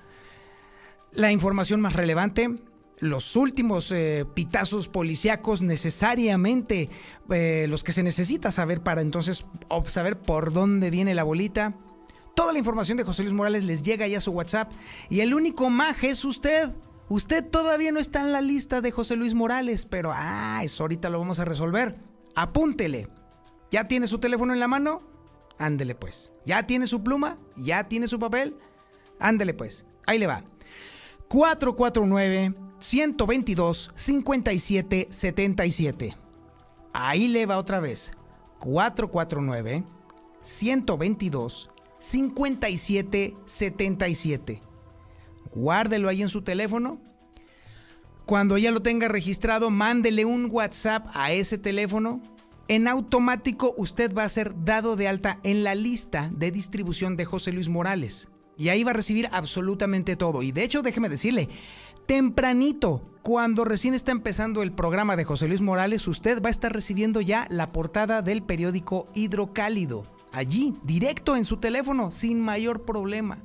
la 1.12 1.33
información 1.33 1.81
más 1.81 1.94
relevante, 1.94 2.51
los 2.98 3.37
últimos 3.37 3.92
eh, 3.92 4.24
pitazos 4.35 4.88
policíacos 4.88 5.62
necesariamente 5.62 6.88
eh, 7.31 7.66
los 7.68 7.85
que 7.85 7.92
se 7.92 8.03
necesita 8.03 8.51
saber 8.51 8.83
para 8.83 9.01
entonces 9.01 9.46
saber 9.87 10.18
por 10.18 10.53
dónde 10.53 10.90
viene 10.90 11.14
la 11.14 11.22
bolita. 11.24 11.74
Toda 12.35 12.53
la 12.53 12.59
información 12.59 12.98
de 12.98 13.05
José 13.05 13.22
Luis 13.22 13.35
Morales 13.35 13.64
les 13.64 13.83
llega 13.83 14.07
ya 14.07 14.18
a 14.18 14.20
su 14.20 14.33
WhatsApp 14.33 14.72
y 15.09 15.20
el 15.20 15.35
único 15.35 15.70
maje 15.70 16.11
es 16.11 16.24
usted. 16.24 16.70
Usted 17.08 17.44
todavía 17.44 17.90
no 17.90 18.00
está 18.00 18.20
en 18.20 18.32
la 18.32 18.42
lista 18.42 18.82
de 18.82 18.90
José 18.90 19.16
Luis 19.16 19.32
Morales, 19.34 19.86
pero 19.86 20.12
ah, 20.14 20.60
eso 20.62 20.84
ahorita 20.84 21.08
lo 21.08 21.18
vamos 21.18 21.40
a 21.40 21.46
resolver. 21.46 21.96
Apúntele. 22.34 23.08
¿Ya 23.70 23.88
tiene 23.88 24.06
su 24.06 24.18
teléfono 24.18 24.52
en 24.52 24.60
la 24.60 24.68
mano? 24.68 25.00
Ándele 25.58 25.94
pues. 25.94 26.30
¿Ya 26.44 26.66
tiene 26.66 26.86
su 26.86 27.02
pluma? 27.02 27.38
¿Ya 27.56 27.88
tiene 27.88 28.06
su 28.06 28.18
papel? 28.18 28.58
Ándele 29.18 29.54
pues. 29.54 29.86
Ahí 30.06 30.18
le 30.18 30.26
va. 30.26 30.44
449 31.28 32.54
122 32.78 33.90
5777. 33.94 36.14
Ahí 36.92 37.28
le 37.28 37.46
va 37.46 37.56
otra 37.58 37.80
vez. 37.80 38.12
449 38.58 39.84
122 40.42 41.70
5777 41.98 44.67
guárdelo 45.54 46.08
ahí 46.08 46.22
en 46.22 46.28
su 46.28 46.42
teléfono. 46.42 47.00
Cuando 48.26 48.58
ya 48.58 48.70
lo 48.70 48.82
tenga 48.82 49.08
registrado, 49.08 49.70
mándele 49.70 50.24
un 50.24 50.48
WhatsApp 50.50 51.06
a 51.14 51.32
ese 51.32 51.56
teléfono. 51.56 52.20
En 52.68 52.87
automático 52.87 53.74
usted 53.78 54.12
va 54.14 54.24
a 54.24 54.28
ser 54.28 54.52
dado 54.64 54.96
de 54.96 55.08
alta 55.08 55.40
en 55.42 55.64
la 55.64 55.74
lista 55.74 56.30
de 56.34 56.50
distribución 56.50 57.16
de 57.16 57.24
José 57.24 57.52
Luis 57.52 57.70
Morales. 57.70 58.28
Y 58.58 58.68
ahí 58.68 58.84
va 58.84 58.90
a 58.90 58.94
recibir 58.94 59.30
absolutamente 59.32 60.16
todo. 60.16 60.42
Y 60.42 60.52
de 60.52 60.64
hecho, 60.64 60.82
déjeme 60.82 61.08
decirle, 61.08 61.48
tempranito, 62.04 63.08
cuando 63.22 63.64
recién 63.64 63.94
está 63.94 64.12
empezando 64.12 64.62
el 64.62 64.72
programa 64.72 65.16
de 65.16 65.24
José 65.24 65.48
Luis 65.48 65.62
Morales, 65.62 66.06
usted 66.06 66.42
va 66.42 66.48
a 66.48 66.50
estar 66.50 66.72
recibiendo 66.72 67.22
ya 67.22 67.46
la 67.50 67.72
portada 67.72 68.20
del 68.20 68.42
periódico 68.42 69.06
Hidrocálido. 69.14 70.04
Allí, 70.32 70.74
directo 70.82 71.37
en 71.37 71.46
su 71.46 71.56
teléfono, 71.56 72.11
sin 72.11 72.40
mayor 72.40 72.84
problema. 72.84 73.38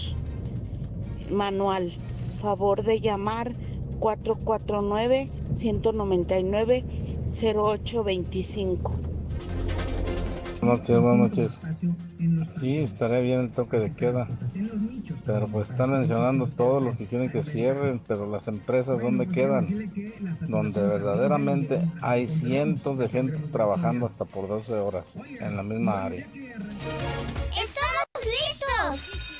manual. 1.30 1.92
Favor 2.40 2.82
de 2.82 3.00
llamar 3.00 3.54
449 4.00 5.28
199 5.54 6.84
0825. 7.28 8.92
Buenas 10.60 10.80
noches, 10.80 11.00
buenas 11.00 11.30
noches. 11.30 11.60
Sí, 12.60 12.76
estaré 12.78 13.22
bien 13.22 13.40
el 13.40 13.50
toque 13.50 13.78
de 13.78 13.94
queda. 13.94 14.28
Pero 15.24 15.48
pues 15.48 15.70
están 15.70 15.92
mencionando 15.92 16.48
todo 16.48 16.80
lo 16.80 16.94
que 16.94 17.06
quieren 17.06 17.30
que 17.30 17.42
cierren, 17.42 18.00
pero 18.06 18.26
las 18.26 18.46
empresas 18.46 19.00
¿dónde 19.00 19.26
quedan? 19.26 19.90
Donde 20.48 20.82
verdaderamente 20.82 21.80
hay 22.02 22.28
cientos 22.28 22.98
de 22.98 23.08
gentes 23.08 23.50
trabajando 23.50 24.04
hasta 24.04 24.26
por 24.26 24.48
12 24.48 24.74
horas 24.74 25.16
en 25.40 25.56
la 25.56 25.62
misma 25.62 26.04
área. 26.04 26.26
¡Estamos 27.52 28.10
listos! 28.26 29.39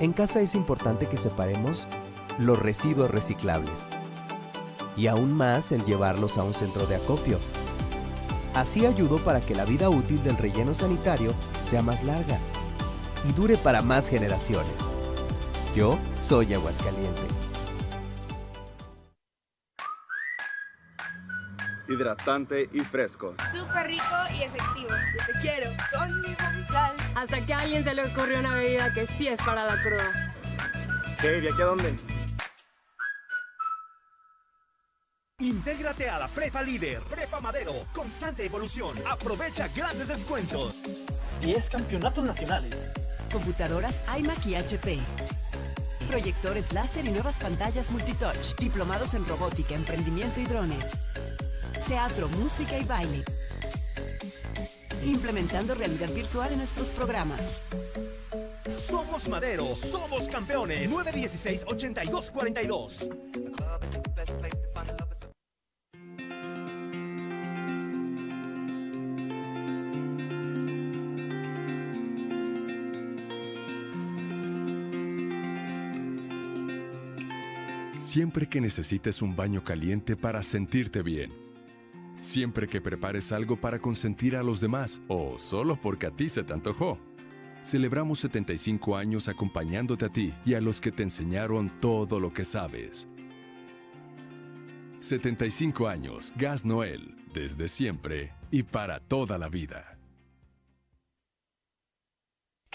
En 0.00 0.12
casa 0.12 0.40
es 0.40 0.56
importante 0.56 1.08
que 1.08 1.16
separemos 1.16 1.86
los 2.38 2.58
residuos 2.58 3.10
reciclables 3.10 3.86
y 4.96 5.06
aún 5.06 5.32
más 5.32 5.70
el 5.70 5.84
llevarlos 5.84 6.36
a 6.36 6.42
un 6.42 6.52
centro 6.52 6.86
de 6.86 6.96
acopio. 6.96 7.38
Así 8.54 8.86
ayudo 8.86 9.18
para 9.18 9.40
que 9.40 9.54
la 9.54 9.64
vida 9.64 9.88
útil 9.88 10.22
del 10.22 10.36
relleno 10.36 10.74
sanitario 10.74 11.32
sea 11.64 11.82
más 11.82 12.02
larga 12.02 12.38
y 13.28 13.32
dure 13.32 13.56
para 13.56 13.82
más 13.82 14.08
generaciones. 14.08 14.74
Yo 15.76 15.98
soy 16.18 16.54
Aguascalientes. 16.54 17.43
Hidratante 21.88 22.68
y 22.72 22.80
fresco. 22.80 23.34
Súper 23.52 23.86
rico 23.86 24.04
y 24.32 24.42
efectivo. 24.42 24.88
Yo 24.88 25.26
te 25.26 25.40
quiero 25.40 25.70
con 25.92 26.20
mi 26.22 26.34
sal. 26.66 26.96
Hasta 27.14 27.44
que 27.44 27.54
a 27.54 27.58
alguien 27.58 27.84
se 27.84 27.94
le 27.94 28.04
ocurrió 28.04 28.38
una 28.38 28.54
bebida 28.54 28.92
que 28.92 29.06
sí 29.06 29.28
es 29.28 29.38
para 29.38 29.64
la 29.64 29.82
cruda. 29.82 30.34
¿Qué? 31.20 31.28
¿De 31.40 31.48
aquí 31.50 31.62
a 31.62 31.64
dónde? 31.66 31.96
Intégrate 35.40 36.08
a 36.08 36.18
la 36.18 36.28
Prepa 36.28 36.62
Líder, 36.62 37.02
Prepa 37.02 37.40
Madero, 37.40 37.74
constante 37.92 38.46
evolución. 38.46 38.96
Aprovecha 39.06 39.68
grandes 39.76 40.08
descuentos. 40.08 40.82
10 41.40 41.70
campeonatos 41.70 42.24
nacionales. 42.24 42.74
Computadoras 43.32 44.02
iMac 44.16 44.46
y 44.46 44.54
HP. 44.54 44.98
Proyectores 46.08 46.72
láser 46.72 47.06
y 47.06 47.10
nuevas 47.10 47.38
pantallas 47.40 47.90
multitouch. 47.90 48.54
Diplomados 48.58 49.14
en 49.14 49.26
robótica, 49.26 49.74
emprendimiento 49.74 50.40
y 50.40 50.44
drone 50.44 50.78
teatro, 51.80 52.28
música 52.28 52.78
y 52.78 52.84
baile. 52.84 53.24
Implementando 55.04 55.74
realidad 55.74 56.10
virtual 56.10 56.52
en 56.52 56.58
nuestros 56.58 56.90
programas. 56.90 57.60
Somos 58.68 59.26
Madero, 59.28 59.74
somos 59.74 60.28
campeones. 60.28 60.88
916-8242. 60.90 63.10
Siempre 77.98 78.46
que 78.46 78.60
necesites 78.60 79.22
un 79.22 79.34
baño 79.34 79.64
caliente 79.64 80.16
para 80.16 80.40
sentirte 80.42 81.02
bien 81.02 81.43
Siempre 82.24 82.66
que 82.68 82.80
prepares 82.80 83.32
algo 83.32 83.60
para 83.60 83.78
consentir 83.78 84.34
a 84.34 84.42
los 84.42 84.58
demás 84.58 85.02
o 85.08 85.38
solo 85.38 85.78
porque 85.78 86.06
a 86.06 86.10
ti 86.10 86.30
se 86.30 86.42
te 86.42 86.54
antojó. 86.54 86.98
Celebramos 87.62 88.18
75 88.20 88.96
años 88.96 89.28
acompañándote 89.28 90.06
a 90.06 90.08
ti 90.08 90.32
y 90.46 90.54
a 90.54 90.62
los 90.62 90.80
que 90.80 90.90
te 90.90 91.02
enseñaron 91.02 91.70
todo 91.80 92.20
lo 92.20 92.32
que 92.32 92.46
sabes. 92.46 93.08
75 95.00 95.86
años, 95.86 96.32
Gas 96.36 96.64
Noel, 96.64 97.14
desde 97.34 97.68
siempre 97.68 98.32
y 98.50 98.62
para 98.62 99.00
toda 99.00 99.36
la 99.36 99.50
vida. 99.50 99.93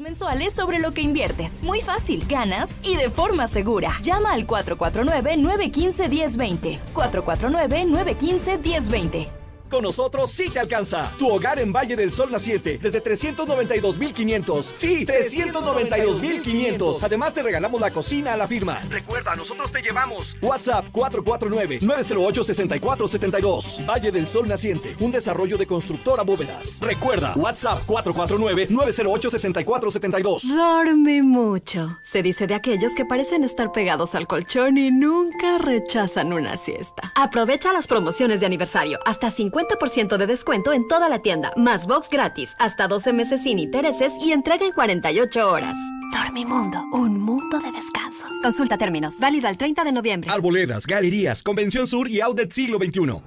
mensuales 0.00 0.54
sobre 0.54 0.78
lo 0.78 0.92
que 0.92 1.02
inviertes. 1.02 1.62
Muy 1.62 1.82
fácil, 1.82 2.24
ganas 2.26 2.80
y 2.82 2.96
de 2.96 3.10
forma 3.10 3.48
segura. 3.48 3.98
Llama 4.02 4.32
al 4.32 4.46
449-915-1020. 4.46 6.78
449-915-1020. 6.94 9.43
Con 9.74 9.82
nosotros 9.82 10.30
sí 10.30 10.48
te 10.48 10.60
alcanza. 10.60 11.10
Tu 11.18 11.28
hogar 11.28 11.58
en 11.58 11.72
Valle 11.72 11.96
del 11.96 12.12
Sol 12.12 12.30
Naciente 12.30 12.78
desde 12.80 13.02
392.500. 13.02 14.62
Sí, 14.76 15.04
392.500. 15.04 16.98
Además 17.02 17.34
te 17.34 17.42
regalamos 17.42 17.80
la 17.80 17.90
cocina 17.90 18.34
a 18.34 18.36
la 18.36 18.46
firma. 18.46 18.78
Recuerda, 18.88 19.34
nosotros 19.34 19.72
te 19.72 19.82
llevamos. 19.82 20.36
WhatsApp 20.40 20.84
449-908-6472. 20.92 23.84
Valle 23.84 24.12
del 24.12 24.28
Sol 24.28 24.46
Naciente, 24.46 24.94
un 25.00 25.10
desarrollo 25.10 25.58
de 25.58 25.66
constructora 25.66 26.22
bóvedas. 26.22 26.78
Recuerda, 26.80 27.32
WhatsApp 27.34 27.80
449-908-6472. 27.88 30.54
Dorme 30.54 31.24
mucho. 31.24 31.98
Se 32.04 32.22
dice 32.22 32.46
de 32.46 32.54
aquellos 32.54 32.94
que 32.94 33.04
parecen 33.04 33.42
estar 33.42 33.72
pegados 33.72 34.14
al 34.14 34.28
colchón 34.28 34.78
y 34.78 34.92
nunca 34.92 35.58
rechazan 35.58 36.32
una 36.32 36.56
siesta. 36.56 37.12
Aprovecha 37.16 37.72
las 37.72 37.88
promociones 37.88 38.38
de 38.38 38.46
aniversario. 38.46 39.00
Hasta 39.04 39.32
50 39.32 39.63
50% 39.64 40.16
de 40.16 40.26
descuento 40.26 40.72
en 40.72 40.86
toda 40.86 41.08
la 41.08 41.20
tienda, 41.20 41.52
más 41.56 41.86
box 41.86 42.08
gratis, 42.10 42.54
hasta 42.58 42.88
12 42.88 43.12
meses 43.12 43.42
sin 43.42 43.58
intereses 43.58 44.14
y 44.20 44.32
entrega 44.32 44.66
en 44.66 44.72
48 44.72 45.50
horas. 45.50 45.76
Dormimundo, 46.12 46.84
un 46.92 47.20
mundo 47.20 47.58
de 47.58 47.72
descansos. 47.72 48.30
Consulta 48.42 48.78
términos, 48.78 49.18
válido 49.18 49.48
al 49.48 49.56
30 49.56 49.84
de 49.84 49.92
noviembre. 49.92 50.30
Arboledas, 50.30 50.86
galerías, 50.86 51.42
Convención 51.42 51.86
Sur 51.86 52.08
y 52.08 52.20
Outlet 52.20 52.50
Siglo 52.52 52.78
XXI. 52.78 53.22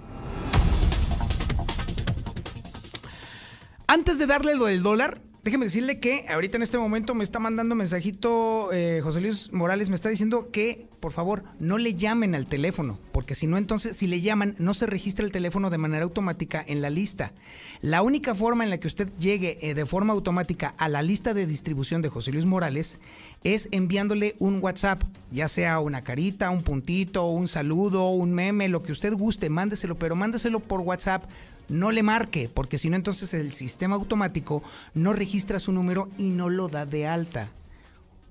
Antes 3.88 4.20
de 4.20 4.26
darle 4.26 4.56
lo 4.56 4.66
del 4.66 4.84
dólar, 4.84 5.22
déjeme 5.48 5.68
decirle 5.68 6.00
que 6.02 6.26
ahorita 6.28 6.58
en 6.58 6.64
este 6.64 6.78
momento 6.78 7.16
me 7.16 7.24
está 7.24 7.40
mandando 7.40 7.74
mensajito 7.74 8.70
eh, 8.74 9.00
José 9.02 9.22
Luis 9.22 9.50
Morales, 9.54 9.90
me 9.90 9.96
está 9.96 10.10
diciendo 10.10 10.50
que 10.52 10.88
por 11.00 11.14
favor 11.14 11.46
no 11.58 11.78
le 11.78 11.94
llamen 11.94 12.36
al 12.36 12.48
teléfono, 12.48 13.00
porque 13.14 13.34
si 13.34 13.48
no 13.48 13.58
entonces 13.58 13.96
si 13.96 14.08
le 14.08 14.20
llaman 14.20 14.56
no 14.60 14.74
se 14.74 14.88
registra 14.88 15.24
el 15.24 15.32
teléfono 15.32 15.70
de 15.70 15.78
manera 15.78 16.04
automática 16.04 16.62
en 16.68 16.82
la 16.82 16.90
lista. 16.90 17.32
La 17.80 18.02
única 18.02 18.36
forma 18.36 18.66
en 18.66 18.72
la 18.72 18.78
que 18.78 18.88
usted 18.88 19.08
llegue 19.20 19.58
eh, 19.62 19.74
de 19.74 19.86
forma 19.86 20.12
automática 20.12 20.76
a 20.78 20.90
la 20.90 21.02
lista 21.02 21.34
de 21.34 21.46
distribución 21.46 22.02
de 22.02 22.10
José 22.10 22.34
Luis 22.34 22.46
Morales 22.46 23.00
es 23.46 23.70
enviándole 23.72 24.36
un 24.40 24.62
WhatsApp, 24.62 25.02
ya 25.32 25.48
sea 25.48 25.80
una 25.80 26.04
carita, 26.04 26.50
un 26.50 26.64
puntito, 26.64 27.26
un 27.28 27.48
saludo, 27.48 28.10
un 28.10 28.34
meme, 28.34 28.68
lo 28.68 28.84
que 28.84 28.92
usted 28.92 29.14
guste, 29.14 29.50
mándeselo, 29.50 29.96
pero 29.96 30.14
mándeselo 30.14 30.60
por 30.60 30.82
WhatsApp 30.82 31.24
no 31.70 31.92
le 31.92 32.04
marque, 32.04 32.50
porque 32.54 32.78
si 32.78 32.90
no 32.90 32.96
entonces 32.96 33.34
el 33.34 33.54
sistema 33.54 33.96
automático 33.96 34.64
no 34.94 35.14
registra 35.14 35.60
su 35.60 35.72
número 35.72 36.10
y 36.18 36.30
no 36.30 36.50
lo 36.50 36.68
da 36.68 36.86
de 36.86 37.08
alta. 37.08 37.50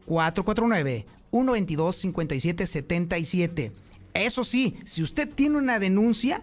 449 0.07 1.07
122 1.31 1.97
5777. 1.97 3.73
Eso 4.15 4.45
sí, 4.45 4.77
si 4.85 5.03
usted 5.03 5.29
tiene 5.29 5.59
una 5.59 5.79
denuncia, 5.79 6.41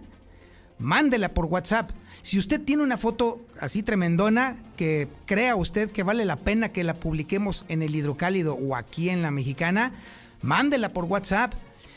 mándela 0.78 1.34
por 1.34 1.46
WhatsApp. 1.46 1.92
Si 2.22 2.38
usted 2.38 2.62
tiene 2.62 2.84
una 2.84 2.98
foto 2.98 3.42
así 3.60 3.84
tremendona 3.84 4.58
que 4.78 5.08
crea 5.26 5.56
usted 5.56 5.92
que 5.92 6.04
vale 6.04 6.26
la 6.26 6.36
pena 6.36 6.70
que 6.70 6.84
la 6.84 6.94
publiquemos 6.94 7.66
en 7.68 7.82
el 7.82 7.96
hidrocálido 7.96 8.54
o 8.54 8.76
aquí 8.76 9.10
en 9.10 9.22
la 9.22 9.32
mexicana, 9.32 9.94
mándela 10.42 10.90
por 10.90 11.06
WhatsApp. 11.06 11.54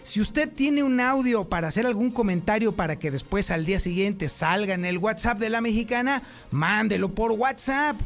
Si 0.07 0.21
usted 0.21 0.49
tiene 0.49 0.85
un 0.85 1.01
audio 1.01 1.49
para 1.49 1.67
hacer 1.67 1.85
algún 1.85 2.13
comentario 2.13 2.71
para 2.71 2.97
que 2.97 3.11
después 3.11 3.51
al 3.51 3.67
día 3.67 3.81
siguiente 3.81 4.29
salga 4.29 4.75
en 4.75 4.85
el 4.85 4.99
WhatsApp 4.99 5.41
de 5.41 5.51
la 5.51 5.61
mexicana, 5.61 6.23
mándelo 6.53 7.13
por 7.13 7.33
WhatsApp. 7.33 7.97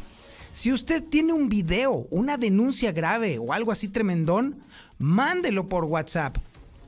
Si 0.51 0.73
usted 0.73 1.05
tiene 1.05 1.35
un 1.35 1.51
video, 1.51 2.07
una 2.09 2.39
denuncia 2.39 2.93
grave 2.93 3.39
o 3.39 3.53
algo 3.53 3.71
así 3.71 3.89
tremendón, 3.89 4.61
mándelo 4.99 5.69
por 5.69 5.85
WhatsApp. 5.85 6.39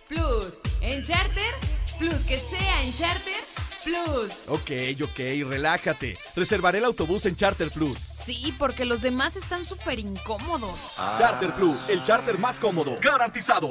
Plus. 0.07 0.59
En 0.81 1.03
Charter 1.03 1.53
Plus. 1.99 2.21
Que 2.21 2.37
sea 2.37 2.83
en 2.83 2.91
Charter 2.93 3.35
Plus. 3.83 4.31
Ok, 4.47 4.71
ok, 5.03 5.19
relájate. 5.47 6.17
Reservaré 6.35 6.79
el 6.79 6.85
autobús 6.85 7.27
en 7.27 7.35
Charter 7.35 7.69
Plus. 7.69 7.99
Sí, 7.99 8.55
porque 8.57 8.83
los 8.83 9.03
demás 9.03 9.35
están 9.35 9.65
súper 9.65 9.99
incómodos. 9.99 10.95
Charter 11.19 11.51
Plus, 11.51 11.89
el 11.89 12.01
charter 12.01 12.39
más 12.39 12.59
cómodo. 12.59 12.97
Garantizado. 12.99 13.69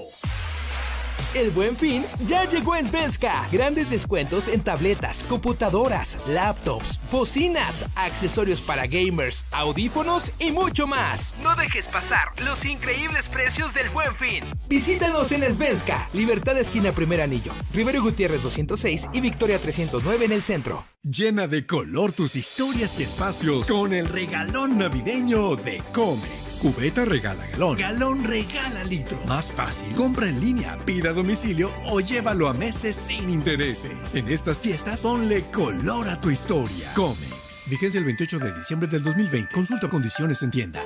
El 1.34 1.50
buen 1.50 1.76
fin 1.76 2.04
ya 2.26 2.44
llegó 2.44 2.76
en 2.76 2.86
Svenska. 2.86 3.46
Grandes 3.50 3.90
descuentos 3.90 4.48
en 4.48 4.60
tabletas, 4.60 5.24
computadoras, 5.24 6.18
laptops, 6.28 7.00
bocinas, 7.10 7.86
accesorios 7.94 8.60
para 8.60 8.86
gamers, 8.86 9.44
audífonos 9.52 10.32
y 10.38 10.52
mucho 10.52 10.86
más. 10.86 11.34
No 11.42 11.54
dejes 11.56 11.88
pasar 11.88 12.28
los 12.44 12.64
increíbles 12.64 13.28
precios 13.28 13.74
del 13.74 13.88
buen 13.90 14.14
fin. 14.14 14.44
Visítanos 14.68 15.32
en 15.32 15.42
Svenska, 15.52 16.08
Libertad 16.12 16.58
Esquina 16.58 16.92
Primer 16.92 17.20
Anillo, 17.20 17.52
Rivero 17.72 18.02
Gutiérrez 18.02 18.42
206 18.42 19.08
y 19.12 19.20
Victoria 19.20 19.58
309 19.58 20.24
en 20.24 20.32
el 20.32 20.42
centro. 20.42 20.84
Llena 21.02 21.48
de 21.48 21.66
color 21.66 22.12
tus 22.12 22.36
historias 22.36 23.00
y 23.00 23.02
espacios 23.02 23.66
con 23.66 23.92
el 23.92 24.08
regalón 24.08 24.78
navideño 24.78 25.56
de 25.56 25.82
Comex. 25.92 26.60
Cubeta 26.62 27.04
regala 27.04 27.44
galón, 27.48 27.76
galón 27.76 28.24
regala 28.24 28.84
litro. 28.84 29.18
Más 29.26 29.52
fácil, 29.52 29.92
compra 29.96 30.28
en 30.28 30.40
línea, 30.40 30.76
pida 30.84 31.11
a 31.12 31.14
domicilio 31.14 31.70
o 31.86 32.00
llévalo 32.00 32.48
a 32.48 32.54
meses 32.54 32.96
sin 32.96 33.30
intereses. 33.30 34.16
En 34.16 34.28
estas 34.28 34.60
fiestas, 34.60 35.02
ponle 35.02 35.42
color 35.52 36.08
a 36.08 36.20
tu 36.20 36.30
historia. 36.30 36.92
Comex. 36.94 37.68
Vigencia 37.70 37.98
el 37.98 38.04
28 38.06 38.38
de 38.38 38.58
diciembre 38.58 38.88
del 38.88 39.02
2020. 39.02 39.54
Consulta 39.54 39.88
condiciones 39.88 40.42
en 40.42 40.50
tienda. 40.50 40.82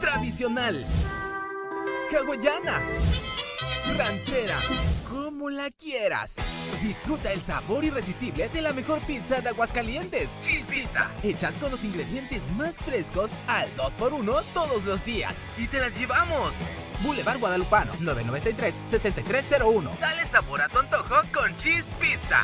Tradicional. 0.00 0.86
Hawaiana. 2.10 2.82
Ranchera. 3.96 4.58
Como 5.38 5.50
la 5.50 5.70
quieras. 5.70 6.34
Disfruta 6.82 7.32
el 7.32 7.40
sabor 7.44 7.84
irresistible 7.84 8.48
de 8.48 8.60
la 8.60 8.72
mejor 8.72 9.00
pizza 9.02 9.40
de 9.40 9.50
Aguascalientes. 9.50 10.40
Cheese 10.40 10.66
Pizza. 10.66 11.12
Hechas 11.22 11.58
con 11.58 11.70
los 11.70 11.84
ingredientes 11.84 12.50
más 12.50 12.78
frescos 12.78 13.36
al 13.46 13.68
2x1 13.76 14.42
todos 14.52 14.84
los 14.84 15.04
días. 15.04 15.40
Y 15.56 15.68
te 15.68 15.78
las 15.78 15.96
llevamos. 15.96 16.56
Boulevard 17.04 17.38
Guadalupano, 17.38 17.92
993-6301. 18.00 19.96
Dale 20.00 20.26
sabor 20.26 20.60
a 20.60 20.68
tu 20.68 20.80
antojo 20.80 21.22
con 21.32 21.56
Cheese 21.56 21.94
Pizza. 22.00 22.42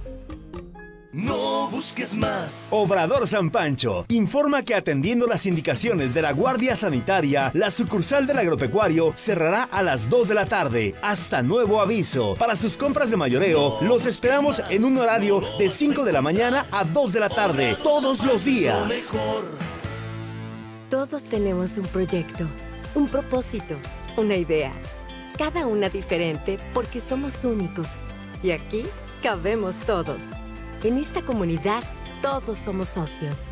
No 1.13 1.69
busques 1.69 2.13
más. 2.13 2.67
Obrador 2.69 3.27
San 3.27 3.49
Pancho 3.49 4.05
informa 4.07 4.63
que 4.63 4.75
atendiendo 4.75 5.27
las 5.27 5.45
indicaciones 5.45 6.13
de 6.13 6.21
la 6.21 6.31
Guardia 6.31 6.73
Sanitaria, 6.77 7.51
la 7.53 7.69
sucursal 7.69 8.25
del 8.25 8.39
agropecuario 8.39 9.11
cerrará 9.15 9.63
a 9.63 9.83
las 9.83 10.09
2 10.09 10.29
de 10.29 10.35
la 10.35 10.45
tarde. 10.45 10.95
Hasta 11.01 11.41
nuevo 11.41 11.81
aviso. 11.81 12.35
Para 12.35 12.55
sus 12.55 12.77
compras 12.77 13.11
de 13.11 13.17
mayoreo, 13.17 13.79
los 13.81 14.05
esperamos 14.05 14.63
en 14.69 14.85
un 14.85 14.97
horario 14.99 15.41
de 15.59 15.69
5 15.69 16.05
de 16.05 16.13
la 16.13 16.21
mañana 16.21 16.67
a 16.71 16.85
2 16.85 17.11
de 17.11 17.19
la 17.19 17.29
tarde, 17.29 17.77
todos 17.83 18.23
los 18.23 18.45
días. 18.45 19.11
Todos 20.89 21.23
tenemos 21.23 21.77
un 21.77 21.87
proyecto, 21.87 22.47
un 22.95 23.09
propósito, 23.09 23.75
una 24.15 24.37
idea. 24.37 24.71
Cada 25.37 25.67
una 25.67 25.89
diferente 25.89 26.57
porque 26.73 27.01
somos 27.01 27.43
únicos. 27.43 27.89
Y 28.41 28.51
aquí 28.51 28.85
cabemos 29.21 29.75
todos. 29.85 30.23
En 30.83 30.97
esta 30.97 31.21
comunidad 31.21 31.83
todos 32.23 32.57
somos 32.57 32.87
socios. 32.87 33.49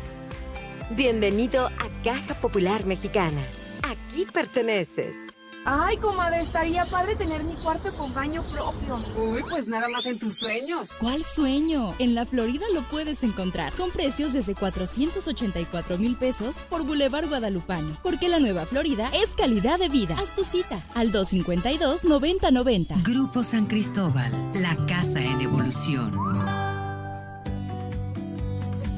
Bienvenido 0.90 1.66
a 1.66 2.02
Caja 2.02 2.34
Popular 2.34 2.84
Mexicana. 2.86 3.40
Aquí 3.84 4.26
perteneces. 4.32 5.16
Ay, 5.64 5.96
comadre, 5.98 6.40
estaría 6.40 6.86
padre 6.86 7.14
tener 7.14 7.44
mi 7.44 7.54
cuarto 7.62 7.94
con 7.96 8.12
baño 8.14 8.42
propio. 8.50 8.96
Uy, 9.16 9.44
pues 9.48 9.68
nada 9.68 9.88
más 9.90 10.06
en 10.06 10.18
tus 10.18 10.38
sueños. 10.38 10.90
¿Cuál 10.98 11.22
sueño? 11.22 11.94
En 12.00 12.16
la 12.16 12.26
Florida 12.26 12.64
lo 12.74 12.82
puedes 12.82 13.22
encontrar 13.22 13.72
con 13.74 13.90
precios 13.90 14.32
desde 14.32 14.56
484 14.56 15.98
mil 15.98 16.16
pesos 16.16 16.62
por 16.68 16.84
Boulevard 16.84 17.28
Guadalupano. 17.28 17.96
Porque 18.02 18.28
la 18.28 18.40
nueva 18.40 18.66
Florida 18.66 19.08
es 19.14 19.36
calidad 19.36 19.78
de 19.78 19.88
vida. 19.88 20.16
Haz 20.18 20.34
tu 20.34 20.42
cita 20.42 20.82
al 20.94 21.12
252-9090. 21.12 23.04
Grupo 23.04 23.44
San 23.44 23.66
Cristóbal, 23.66 24.32
la 24.54 24.74
casa 24.86 25.20
en 25.20 25.42
evolución. 25.42 26.79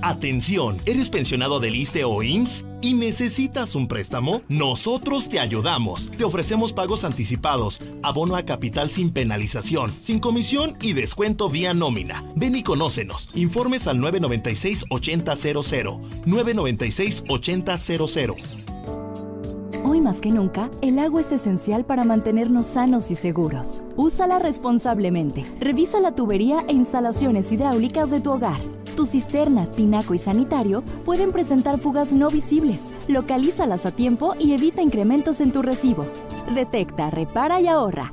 Atención, 0.05 0.82
¿eres 0.84 1.11
pensionado 1.11 1.61
del 1.61 1.76
ISTE 1.76 2.03
o 2.03 2.24
IMSS 2.24 2.64
y 2.80 2.94
necesitas 2.94 3.76
un 3.76 3.86
préstamo? 3.86 4.42
Nosotros 4.48 5.28
te 5.28 5.38
ayudamos. 5.38 6.11
Te 6.11 6.24
ofrecemos 6.24 6.72
pagos 6.72 7.05
anticipados, 7.05 7.80
abono 8.03 8.34
a 8.34 8.42
capital 8.42 8.90
sin 8.90 9.12
penalización, 9.12 9.92
sin 9.92 10.18
comisión 10.18 10.76
y 10.80 10.94
descuento 10.94 11.48
vía 11.48 11.72
nómina. 11.72 12.24
Ven 12.34 12.57
y 12.57 12.64
conócenos. 12.64 13.30
Informes 13.34 13.86
al 13.86 14.00
996 14.00 14.86
8000. 14.90 15.22
996 16.26 17.24
8000. 17.28 18.34
Hoy 19.84 20.00
más 20.00 20.20
que 20.20 20.32
nunca, 20.32 20.68
el 20.80 20.98
agua 20.98 21.20
es 21.20 21.30
esencial 21.30 21.84
para 21.84 22.03
mantenernos 22.03 22.66
sanos 22.66 23.12
y 23.12 23.14
seguros. 23.14 23.82
Úsala 23.94 24.40
responsablemente. 24.40 25.44
Revisa 25.61 26.00
la 26.00 26.16
tubería 26.16 26.64
e 26.66 26.72
instalaciones 26.72 27.53
hidráulicas 27.53 28.11
de 28.11 28.20
tu 28.20 28.32
hogar. 28.32 28.59
Tu 28.97 29.07
cisterna, 29.07 29.70
tinaco 29.70 30.14
y 30.14 30.18
sanitario 30.18 30.82
pueden 31.05 31.32
presentar 31.32 31.78
fugas 31.78 32.12
no 32.12 32.28
visibles. 32.28 32.93
Localízalas 33.09 33.86
a 33.86 33.90
tiempo 33.90 34.34
y 34.38 34.53
evita 34.53 34.82
incrementos 34.82 35.40
en 35.40 35.51
tu 35.51 35.62
recibo. 35.62 36.05
Detecta, 36.55 37.11
repara 37.11 37.61
y 37.61 37.68
ahorra. 37.68 38.12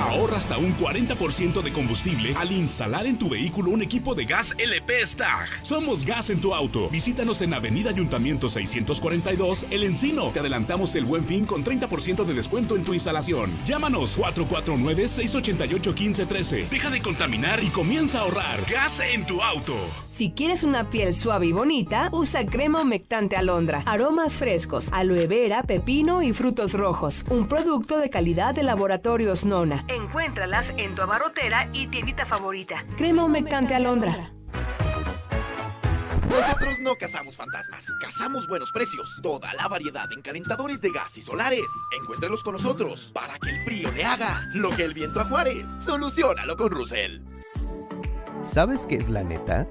Ahorra 0.00 0.36
hasta 0.36 0.58
un 0.58 0.76
40% 0.76 1.62
de 1.62 1.72
combustible 1.72 2.34
al 2.36 2.52
instalar 2.52 3.06
en 3.06 3.18
tu 3.18 3.28
vehículo 3.28 3.70
un 3.70 3.82
equipo 3.82 4.14
de 4.14 4.24
gas 4.24 4.54
LP 4.58 5.06
Stag. 5.06 5.48
Somos 5.62 6.04
Gas 6.04 6.30
en 6.30 6.40
tu 6.40 6.54
auto. 6.54 6.88
Visítanos 6.90 7.40
en 7.42 7.54
Avenida 7.54 7.90
Ayuntamiento 7.90 8.50
642, 8.50 9.66
El 9.70 9.84
Encino. 9.84 10.30
Te 10.30 10.40
adelantamos 10.40 10.94
el 10.96 11.04
buen 11.04 11.24
fin 11.24 11.46
con 11.46 11.64
30% 11.64 12.24
de 12.24 12.34
descuento 12.34 12.74
en 12.76 12.82
tu 12.82 12.94
instalación. 12.94 13.50
Llámanos 13.66 14.18
449-688-1513. 14.18 16.68
Deja 16.68 16.90
de 16.90 17.00
contaminar 17.00 17.62
y 17.62 17.68
comienza 17.68 18.18
a 18.18 18.22
ahorrar. 18.22 18.64
Gas 18.70 19.00
en 19.00 19.24
tu 19.26 19.42
auto. 19.42 19.74
Si 20.14 20.30
quieres 20.30 20.62
una 20.62 20.90
piel 20.90 21.12
suave 21.12 21.46
y 21.46 21.52
bonita, 21.52 22.08
usa 22.12 22.46
crema 22.46 22.82
humectante 22.82 23.36
alondra. 23.36 23.82
Aromas 23.84 24.34
frescos, 24.34 24.90
aloe 24.92 25.26
vera, 25.26 25.64
pepino 25.64 26.22
y 26.22 26.32
frutos 26.32 26.74
rojos. 26.74 27.24
Un 27.30 27.48
producto 27.48 27.98
de 27.98 28.10
calidad 28.10 28.54
de 28.54 28.62
laboratorios 28.62 29.44
Nona. 29.44 29.84
Encuéntralas 29.88 30.72
en 30.76 30.94
tu 30.94 31.02
abarrotera 31.02 31.68
y 31.72 31.88
tiendita 31.88 32.24
favorita. 32.24 32.86
Crema 32.96 33.24
humectante 33.24 33.74
alondra. 33.74 34.30
Nosotros 36.30 36.78
no 36.78 36.94
cazamos 36.94 37.36
fantasmas, 37.36 37.88
cazamos 38.00 38.46
buenos 38.46 38.70
precios. 38.70 39.18
Toda 39.20 39.52
la 39.54 39.66
variedad 39.66 40.06
en 40.14 40.22
calentadores 40.22 40.80
de 40.80 40.92
gas 40.92 41.18
y 41.18 41.22
solares. 41.22 41.66
Encuéntralos 42.00 42.44
con 42.44 42.52
nosotros 42.52 43.10
para 43.12 43.36
que 43.40 43.50
el 43.50 43.58
frío 43.64 43.90
le 43.90 44.04
haga 44.04 44.48
lo 44.54 44.70
que 44.70 44.84
el 44.84 44.94
viento 44.94 45.20
a 45.20 45.24
Juárez. 45.24 45.68
Solucionalo 45.84 46.56
con 46.56 46.70
Russell. 46.70 47.18
¿Sabes 48.44 48.86
qué 48.86 48.94
es 48.94 49.08
la 49.08 49.24
neta? 49.24 49.66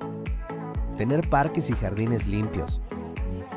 Tener 0.98 1.28
parques 1.30 1.70
y 1.70 1.74
jardines 1.74 2.28
limpios, 2.28 2.82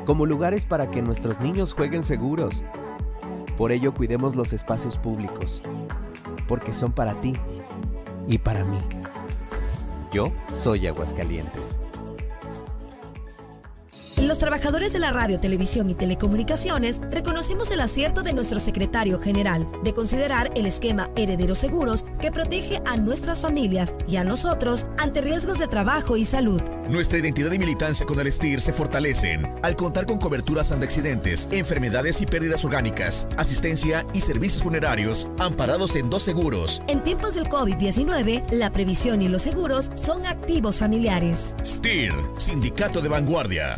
como 0.05 0.25
lugares 0.25 0.65
para 0.65 0.89
que 0.89 1.01
nuestros 1.01 1.39
niños 1.39 1.73
jueguen 1.73 2.03
seguros. 2.03 2.63
Por 3.57 3.71
ello 3.71 3.93
cuidemos 3.93 4.35
los 4.35 4.53
espacios 4.53 4.97
públicos, 4.97 5.61
porque 6.47 6.73
son 6.73 6.91
para 6.91 7.19
ti 7.21 7.33
y 8.27 8.37
para 8.37 8.63
mí. 8.63 8.79
Yo 10.11 10.31
soy 10.53 10.87
Aguascalientes. 10.87 11.77
Los 14.27 14.39
trabajadores 14.39 14.91
de 14.91 14.99
la 14.99 15.13
radio, 15.13 15.39
televisión 15.39 15.89
y 15.89 15.95
telecomunicaciones 15.95 16.99
reconocemos 17.11 17.71
el 17.71 17.79
acierto 17.79 18.23
de 18.23 18.33
nuestro 18.33 18.59
secretario 18.59 19.19
general 19.19 19.65
de 19.85 19.93
considerar 19.93 20.51
el 20.53 20.65
esquema 20.65 21.09
Herederos 21.15 21.59
Seguros 21.59 22.05
que 22.19 22.29
protege 22.29 22.81
a 22.85 22.97
nuestras 22.97 23.39
familias 23.39 23.95
y 24.05 24.17
a 24.17 24.25
nosotros 24.25 24.85
ante 24.97 25.21
riesgos 25.21 25.59
de 25.59 25.67
trabajo 25.67 26.17
y 26.17 26.25
salud. 26.25 26.61
Nuestra 26.89 27.19
identidad 27.19 27.53
y 27.53 27.59
militancia 27.59 28.05
con 28.05 28.19
el 28.19 28.29
STIR 28.29 28.59
se 28.59 28.73
fortalecen 28.73 29.49
al 29.63 29.77
contar 29.77 30.05
con 30.05 30.17
coberturas 30.17 30.73
ante 30.73 30.83
accidentes, 30.83 31.47
enfermedades 31.53 32.19
y 32.19 32.25
pérdidas 32.25 32.65
orgánicas, 32.65 33.29
asistencia 33.37 34.05
y 34.13 34.19
servicios 34.19 34.61
funerarios 34.61 35.29
amparados 35.39 35.95
en 35.95 36.09
dos 36.09 36.23
seguros. 36.23 36.81
En 36.89 37.01
tiempos 37.01 37.35
del 37.35 37.47
COVID-19, 37.47 38.51
la 38.51 38.73
previsión 38.73 39.21
y 39.21 39.29
los 39.29 39.43
seguros 39.43 39.89
son 39.95 40.25
activos 40.25 40.79
familiares. 40.79 41.55
STIR, 41.63 42.11
Sindicato 42.37 42.99
de 42.99 43.07
Vanguardia. 43.07 43.77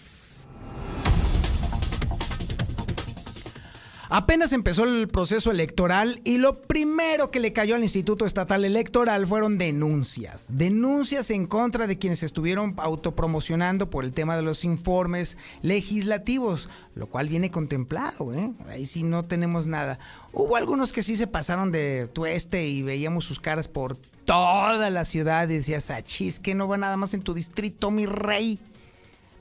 Apenas 4.13 4.51
empezó 4.51 4.83
el 4.83 5.07
proceso 5.07 5.51
electoral 5.51 6.19
y 6.25 6.37
lo 6.37 6.63
primero 6.63 7.31
que 7.31 7.39
le 7.39 7.53
cayó 7.53 7.75
al 7.75 7.81
Instituto 7.81 8.25
Estatal 8.25 8.65
Electoral 8.65 9.25
fueron 9.25 9.57
denuncias. 9.57 10.47
Denuncias 10.51 11.31
en 11.31 11.47
contra 11.47 11.87
de 11.87 11.97
quienes 11.97 12.21
estuvieron 12.21 12.73
autopromocionando 12.75 13.89
por 13.89 14.03
el 14.03 14.11
tema 14.11 14.35
de 14.35 14.41
los 14.41 14.65
informes 14.65 15.37
legislativos, 15.61 16.67
lo 16.93 17.07
cual 17.07 17.29
viene 17.29 17.51
contemplado, 17.51 18.33
¿eh? 18.33 18.51
Ahí 18.67 18.85
sí 18.85 19.03
no 19.03 19.23
tenemos 19.23 19.65
nada. 19.65 19.97
Hubo 20.33 20.57
algunos 20.57 20.91
que 20.91 21.03
sí 21.03 21.15
se 21.15 21.27
pasaron 21.27 21.71
de 21.71 22.09
tueste 22.11 22.67
y 22.67 22.81
veíamos 22.81 23.23
sus 23.23 23.39
caras 23.39 23.69
por 23.69 23.95
toda 24.25 24.89
la 24.89 25.05
ciudad 25.05 25.47
y 25.47 25.53
decías, 25.53 25.89
achis, 25.89 26.41
que 26.41 26.53
no 26.53 26.67
va 26.67 26.75
nada 26.75 26.97
más 26.97 27.13
en 27.13 27.21
tu 27.21 27.33
distrito, 27.33 27.91
mi 27.91 28.05
rey. 28.07 28.59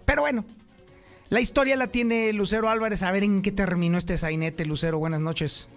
Pero 0.05 0.23
bueno, 0.23 0.45
la 1.31 1.41
historia 1.41 1.77
la 1.77 1.87
tiene 1.87 2.33
Lucero 2.33 2.69
Álvarez. 2.69 3.03
A 3.03 3.13
ver 3.13 3.23
en 3.23 3.43
qué 3.43 3.53
terminó 3.53 3.99
este 3.99 4.17
sainete. 4.17 4.67
Lucero, 4.67 4.99
buenas 4.99 5.21
noches. 5.21 5.71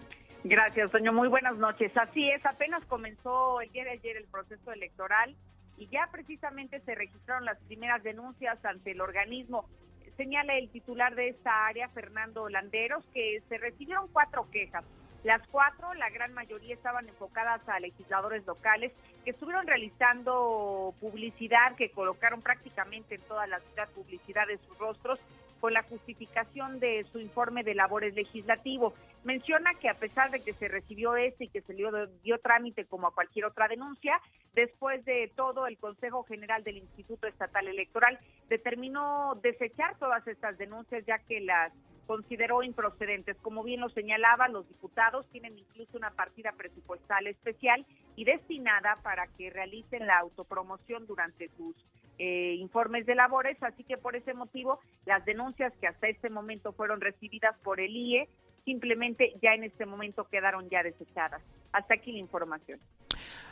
Gracias, 0.44 0.92
Toño. 0.92 1.14
Muy 1.14 1.30
buenas 1.30 1.56
noches. 1.58 1.96
Así 1.96 2.30
es, 2.30 2.46
apenas 2.46 2.84
comenzó 2.86 3.62
el 3.62 3.72
día 3.72 3.86
de 3.86 3.92
ayer 3.92 4.18
el 4.18 4.26
proceso 4.26 4.74
electoral 4.74 5.36
y 5.78 5.88
ya 5.88 6.10
precisamente 6.12 6.82
se 6.82 6.96
registraron 6.96 7.46
las 7.46 7.58
primeras 7.60 8.04
denuncias 8.04 8.64
ante 8.66 8.92
el 8.92 9.02
organismo. 9.02 9.70
Señala 10.18 10.58
el 10.58 10.70
titular 10.70 11.16
de 11.16 11.30
esta 11.30 11.68
área, 11.68 11.88
Fernando 11.90 12.50
Landeros, 12.50 13.06
que 13.14 13.42
se 13.48 13.58
recibieron 13.58 14.08
cuatro 14.12 14.48
quejas. 14.52 14.84
Las 15.24 15.42
cuatro, 15.48 15.94
la 15.94 16.10
gran 16.10 16.34
mayoría 16.34 16.74
estaban 16.74 17.08
enfocadas 17.08 17.62
a 17.70 17.80
legisladores 17.80 18.46
locales 18.46 18.92
que 19.24 19.32
estuvieron 19.32 19.66
realizando 19.66 20.94
publicidad, 21.00 21.76
que 21.78 21.92
colocaron 21.92 22.42
prácticamente 22.42 23.16
en 23.16 23.22
toda 23.22 23.48
la 23.48 23.60
ciudad 23.62 23.88
publicidad 23.92 24.46
de 24.48 24.58
sus 24.58 24.78
rostros 24.78 25.20
con 25.64 25.74
la 25.74 25.84
justificación 25.84 26.82
de 26.82 27.06
su 27.14 27.22
informe 27.22 27.64
de 27.64 27.74
labores 27.74 28.14
legislativo. 28.16 28.94
Menciona 29.24 29.74
que 29.76 29.88
a 29.88 29.94
pesar 29.94 30.30
de 30.30 30.42
que 30.42 30.52
se 30.56 30.68
recibió 30.68 31.16
este 31.16 31.46
y 31.46 31.48
que 31.48 31.62
se 31.62 31.74
dio, 31.74 31.90
dio 32.22 32.38
trámite 32.40 32.84
como 32.84 33.08
a 33.08 33.14
cualquier 33.14 33.46
otra 33.46 33.70
denuncia, 33.70 34.20
después 34.56 35.06
de 35.06 35.32
todo 35.38 35.66
el 35.66 35.78
Consejo 35.78 36.26
General 36.26 36.66
del 36.66 36.80
Instituto 36.80 37.28
Estatal 37.28 37.66
Electoral 37.70 38.20
determinó 38.50 39.40
desechar 39.42 39.98
todas 40.00 40.28
estas 40.28 40.58
denuncias 40.58 41.06
ya 41.06 41.20
que 41.20 41.40
las 41.40 41.72
consideró 42.08 42.62
improcedentes. 42.62 43.38
Como 43.38 43.64
bien 43.64 43.80
lo 43.80 43.88
señalaba, 43.88 44.50
los 44.50 44.68
diputados 44.68 45.26
tienen 45.30 45.58
incluso 45.58 45.98
una 45.98 46.12
partida 46.12 46.52
presupuestal 46.58 47.26
especial 47.28 47.86
y 48.18 48.26
destinada 48.26 48.98
para 49.02 49.28
que 49.38 49.50
realicen 49.50 50.08
la 50.08 50.20
autopromoción 50.20 51.08
durante 51.08 51.48
sus 51.56 51.74
eh, 52.20 52.56
informes 52.60 53.06
de 53.06 53.16
labores, 53.16 53.62
así 53.64 53.84
que 53.84 53.98
por 53.98 54.16
ese 54.16 54.34
motivo 54.34 54.80
las 55.06 55.26
denuncias 55.26 55.74
que 55.80 55.88
hasta 55.88 56.08
este 56.08 56.30
momento 56.30 56.74
fueron 56.74 57.02
recibidas 57.02 57.56
por 57.64 57.80
el 57.80 57.96
IE 57.96 58.30
simplemente 58.66 59.34
ya 59.42 59.54
en 59.54 59.64
este 59.64 59.86
momento 59.86 60.28
quedaron 60.30 60.70
ya 60.70 60.84
desechadas. 60.84 61.42
Hasta 61.72 61.96
aquí 61.96 62.12
la 62.12 62.20
información. 62.20 62.80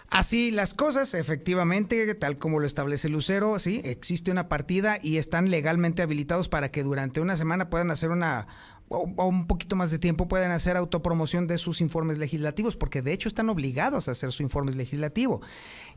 Así 0.10 0.52
las 0.52 0.74
cosas, 0.74 1.14
efectivamente, 1.14 2.14
tal 2.16 2.38
como 2.38 2.60
lo 2.60 2.66
establece 2.66 3.08
Lucero, 3.08 3.58
sí, 3.60 3.82
existe 3.86 4.30
una 4.30 4.50
partida 4.50 4.98
y 5.02 5.18
están 5.18 5.50
legalmente 5.50 6.02
habilitados 6.02 6.50
para 6.50 6.70
que 6.70 6.84
durante 6.84 7.22
una 7.22 7.38
semana 7.38 7.70
puedan 7.70 7.92
hacer 7.92 8.10
una 8.10 8.48
o, 8.92 9.26
un 9.26 9.48
poquito 9.48 9.76
más 9.76 9.92
de 9.92 10.00
tiempo 10.00 10.28
puedan 10.28 10.52
hacer 10.52 10.78
autopromoción 10.78 11.48
de 11.48 11.58
sus 11.58 11.82
informes 11.82 12.18
legislativos, 12.18 12.76
porque 12.76 13.02
de 13.02 13.14
hecho 13.14 13.30
están 13.30 13.50
obligados 13.50 14.08
a 14.08 14.12
hacer 14.12 14.32
su 14.32 14.44
informe 14.44 14.74
legislativo. 14.74 15.42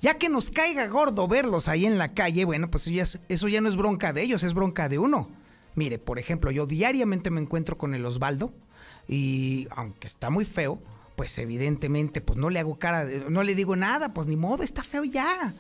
Ya 0.01 0.15
que 0.15 0.29
nos 0.29 0.51
caiga 0.51 0.87
gordo 0.87 1.27
verlos 1.29 1.69
ahí 1.69 1.87
en 1.87 1.99
la 1.99 2.15
calle, 2.15 2.45
bueno, 2.45 2.71
pues 2.71 2.87
eso 2.87 3.49
ya, 3.49 3.61
no 3.61 3.69
es 3.69 3.77
bronca 3.77 4.13
de 4.13 4.23
ellos, 4.23 4.43
es 4.43 4.55
bronca 4.55 4.89
de 4.89 4.99
uno. 4.99 5.29
Mire, 5.75 5.99
por 5.99 6.19
ejemplo, 6.19 6.51
yo 6.51 6.67
diariamente 6.67 7.31
me 7.31 7.41
encuentro 7.41 7.77
con 7.77 7.95
el 7.95 8.07
Osvaldo 8.07 8.55
y 9.09 9.67
aunque 9.71 10.07
está 10.07 10.31
muy 10.31 10.45
feo, 10.45 10.81
pues 11.17 11.37
evidentemente 11.39 12.21
pues 12.21 12.39
no 12.39 12.49
le 12.49 12.61
hago 12.61 12.79
cara, 12.79 13.07
no 13.29 13.43
le 13.43 13.55
digo 13.55 13.75
nada, 13.75 14.15
pues 14.15 14.27
ni 14.27 14.37
modo, 14.37 14.63
está 14.63 14.83
feo 14.83 15.05
ya. 15.05 15.55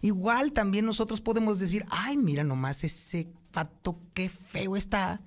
Igual 0.00 0.52
también 0.52 0.86
nosotros 0.86 1.20
podemos 1.20 1.60
decir, 1.60 1.84
ay, 1.90 2.16
mira 2.16 2.44
nomás 2.44 2.84
ese 2.84 3.28
pato, 3.52 3.98
qué 4.14 4.28
feo 4.28 4.76
está. 4.76 5.20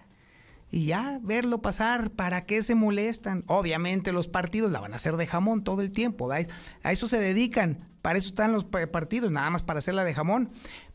Y 0.71 0.85
ya, 0.85 1.19
verlo 1.21 1.61
pasar, 1.61 2.11
¿para 2.11 2.45
qué 2.45 2.63
se 2.63 2.75
molestan? 2.75 3.43
Obviamente 3.47 4.13
los 4.13 4.29
partidos 4.29 4.71
la 4.71 4.79
van 4.79 4.93
a 4.93 4.95
hacer 4.95 5.17
de 5.17 5.27
jamón 5.27 5.65
todo 5.65 5.81
el 5.81 5.91
tiempo, 5.91 6.31
a 6.31 6.91
eso 6.91 7.07
se 7.09 7.19
dedican, 7.19 7.89
para 8.01 8.17
eso 8.17 8.29
están 8.29 8.53
los 8.53 8.63
partidos, 8.63 9.31
nada 9.31 9.49
más 9.49 9.63
para 9.63 9.79
hacerla 9.79 10.05
de 10.05 10.13
jamón. 10.13 10.49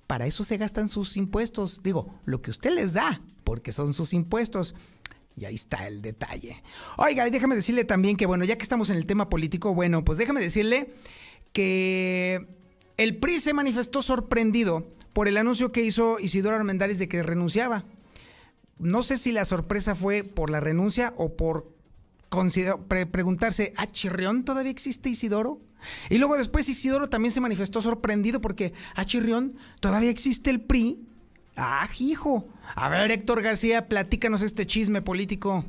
Para 0.07 0.27
eso 0.27 0.45
se 0.45 0.57
gastan 0.57 0.89
sus 0.89 1.17
impuestos, 1.17 1.83
digo, 1.83 2.15
lo 2.25 2.41
que 2.41 2.51
usted 2.51 2.71
les 2.71 2.93
da, 2.93 3.21
porque 3.45 3.73
son 3.73 3.93
sus 3.93 4.13
impuestos. 4.15 4.75
Y 5.37 5.45
ahí 5.45 5.57
está 5.57 5.87
el 5.87 6.01
detalle. 6.01 6.63
Oiga, 6.97 7.29
y 7.29 7.31
déjame 7.31 7.57
decirle 7.57 7.85
también 7.85 8.17
que, 8.17 8.25
bueno, 8.25 8.45
ya 8.45 8.57
que 8.57 8.63
estamos 8.63 8.89
en 8.89 8.97
el 8.97 9.05
tema 9.05 9.29
político, 9.29 9.75
bueno, 9.75 10.05
pues 10.05 10.17
déjame 10.17 10.41
decirle 10.41 10.95
que 11.53 12.47
el 12.97 13.19
PRI 13.19 13.41
se 13.41 13.53
manifestó 13.53 14.01
sorprendido 14.01 14.87
por 15.13 15.29
el 15.29 15.37
anuncio 15.37 15.73
que 15.73 15.83
hizo 15.83 16.19
Isidoro 16.19 16.57
Armendáriz 16.57 16.99
de 16.99 17.09
que 17.09 17.23
renunciaba. 17.23 17.85
No 18.79 19.03
sé 19.03 19.17
si 19.17 19.33
la 19.33 19.45
sorpresa 19.45 19.95
fue 19.95 20.23
por 20.23 20.51
la 20.51 20.61
renuncia 20.61 21.15
o 21.17 21.37
por 21.37 21.75
preguntarse, 23.11 23.73
¿a 23.77 23.87
Chirrión 23.87 24.45
todavía 24.45 24.71
existe 24.71 25.09
Isidoro? 25.09 25.61
Y 26.11 26.19
luego 26.19 26.37
después 26.37 26.69
Isidoro 26.69 27.09
también 27.09 27.33
se 27.33 27.41
manifestó 27.41 27.81
sorprendido 27.81 28.41
porque 28.41 28.75
a 28.95 29.05
Chirrión 29.05 29.57
todavía 29.81 30.11
existe 30.11 30.51
el 30.51 30.61
PRI. 30.61 31.01
Ah, 31.57 31.89
hijo. 31.99 32.49
A 32.75 32.89
ver, 32.89 33.11
Héctor 33.11 33.43
García, 33.43 33.89
platícanos 33.89 34.43
este 34.43 34.67
chisme 34.67 35.01
político. 35.01 35.65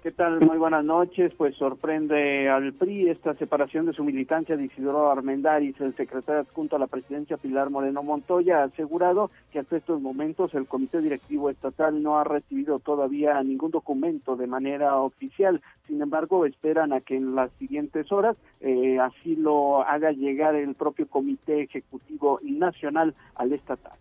¿Qué 0.00 0.12
tal? 0.12 0.40
Muy 0.40 0.58
buenas 0.58 0.84
noches. 0.84 1.32
Pues 1.36 1.56
sorprende 1.56 2.48
al 2.48 2.72
PRI 2.72 3.08
esta 3.08 3.34
separación 3.34 3.84
de 3.84 3.92
su 3.92 4.04
militancia 4.04 4.56
de 4.56 4.66
Isidoro 4.66 5.10
Armendáriz. 5.10 5.74
El 5.80 5.96
secretario 5.96 6.42
adjunto 6.42 6.76
a 6.76 6.78
la 6.78 6.86
presidencia, 6.86 7.36
Pilar 7.36 7.68
Moreno 7.68 8.04
Montoya, 8.04 8.60
ha 8.60 8.64
asegurado 8.66 9.32
que 9.50 9.58
hasta 9.58 9.76
estos 9.76 10.00
momentos 10.00 10.54
el 10.54 10.68
Comité 10.68 11.00
Directivo 11.00 11.50
Estatal 11.50 12.00
no 12.00 12.16
ha 12.16 12.22
recibido 12.22 12.78
todavía 12.78 13.42
ningún 13.42 13.72
documento 13.72 14.36
de 14.36 14.46
manera 14.46 14.96
oficial. 14.98 15.60
Sin 15.88 16.00
embargo, 16.00 16.46
esperan 16.46 16.92
a 16.92 17.00
que 17.00 17.16
en 17.16 17.34
las 17.34 17.50
siguientes 17.58 18.12
horas 18.12 18.36
eh, 18.60 19.00
así 19.00 19.34
lo 19.34 19.82
haga 19.82 20.12
llegar 20.12 20.54
el 20.54 20.76
propio 20.76 21.08
Comité 21.08 21.62
Ejecutivo 21.62 22.38
Nacional 22.44 23.16
al 23.34 23.52
estatal. 23.52 23.98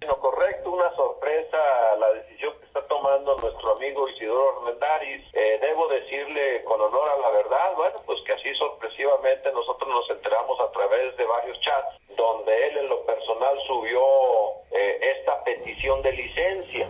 Lo 0.00 0.18
correcto, 0.20 0.70
una 0.70 0.94
sorpresa 0.94 1.58
la 1.98 2.12
decisión 2.12 2.54
que 2.60 2.66
está 2.66 2.86
tomando 2.86 3.36
nuestro 3.36 3.72
amigo 3.76 4.08
Isidoro 4.08 4.58
Armendáriz. 4.58 5.24
Eh, 5.32 5.58
debo 5.60 5.88
decirle 5.88 6.62
con 6.64 6.80
honor 6.80 7.08
a 7.08 7.18
la 7.18 7.30
verdad, 7.30 7.74
bueno, 7.76 8.00
pues 8.06 8.20
que 8.22 8.32
así 8.32 8.54
sorpresivamente 8.54 9.50
nosotros 9.52 9.88
nos 9.88 10.08
enteramos 10.10 10.58
a 10.60 10.70
través 10.70 11.16
de 11.16 11.24
varios 11.24 11.60
chats 11.60 11.98
donde 12.16 12.68
él 12.68 12.78
en 12.78 12.88
lo 12.88 13.04
personal 13.04 13.58
subió 13.66 14.00
eh, 14.70 15.16
esta 15.18 15.42
petición 15.42 16.00
de 16.02 16.12
licencia. 16.12 16.88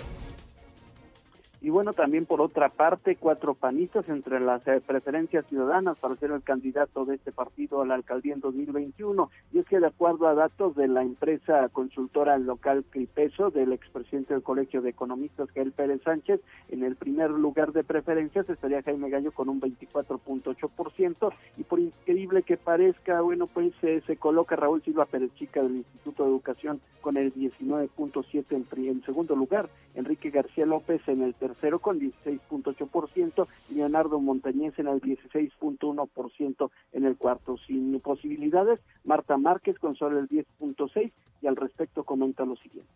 Y 1.61 1.71
bueno, 1.71 1.93
también 1.93 2.25
por 2.25 2.41
otra 2.41 2.69
parte, 2.69 3.17
cuatro 3.17 3.55
panistas 3.55 4.09
entre 4.09 4.39
las 4.39 4.67
eh, 4.69 4.81
preferencias 4.87 5.45
ciudadanas 5.47 5.99
para 5.99 6.15
ser 6.17 6.31
el 6.31 6.43
candidato 6.43 7.05
de 7.05 7.17
este 7.17 7.33
partido 7.33 7.83
a 7.83 7.87
la 7.87 7.95
alcaldía 7.95 8.35
en 8.35 8.41
2021. 8.41 9.29
Y 9.53 9.59
es 9.59 9.67
que 9.67 9.81
de 9.81 9.89
acuerdo 9.89 10.29
a 10.29 10.35
datos 10.35 10.77
de 10.77 10.87
la 10.87 11.03
empresa 11.03 11.69
consultora 11.71 12.39
local 12.39 12.85
Cripeso, 12.91 13.51
del 13.51 13.73
expresidente 13.73 14.35
del 14.35 14.45
Colegio 14.45 14.83
de 14.83 14.91
Economistas, 14.91 15.53
Gael 15.53 15.73
Pérez 15.73 16.01
Sánchez, 16.05 16.41
en 16.69 16.85
el 16.85 16.95
primer 16.95 17.31
lugar 17.31 17.73
de 17.73 17.83
preferencias 17.83 18.49
estaría 18.49 18.83
Jaime 18.83 19.11
Gallo 19.11 19.33
con 19.33 19.49
un 19.49 19.61
24.8%. 19.61 21.33
Y 21.57 21.65
por 21.65 21.81
increíble 21.81 22.43
que 22.45 22.57
parezca, 22.57 23.21
bueno, 23.21 23.49
pues 23.49 23.73
eh, 23.83 24.01
se 24.07 24.17
coloca 24.17 24.55
Raúl 24.55 24.83
Silva 24.83 25.07
Pérez 25.07 25.35
Chica 25.35 25.61
del 25.61 25.79
Instituto 25.79 26.23
de 26.23 26.31
Educación 26.31 26.81
con 27.01 27.17
el 27.17 27.35
19.7% 27.35 28.45
en, 28.51 28.85
en 28.87 29.03
segundo 29.03 29.35
lugar. 29.35 29.69
Enrique 29.95 30.31
García 30.31 30.67
López 30.67 31.01
en 31.09 31.23
el 31.23 31.35
tercero 31.49 31.79
con 31.79 31.99
16.8%, 31.99 33.49
y 33.71 33.75
Leonardo 33.75 34.21
Montañez 34.21 34.79
en 34.79 34.89
el 34.89 35.01
16.1% 35.01 36.71
en 36.93 37.05
el 37.07 37.17
cuarto. 37.17 37.57
Sin 37.67 37.99
posibilidades, 38.01 38.81
Marta 39.05 39.37
Márquez 39.37 39.79
con 39.79 39.97
solo 39.97 40.19
el 40.19 40.29
10.6% 40.29 41.13
y 41.41 41.47
al 41.47 41.57
respecto 41.57 42.05
comenta 42.05 42.45
lo 42.45 42.57
siguiente. 42.57 42.93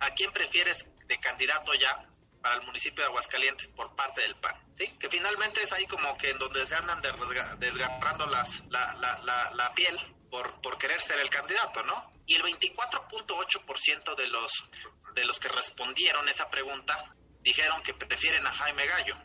¿A 0.00 0.10
quién 0.14 0.32
prefieres 0.32 0.90
de 1.06 1.18
candidato 1.18 1.72
ya 1.74 2.08
para 2.40 2.56
el 2.56 2.66
municipio 2.66 3.04
de 3.04 3.10
Aguascalientes 3.10 3.68
por 3.68 3.94
parte 3.94 4.22
del 4.22 4.34
PAN, 4.36 4.54
¿sí? 4.74 4.86
Que 4.98 5.08
finalmente 5.08 5.62
es 5.62 5.72
ahí 5.72 5.86
como 5.86 6.16
que 6.16 6.30
en 6.30 6.38
donde 6.38 6.66
se 6.66 6.74
andan 6.74 7.00
desgarrando 7.58 8.26
las, 8.26 8.64
la, 8.68 8.94
la, 8.94 9.50
la, 9.54 9.74
piel 9.74 9.96
por, 10.28 10.60
por 10.60 10.76
querer 10.76 11.00
ser 11.00 11.20
el 11.20 11.30
candidato, 11.30 11.84
¿no? 11.84 12.10
Y 12.26 12.34
el 12.34 12.42
24.8% 12.42 14.16
de 14.16 14.26
los, 14.26 14.64
de 15.14 15.24
los 15.24 15.38
que 15.38 15.48
respondieron 15.48 16.28
esa 16.28 16.48
pregunta 16.50 17.14
dijeron 17.42 17.82
que 17.82 17.94
prefieren 17.94 18.46
a 18.46 18.52
Jaime 18.52 18.86
Gallo, 18.86 19.16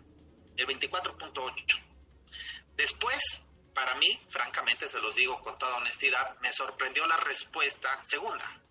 el 0.55 0.67
24.8. 0.67 1.87
Después, 2.75 3.41
para 3.73 3.95
mí, 3.95 4.19
francamente, 4.29 4.87
se 4.87 4.99
los 4.99 5.15
digo 5.15 5.39
con 5.41 5.57
toda 5.57 5.77
honestidad, 5.77 6.39
me 6.41 6.51
sorprendió 6.51 7.05
la 7.07 7.17
respuesta 7.17 8.03
segunda. 8.03 8.61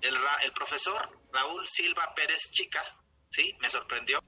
El, 0.00 0.14
el 0.44 0.52
profesor 0.52 1.08
Raúl 1.32 1.66
Silva 1.66 2.12
Pérez 2.14 2.50
Chica, 2.50 2.80
sí, 3.30 3.54
me 3.60 3.68
sorprendió. 3.68 4.18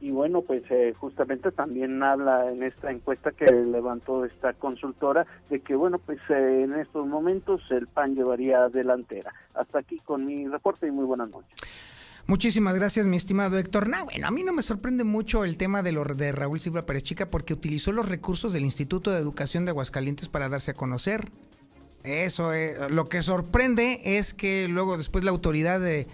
Y 0.00 0.10
bueno, 0.10 0.42
pues 0.42 0.62
eh, 0.70 0.92
justamente 0.98 1.50
también 1.50 2.02
habla 2.02 2.50
en 2.50 2.62
esta 2.62 2.90
encuesta 2.90 3.30
que 3.30 3.46
levantó 3.46 4.26
esta 4.26 4.52
consultora 4.52 5.26
de 5.48 5.60
que, 5.60 5.74
bueno, 5.74 5.98
pues 5.98 6.18
eh, 6.28 6.62
en 6.64 6.74
estos 6.74 7.06
momentos 7.06 7.62
el 7.70 7.86
PAN 7.86 8.14
llevaría 8.14 8.68
delantera. 8.68 9.32
Hasta 9.54 9.78
aquí 9.78 9.98
con 10.00 10.26
mi 10.26 10.46
reporte 10.46 10.86
y 10.86 10.90
muy 10.90 11.06
buenas 11.06 11.30
noches. 11.30 11.58
Muchísimas 12.26 12.74
gracias, 12.74 13.06
mi 13.06 13.18
estimado 13.18 13.58
Héctor. 13.58 13.86
No, 13.88 14.06
bueno, 14.06 14.26
a 14.26 14.30
mí 14.30 14.44
no 14.44 14.54
me 14.54 14.62
sorprende 14.62 15.04
mucho 15.04 15.44
el 15.44 15.58
tema 15.58 15.82
de, 15.82 15.92
lo, 15.92 16.04
de 16.04 16.32
Raúl 16.32 16.58
Silva 16.58 16.86
Pérez 16.86 17.02
Chica 17.02 17.30
porque 17.30 17.52
utilizó 17.52 17.92
los 17.92 18.08
recursos 18.08 18.54
del 18.54 18.64
Instituto 18.64 19.10
de 19.10 19.18
Educación 19.18 19.66
de 19.66 19.72
Aguascalientes 19.72 20.30
para 20.30 20.48
darse 20.48 20.70
a 20.70 20.74
conocer. 20.74 21.30
Eso, 22.02 22.54
eh, 22.54 22.76
lo 22.88 23.10
que 23.10 23.22
sorprende 23.22 24.00
es 24.04 24.32
que 24.32 24.68
luego 24.68 24.96
después 24.96 25.22
la 25.22 25.32
autoridad 25.32 25.80
de, 25.80 26.06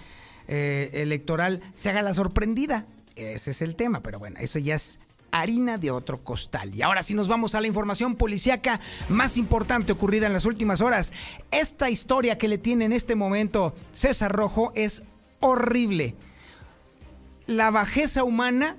eh, 0.49 0.91
electoral 0.95 1.63
se 1.75 1.91
haga 1.91 2.03
la 2.03 2.13
sorprendida. 2.13 2.87
Ese 3.15 3.53
es 3.53 3.63
el 3.63 3.77
tema, 3.77 4.03
pero 4.03 4.19
bueno, 4.19 4.41
eso 4.41 4.59
ya 4.59 4.75
es 4.75 4.99
harina 5.31 5.79
de 5.79 5.93
otro 5.93 6.25
costal. 6.25 6.75
Y 6.75 6.83
ahora 6.83 7.05
sí 7.05 7.15
nos 7.15 7.29
vamos 7.29 7.55
a 7.55 7.61
la 7.61 7.69
información 7.69 8.17
policíaca 8.17 8.81
más 9.09 9.37
importante 9.37 9.93
ocurrida 9.93 10.27
en 10.27 10.33
las 10.33 10.45
últimas 10.45 10.81
horas. 10.81 11.13
Esta 11.53 11.89
historia 11.89 12.37
que 12.37 12.49
le 12.49 12.59
tiene 12.59 12.85
en 12.85 12.93
este 12.93 13.15
momento 13.15 13.75
César 13.93 14.33
Rojo 14.33 14.73
es 14.75 15.05
horrible. 15.41 16.15
La 17.47 17.71
bajeza 17.71 18.25
humana 18.25 18.77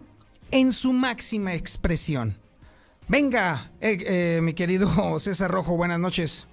en 0.52 0.72
su 0.72 0.94
máxima 0.94 1.54
expresión. 1.54 2.36
Venga, 3.08 3.72
eh, 3.82 3.98
eh, 4.06 4.42
mi 4.42 4.54
querido 4.54 4.88
César 5.20 5.52
Rojo, 5.52 5.76
buenas 5.76 6.00
noches. 6.00 6.48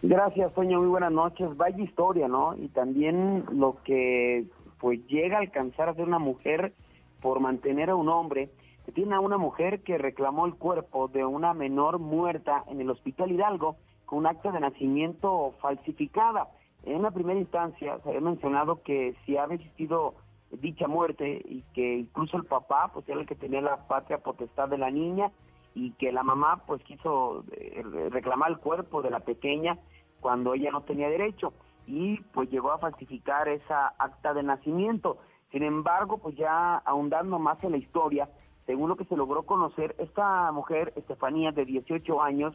Gracias, 0.00 0.54
Toño, 0.54 0.78
muy 0.78 0.88
buenas 0.88 1.12
noches. 1.12 1.56
Vaya 1.56 1.82
historia, 1.82 2.28
¿no? 2.28 2.56
Y 2.56 2.68
también 2.68 3.44
lo 3.52 3.76
que 3.84 4.46
pues 4.78 5.04
llega 5.08 5.38
a 5.38 5.40
alcanzar 5.40 5.94
ser 5.96 6.04
una 6.04 6.20
mujer 6.20 6.72
por 7.20 7.40
mantener 7.40 7.90
a 7.90 7.96
un 7.96 8.08
hombre. 8.08 8.48
Tiene 8.94 9.16
a 9.16 9.20
una 9.20 9.36
mujer 9.36 9.80
que 9.82 9.98
reclamó 9.98 10.46
el 10.46 10.54
cuerpo 10.54 11.08
de 11.08 11.24
una 11.24 11.52
menor 11.52 11.98
muerta 11.98 12.64
en 12.68 12.80
el 12.80 12.90
Hospital 12.90 13.32
Hidalgo 13.32 13.76
con 14.06 14.20
un 14.20 14.26
acta 14.26 14.52
de 14.52 14.60
nacimiento 14.60 15.54
falsificada. 15.60 16.48
En 16.88 16.96
una 16.96 17.10
primera 17.10 17.38
instancia 17.38 17.98
se 17.98 18.08
había 18.08 18.22
mencionado 18.22 18.82
que 18.82 19.14
si 19.26 19.36
había 19.36 19.56
existido 19.56 20.14
dicha 20.50 20.88
muerte 20.88 21.42
y 21.44 21.62
que 21.74 21.96
incluso 21.98 22.38
el 22.38 22.46
papá 22.46 22.90
pues 22.94 23.06
era 23.10 23.20
el 23.20 23.26
que 23.26 23.34
tenía 23.34 23.60
la 23.60 23.86
patria 23.86 24.22
potestad 24.22 24.70
de 24.70 24.78
la 24.78 24.90
niña 24.90 25.30
y 25.74 25.90
que 25.92 26.12
la 26.12 26.22
mamá 26.22 26.62
pues 26.66 26.82
quiso 26.84 27.44
eh, 27.52 27.84
reclamar 28.08 28.52
el 28.52 28.56
cuerpo 28.56 29.02
de 29.02 29.10
la 29.10 29.20
pequeña 29.20 29.78
cuando 30.20 30.54
ella 30.54 30.70
no 30.70 30.80
tenía 30.80 31.10
derecho 31.10 31.52
y 31.86 32.20
pues 32.32 32.50
llegó 32.50 32.72
a 32.72 32.78
falsificar 32.78 33.48
esa 33.48 33.88
acta 33.98 34.32
de 34.32 34.42
nacimiento. 34.42 35.18
Sin 35.52 35.64
embargo, 35.64 36.16
pues 36.16 36.36
ya 36.36 36.76
ahondando 36.76 37.38
más 37.38 37.62
en 37.64 37.72
la 37.72 37.78
historia, 37.78 38.30
según 38.64 38.88
lo 38.88 38.96
que 38.96 39.04
se 39.04 39.16
logró 39.16 39.42
conocer, 39.42 39.94
esta 39.98 40.50
mujer, 40.52 40.94
Estefanía, 40.96 41.52
de 41.52 41.66
18 41.66 42.22
años, 42.22 42.54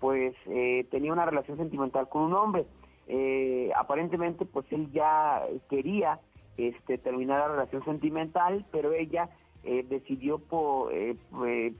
pues 0.00 0.34
eh, 0.46 0.86
tenía 0.90 1.12
una 1.12 1.26
relación 1.26 1.58
sentimental 1.58 2.08
con 2.08 2.22
un 2.22 2.32
hombre 2.32 2.66
eh, 3.06 3.70
aparentemente 3.76 4.46
pues 4.46 4.64
él 4.70 4.90
ya 4.92 5.42
quería 5.68 6.20
este, 6.56 6.98
terminar 6.98 7.40
la 7.40 7.48
relación 7.48 7.84
sentimental, 7.84 8.64
pero 8.70 8.92
ella 8.92 9.28
eh, 9.62 9.84
decidió 9.88 10.38
por, 10.38 10.92
eh, 10.92 11.16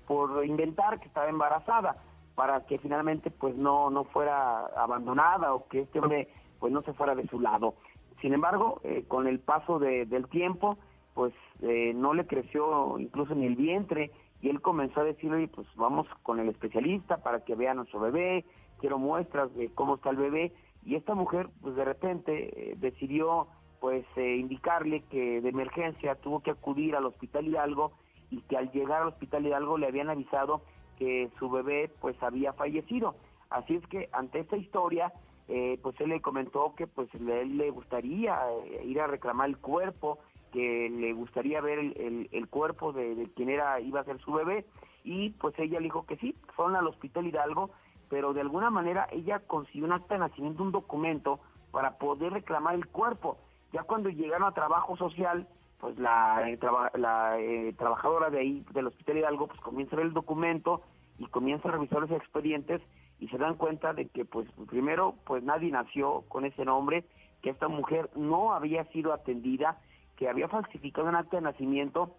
por 0.07 0.45
inventar 0.45 1.01
que 1.01 1.07
estaba 1.09 1.29
embarazada 1.29 1.97
para 2.35 2.67
que 2.67 2.79
finalmente 2.79 3.31
pues 3.31 3.55
no, 3.57 3.91
no 3.91 4.05
fuera 4.05 4.67
abandonada 4.77 5.55
o 5.55 5.69
que 5.69 5.83
este 5.83 6.01
hombre 6.01 6.29
pues 6.59 6.73
no 6.73 6.83
se 6.83 6.93
fuera 6.93 7.15
de 7.15 7.27
su 7.29 7.41
lado. 7.41 7.75
Sin 8.21 8.33
embargo, 8.33 8.81
con 9.09 9.27
el 9.27 9.39
paso 9.39 9.79
del 9.79 10.27
tiempo, 10.29 10.79
pues 11.13 11.35
no 11.61 12.15
le 12.15 12.27
creció 12.27 12.99
incluso 12.99 13.35
ni 13.35 13.45
el 13.47 13.55
vientre 13.55 14.11
y 14.41 14.49
él 14.49 14.63
comenzó 14.63 15.01
a 15.01 15.05
decirle, 15.05 15.47
pues 15.49 15.67
vamos 15.77 16.07
con 16.23 16.41
el 16.41 16.49
especialista 16.49 17.19
para 17.19 17.45
que 17.45 17.55
vea 17.55 17.75
nuestro 17.75 18.01
bebé, 18.01 18.47
quiero 18.81 18.99
muestras 18.99 19.55
de 19.55 19.69
cómo 19.75 19.97
está 19.97 20.11
el 20.11 20.17
bebé 20.17 20.53
y 20.85 20.97
esta 20.97 21.15
mujer 21.15 21.49
pues 21.61 21.75
de 21.77 21.85
repente 21.85 22.73
eh, 22.73 22.75
decidió 22.79 23.49
pues 23.81 24.05
eh, 24.17 24.37
indicarle 24.37 25.03
que 25.11 25.41
de 25.41 25.49
emergencia 25.49 26.15
tuvo 26.17 26.41
que 26.41 26.51
acudir 26.51 26.97
al 26.97 27.07
hospital 27.07 27.47
Hidalgo 27.47 27.93
y 28.31 28.41
que 28.43 28.57
al 28.57 28.71
llegar 28.73 29.03
al 29.03 29.09
hospital 29.09 29.47
Hidalgo 29.47 29.79
le 29.79 29.87
habían 29.87 30.11
avisado 30.11 30.63
que 30.99 31.31
su 31.39 31.51
bebé 31.51 31.91
pues 32.01 32.21
había 32.23 32.53
fallecido. 32.53 33.15
Así 33.51 33.75
es 33.75 33.87
que 33.89 34.09
ante 34.13 34.41
esta 34.41 34.57
historia 34.57 35.13
eh, 35.49 35.79
pues 35.83 36.01
él 36.01 36.11
le 36.11 36.23
comentó 36.23 36.75
que 36.75 36.87
pues 36.87 37.13
le, 37.15 37.45
le 37.45 37.71
gustaría 37.71 38.39
ir 38.83 39.01
a 39.01 39.07
reclamar 39.07 39.49
el 39.51 39.59
cuerpo, 39.59 40.19
que 40.53 40.89
le 40.89 41.13
gustaría 41.13 41.61
ver 41.61 41.79
el, 41.79 42.29
el, 42.31 42.49
cuerpo 42.49 42.93
de, 42.93 43.15
de, 43.15 43.29
quien 43.33 43.51
era 43.51 43.81
iba 43.81 44.01
a 44.01 44.05
ser 44.05 44.19
su 44.21 44.33
bebé 44.33 44.65
y 45.03 45.31
pues 45.31 45.59
ella 45.59 45.79
le 45.79 45.85
dijo 45.85 46.07
que 46.07 46.17
sí, 46.17 46.35
fueron 46.55 46.77
al 46.77 46.87
hospital 46.87 47.27
Hidalgo 47.27 47.71
pero 48.09 48.33
de 48.33 48.41
alguna 48.41 48.71
manera 48.71 49.09
ella 49.11 49.41
consiguió 49.41 49.87
un 49.87 49.93
acta 49.93 50.15
de 50.15 50.21
nacimiento, 50.21 50.63
un 50.63 50.73
documento 50.73 51.41
para 51.71 51.99
poder 51.99 52.33
reclamar 52.33 52.75
el 52.75 52.87
cuerpo. 52.87 53.39
Ya 53.73 53.83
cuando 53.83 54.09
llegaron 54.09 54.47
a 54.47 54.53
trabajo 54.53 54.97
social, 54.97 55.49
pues 55.81 55.99
la, 55.99 56.49
eh, 56.49 56.59
la 56.95 57.39
eh, 57.39 57.75
trabajadora 57.77 58.31
de 58.31 58.39
ahí, 58.39 58.65
del 58.73 58.87
Hospital 58.87 59.19
Hidalgo, 59.19 59.49
pues 59.49 59.61
comienza 59.61 59.97
a 59.97 59.99
ver 59.99 60.07
el 60.07 60.13
documento 60.13 60.83
y 61.19 61.27
comienza 61.27 61.69
a 61.69 61.73
revisar 61.73 62.01
los 62.01 62.11
expedientes 62.11 62.81
y 63.19 63.29
se 63.29 63.39
dan 63.39 63.55
cuenta 63.55 63.93
de 63.93 64.07
que, 64.09 64.25
pues 64.25 64.49
primero, 64.69 65.15
pues 65.27 65.43
nadie 65.43 65.71
nació 65.71 66.23
con 66.29 66.45
ese 66.45 66.65
nombre, 66.65 67.05
que 67.43 67.51
esta 67.51 67.69
mujer 67.69 68.11
no 68.17 68.53
había 68.53 68.85
sido 68.87 69.13
atendida, 69.13 69.79
que 70.17 70.29
había 70.29 70.49
falsificado 70.49 71.09
un 71.09 71.17
acta 71.17 71.37
de 71.37 71.43
nacimiento 71.43 72.15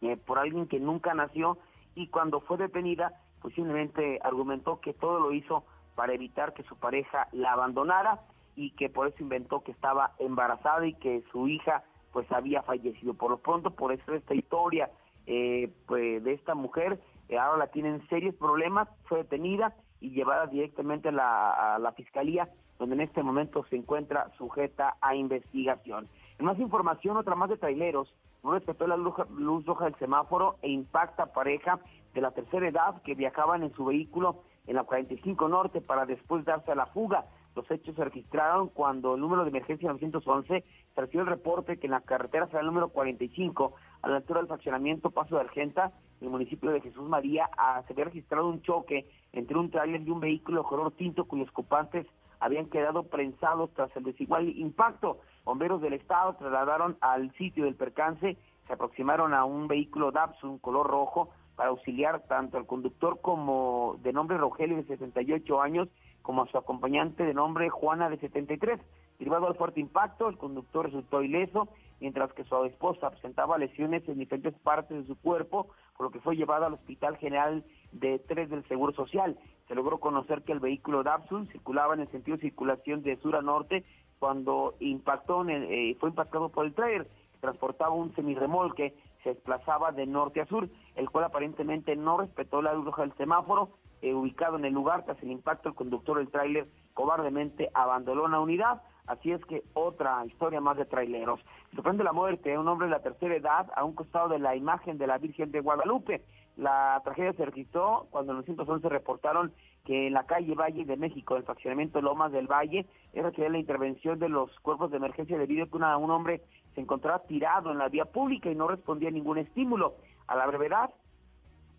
eh, 0.00 0.16
por 0.16 0.38
alguien 0.38 0.66
que 0.66 0.80
nunca 0.80 1.14
nació 1.14 1.58
y 1.94 2.08
cuando 2.08 2.40
fue 2.40 2.56
detenida, 2.56 3.20
posiblemente 3.44 4.20
argumentó 4.24 4.80
que 4.80 4.94
todo 4.94 5.20
lo 5.20 5.30
hizo 5.30 5.64
para 5.94 6.14
evitar 6.14 6.54
que 6.54 6.62
su 6.62 6.76
pareja 6.76 7.28
la 7.32 7.52
abandonara 7.52 8.22
y 8.56 8.70
que 8.70 8.88
por 8.88 9.06
eso 9.06 9.18
inventó 9.20 9.62
que 9.62 9.70
estaba 9.70 10.12
embarazada 10.18 10.86
y 10.86 10.94
que 10.94 11.22
su 11.30 11.46
hija 11.46 11.84
pues 12.10 12.32
había 12.32 12.62
fallecido. 12.62 13.12
Por 13.12 13.30
lo 13.30 13.36
pronto, 13.36 13.70
por 13.70 13.92
eso 13.92 14.14
esta 14.14 14.34
historia 14.34 14.90
eh, 15.26 15.70
pues, 15.84 16.24
de 16.24 16.32
esta 16.32 16.54
mujer, 16.54 16.98
eh, 17.28 17.36
ahora 17.36 17.58
la 17.58 17.66
tienen 17.66 18.08
serios 18.08 18.34
problemas, 18.36 18.88
fue 19.04 19.18
detenida 19.18 19.74
y 20.00 20.12
llevada 20.12 20.46
directamente 20.46 21.10
a 21.10 21.12
la, 21.12 21.74
a 21.74 21.78
la 21.78 21.92
fiscalía, 21.92 22.48
donde 22.78 22.94
en 22.94 23.02
este 23.02 23.22
momento 23.22 23.62
se 23.68 23.76
encuentra 23.76 24.30
sujeta 24.38 24.96
a 25.02 25.14
investigación. 25.14 26.08
Más 26.38 26.58
información, 26.58 27.16
otra 27.16 27.34
más 27.34 27.48
de 27.48 27.56
traileros, 27.56 28.12
no 28.42 28.52
respetó 28.52 28.86
la 28.86 28.96
luz, 28.96 29.14
luz 29.36 29.64
roja 29.64 29.86
del 29.86 29.94
semáforo 29.96 30.56
e 30.62 30.68
impacta 30.68 31.24
a 31.24 31.32
pareja 31.32 31.80
de 32.12 32.20
la 32.20 32.32
tercera 32.32 32.68
edad 32.68 33.02
que 33.02 33.14
viajaban 33.14 33.62
en 33.62 33.72
su 33.74 33.84
vehículo 33.84 34.42
en 34.66 34.76
la 34.76 34.84
45 34.84 35.48
Norte 35.48 35.80
para 35.80 36.06
después 36.06 36.44
darse 36.44 36.72
a 36.72 36.74
la 36.74 36.86
fuga. 36.86 37.26
Los 37.54 37.70
hechos 37.70 37.94
se 37.94 38.04
registraron 38.04 38.68
cuando 38.68 39.14
el 39.14 39.20
número 39.20 39.44
de 39.44 39.50
emergencia 39.50 39.88
911 39.88 40.64
recibió 40.96 41.20
el 41.20 41.28
reporte 41.28 41.78
que 41.78 41.86
en 41.86 41.92
la 41.92 42.00
carretera 42.00 42.46
federal 42.46 42.66
número 42.66 42.88
45, 42.88 43.74
a 44.02 44.08
la 44.08 44.16
altura 44.16 44.40
del 44.40 44.48
fraccionamiento 44.48 45.10
Paso 45.10 45.36
de 45.36 45.42
Argenta, 45.42 45.92
en 46.20 46.26
el 46.26 46.30
municipio 46.30 46.70
de 46.70 46.80
Jesús 46.80 47.08
María, 47.08 47.48
ah, 47.56 47.82
se 47.86 47.92
había 47.92 48.06
registrado 48.06 48.48
un 48.48 48.62
choque 48.62 49.08
entre 49.32 49.56
un 49.56 49.70
tráiler 49.70 50.02
y 50.02 50.10
un 50.10 50.20
vehículo 50.20 50.64
color 50.64 50.92
tinto 50.92 51.26
cuyos 51.26 51.48
ocupantes 51.50 52.06
habían 52.40 52.66
quedado 52.66 53.04
prensados 53.04 53.72
tras 53.74 53.94
el 53.96 54.04
desigual 54.04 54.48
impacto. 54.48 55.20
Bomberos 55.44 55.80
del 55.82 55.92
estado 55.92 56.34
trasladaron 56.34 56.96
al 57.00 57.32
sitio 57.34 57.64
del 57.64 57.74
percance, 57.74 58.36
se 58.66 58.72
aproximaron 58.72 59.34
a 59.34 59.44
un 59.44 59.68
vehículo 59.68 60.10
Datsun 60.10 60.58
color 60.58 60.86
rojo 60.86 61.30
para 61.54 61.68
auxiliar 61.68 62.22
tanto 62.26 62.56
al 62.56 62.66
conductor 62.66 63.20
como 63.20 63.96
de 64.02 64.12
nombre 64.12 64.38
Rogelio 64.38 64.76
de 64.76 64.84
68 64.84 65.60
años 65.60 65.88
como 66.22 66.42
a 66.42 66.46
su 66.46 66.56
acompañante 66.56 67.24
de 67.24 67.34
nombre 67.34 67.68
Juana 67.68 68.08
de 68.08 68.18
73. 68.18 68.80
Derivado 69.18 69.46
al 69.46 69.54
fuerte 69.54 69.78
impacto, 69.78 70.28
el 70.28 70.38
conductor 70.38 70.86
resultó 70.86 71.22
ileso, 71.22 71.68
mientras 72.00 72.32
que 72.32 72.44
su 72.44 72.64
esposa 72.64 73.10
presentaba 73.10 73.58
lesiones 73.58 74.08
en 74.08 74.18
diferentes 74.18 74.54
partes 74.54 74.96
de 74.96 75.06
su 75.06 75.20
cuerpo, 75.20 75.68
por 75.96 76.06
lo 76.06 76.10
que 76.10 76.20
fue 76.20 76.34
llevada 76.34 76.66
al 76.66 76.74
Hospital 76.74 77.18
General 77.18 77.62
de 77.92 78.18
Tres 78.18 78.50
del 78.50 78.66
Seguro 78.66 78.92
Social. 78.94 79.38
Se 79.68 79.74
logró 79.74 79.98
conocer 79.98 80.42
que 80.42 80.52
el 80.52 80.60
vehículo 80.60 81.02
Dapsun 81.02 81.46
circulaba 81.48 81.94
en 81.94 82.00
el 82.00 82.10
sentido 82.10 82.38
de 82.38 82.42
circulación 82.42 83.02
de 83.02 83.16
sur 83.18 83.36
a 83.36 83.42
norte 83.42 83.84
cuando 84.24 84.74
impactó 84.80 85.42
en 85.42 85.64
eh, 85.70 85.94
fue 86.00 86.08
impactado 86.08 86.48
por 86.48 86.64
el 86.64 86.72
trailer. 86.72 87.06
Transportaba 87.42 87.90
un 87.90 88.14
semirremolque 88.14 88.94
se 89.22 89.34
desplazaba 89.34 89.92
de 89.92 90.06
norte 90.06 90.40
a 90.40 90.46
sur, 90.46 90.66
el 90.94 91.10
cual 91.10 91.24
aparentemente 91.24 91.94
no 91.94 92.16
respetó 92.16 92.62
la 92.62 92.72
luz 92.72 92.86
roja 92.86 93.02
del 93.02 93.12
semáforo, 93.18 93.68
eh, 94.00 94.14
ubicado 94.14 94.56
en 94.56 94.64
el 94.64 94.72
lugar 94.72 95.04
tras 95.04 95.22
el 95.22 95.30
impacto 95.30 95.68
el 95.68 95.74
conductor 95.74 96.16
del 96.16 96.30
tráiler 96.30 96.68
cobardemente 96.94 97.68
abandonó 97.74 98.26
la 98.26 98.40
unidad, 98.40 98.80
así 99.06 99.30
es 99.30 99.44
que 99.44 99.62
otra 99.74 100.24
historia 100.24 100.62
más 100.62 100.78
de 100.78 100.86
traileros. 100.86 101.40
Sorprende 101.74 102.02
la 102.02 102.14
muerte 102.14 102.48
de 102.48 102.58
un 102.58 102.68
hombre 102.68 102.86
de 102.86 102.92
la 102.92 103.02
tercera 103.02 103.36
edad 103.36 103.70
a 103.76 103.84
un 103.84 103.92
costado 103.92 104.30
de 104.30 104.38
la 104.38 104.56
imagen 104.56 104.96
de 104.96 105.06
la 105.06 105.18
Virgen 105.18 105.52
de 105.52 105.60
Guadalupe. 105.60 106.24
La 106.56 106.98
tragedia 107.04 107.34
se 107.34 107.44
registró 107.44 108.06
cuando 108.10 108.32
en 108.32 108.38
los 108.38 108.46
111 108.46 108.88
reportaron 108.88 109.52
que 109.84 110.06
en 110.06 110.14
la 110.14 110.24
calle 110.26 110.54
Valle 110.54 110.84
de 110.84 110.96
México, 110.96 111.36
el 111.36 111.44
fraccionamiento 111.44 112.00
Lomas 112.00 112.32
del 112.32 112.46
Valle, 112.46 112.86
era 113.12 113.30
que 113.32 113.48
la 113.48 113.58
intervención 113.58 114.18
de 114.18 114.28
los 114.28 114.50
cuerpos 114.60 114.90
de 114.90 114.96
emergencia 114.96 115.38
debido 115.38 115.64
a 115.64 115.68
que 115.68 115.76
un 115.76 116.10
hombre 116.10 116.42
se 116.74 116.80
encontraba 116.80 117.24
tirado 117.24 117.70
en 117.70 117.78
la 117.78 117.88
vía 117.88 118.06
pública 118.06 118.50
y 118.50 118.54
no 118.54 118.66
respondía 118.66 119.08
a 119.08 119.12
ningún 119.12 119.38
estímulo. 119.38 119.94
A 120.26 120.36
la 120.36 120.46
brevedad, 120.46 120.90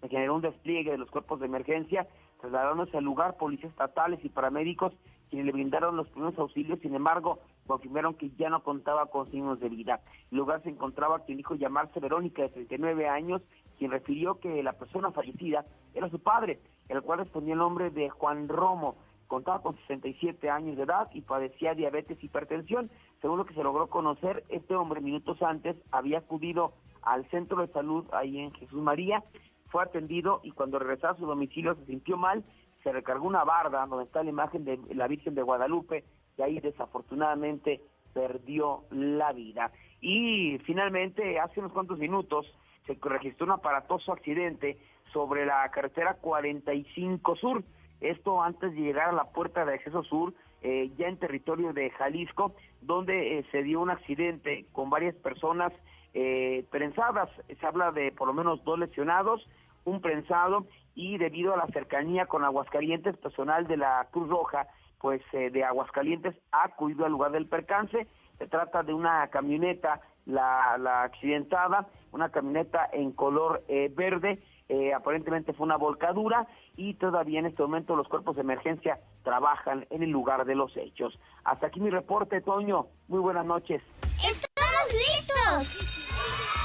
se 0.01 0.09
generó 0.09 0.35
un 0.35 0.41
despliegue 0.41 0.91
de 0.91 0.97
los 0.97 1.09
cuerpos 1.09 1.39
de 1.39 1.47
emergencia, 1.47 2.07
trasladándose 2.39 2.97
al 2.97 3.03
lugar 3.03 3.37
policías 3.37 3.71
estatales 3.71 4.23
y 4.23 4.29
paramédicos 4.29 4.93
quienes 5.29 5.47
le 5.47 5.51
brindaron 5.53 5.97
los 5.97 6.07
primeros 6.09 6.37
auxilios, 6.37 6.79
sin 6.79 6.95
embargo, 6.95 7.39
confirmaron 7.65 8.13
que 8.13 8.29
ya 8.37 8.49
no 8.49 8.63
contaba 8.63 9.07
con 9.07 9.29
signos 9.31 9.59
de 9.59 9.69
vida. 9.69 10.01
El 10.31 10.37
lugar 10.37 10.61
se 10.63 10.69
encontraba 10.69 11.25
quien 11.25 11.37
dijo 11.37 11.55
llamarse 11.55 11.99
Verónica, 11.99 12.43
de 12.43 12.49
39 12.49 13.07
años, 13.07 13.41
quien 13.77 13.91
refirió 13.91 14.39
que 14.39 14.61
la 14.63 14.73
persona 14.73 15.11
fallecida 15.11 15.65
era 15.93 16.09
su 16.09 16.19
padre, 16.19 16.59
el 16.89 17.01
cual 17.01 17.19
respondía 17.19 17.53
el 17.53 17.59
nombre 17.59 17.89
de 17.89 18.09
Juan 18.09 18.47
Romo. 18.47 18.95
Contaba 19.27 19.61
con 19.61 19.75
67 19.75 20.49
años 20.49 20.77
de 20.77 20.83
edad 20.83 21.09
y 21.13 21.21
padecía 21.21 21.73
diabetes 21.73 22.17
y 22.21 22.27
hipertensión. 22.27 22.91
Según 23.21 23.37
lo 23.37 23.45
que 23.45 23.55
se 23.55 23.63
logró 23.63 23.87
conocer, 23.87 24.43
este 24.49 24.75
hombre 24.75 25.01
minutos 25.01 25.41
antes 25.41 25.75
había 25.91 26.19
acudido 26.19 26.73
al 27.01 27.27
centro 27.29 27.61
de 27.61 27.71
salud 27.71 28.05
ahí 28.13 28.39
en 28.39 28.51
Jesús 28.53 28.81
María, 28.81 29.23
fue 29.69 29.83
atendido 29.83 30.41
y 30.43 30.51
cuando 30.51 30.79
regresaba 30.79 31.13
a 31.13 31.17
su 31.17 31.25
domicilio 31.25 31.75
se 31.75 31.85
sintió 31.85 32.17
mal, 32.17 32.43
se 32.83 32.91
recargó 32.91 33.27
una 33.27 33.43
barda 33.43 33.85
donde 33.85 34.05
está 34.05 34.23
la 34.23 34.29
imagen 34.29 34.65
de 34.65 34.79
la 34.93 35.07
Virgen 35.07 35.35
de 35.35 35.41
Guadalupe 35.41 36.03
y 36.37 36.41
ahí 36.41 36.59
desafortunadamente 36.59 37.81
perdió 38.13 38.83
la 38.91 39.33
vida. 39.33 39.71
Y 40.01 40.59
finalmente, 40.65 41.39
hace 41.39 41.59
unos 41.59 41.73
cuantos 41.73 41.97
minutos, 41.97 42.45
se 42.85 42.97
registró 43.01 43.45
un 43.45 43.53
aparatoso 43.53 44.11
accidente 44.13 44.77
sobre 45.11 45.45
la 45.45 45.69
carretera 45.69 46.15
45 46.15 47.35
Sur. 47.35 47.63
Esto 48.01 48.41
antes 48.41 48.73
de 48.73 48.81
llegar 48.81 49.09
a 49.09 49.13
la 49.13 49.25
puerta 49.25 49.65
de 49.65 49.75
acceso 49.75 50.03
sur, 50.03 50.33
eh, 50.61 50.91
ya 50.97 51.07
en 51.07 51.17
territorio 51.17 51.73
de 51.73 51.89
Jalisco, 51.91 52.53
donde 52.81 53.39
eh, 53.39 53.45
se 53.51 53.63
dio 53.63 53.79
un 53.79 53.89
accidente 53.89 54.65
con 54.73 54.89
varias 54.89 55.15
personas 55.15 55.71
eh, 56.13 56.65
prensadas. 56.71 57.29
Se 57.59 57.65
habla 57.65 57.91
de 57.91 58.11
por 58.11 58.27
lo 58.27 58.33
menos 58.33 58.63
dos 58.63 58.77
lesionados, 58.77 59.47
un 59.85 60.01
prensado 60.01 60.65
y 60.93 61.17
debido 61.17 61.53
a 61.53 61.57
la 61.57 61.67
cercanía 61.67 62.25
con 62.25 62.43
Aguascalientes, 62.43 63.17
personal 63.17 63.67
de 63.67 63.77
la 63.77 64.07
Cruz 64.11 64.27
Roja, 64.27 64.67
pues 64.99 65.21
de 65.31 65.63
Aguascalientes 65.63 66.35
ha 66.51 66.63
acudido 66.63 67.05
al 67.05 67.11
lugar 67.11 67.31
del 67.31 67.47
percance. 67.47 68.07
Se 68.37 68.47
trata 68.47 68.81
de 68.81 68.93
una 68.93 69.27
camioneta, 69.27 70.01
la, 70.25 71.03
accidentada, 71.03 71.87
una 72.11 72.29
camioneta 72.29 72.89
en 72.91 73.11
color 73.11 73.63
verde 73.95 74.41
eh, 74.67 74.93
aparentemente 74.93 75.53
fue 75.53 75.65
una 75.65 75.77
volcadura 75.77 76.47
y 76.75 76.95
todavía 76.95 77.39
en 77.39 77.45
este 77.45 77.61
momento 77.61 77.95
los 77.95 78.07
cuerpos 78.07 78.35
de 78.35 78.41
emergencia 78.41 78.99
trabajan 79.23 79.85
en 79.91 80.01
el 80.01 80.09
lugar 80.09 80.45
de 80.45 80.55
los 80.55 80.75
hechos. 80.75 81.19
Hasta 81.43 81.67
aquí 81.67 81.79
mi 81.79 81.91
reporte, 81.91 82.41
Toño. 82.41 82.87
Muy 83.07 83.19
buenas 83.19 83.45
noches. 83.45 83.83
¡Estamos 84.17 84.93
listos! 84.93 86.64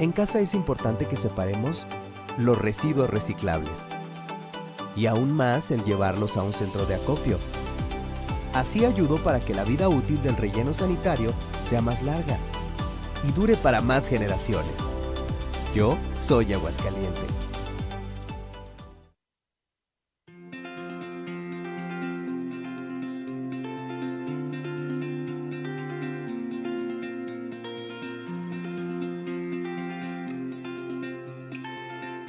En 0.00 0.10
casa 0.10 0.40
es 0.40 0.54
importante 0.54 1.06
que 1.06 1.16
separemos 1.16 1.86
los 2.36 2.58
residuos 2.58 3.08
reciclables. 3.08 3.86
Y 4.96 5.06
aún 5.06 5.32
más 5.32 5.70
el 5.70 5.84
llevarlos 5.84 6.36
a 6.36 6.42
un 6.42 6.52
centro 6.52 6.84
de 6.84 6.96
acopio. 6.96 7.38
Así 8.52 8.84
ayudo 8.84 9.18
para 9.22 9.38
que 9.38 9.54
la 9.54 9.62
vida 9.62 9.88
útil 9.88 10.20
del 10.20 10.36
relleno 10.36 10.74
sanitario 10.74 11.32
sea 11.64 11.80
más 11.80 12.02
larga 12.02 12.38
y 13.26 13.30
dure 13.30 13.56
para 13.56 13.80
más 13.80 14.08
generaciones. 14.08 14.74
Yo 15.74 15.96
soy 16.18 16.52
Aguascalientes. 16.52 17.43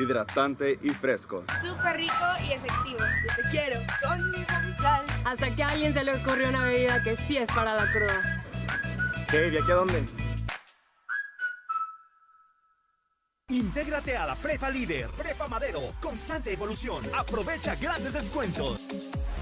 Hidratante 0.00 0.78
y 0.82 0.90
fresco. 0.90 1.44
Súper 1.62 1.96
rico 1.96 2.14
y 2.46 2.52
efectivo. 2.52 2.98
Yo 2.98 3.42
te 3.42 3.50
quiero 3.50 3.80
con 4.02 4.30
mi 4.30 4.44
sal. 4.80 5.04
Hasta 5.24 5.54
que 5.54 5.62
a 5.62 5.68
alguien 5.68 5.92
se 5.92 6.02
le 6.02 6.14
ocurrió 6.14 6.48
una 6.48 6.64
bebida 6.64 7.02
que 7.02 7.16
sí 7.16 7.36
es 7.36 7.48
para 7.50 7.74
la 7.74 7.92
cruda. 7.92 8.44
¿Qué? 9.30 9.48
¿Y 9.48 9.56
aquí 9.56 9.70
a 9.70 9.74
dónde? 9.74 10.04
Intégrate 13.48 14.16
a 14.16 14.26
la 14.26 14.36
Prepa 14.36 14.70
Líder, 14.70 15.10
Prepa 15.10 15.48
Madero, 15.48 15.94
constante 16.00 16.52
evolución. 16.52 17.02
Aprovecha 17.12 17.74
grandes 17.74 18.12
descuentos. 18.12 18.86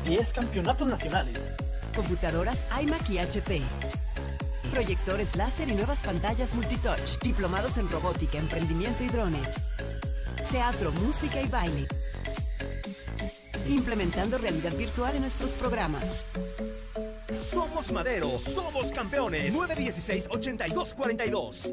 10 0.05 0.33
campeonatos 0.33 0.89
nacionales. 0.89 1.39
Computadoras 1.95 2.65
iMac 2.81 3.09
y 3.11 3.19
HP. 3.19 3.61
Proyectores 4.73 5.37
láser 5.37 5.69
y 5.69 5.75
nuevas 5.75 6.03
pantallas 6.03 6.55
multitouch. 6.55 7.19
Diplomados 7.21 7.77
en 7.77 7.91
robótica, 7.91 8.39
emprendimiento 8.39 9.05
y 9.05 9.09
drone 9.09 9.41
teatro, 10.49 10.91
música 10.93 11.41
y 11.41 11.49
baile. 11.49 11.89
Implementando 13.69 14.37
realidad 14.39 14.73
virtual 14.75 15.17
en 15.17 15.23
nuestros 15.23 15.53
programas. 15.53 16.27
Somos 17.33 17.91
Madero, 17.93 18.39
somos 18.39 18.93
campeones. 18.93 19.55
916-8242. 19.55 21.73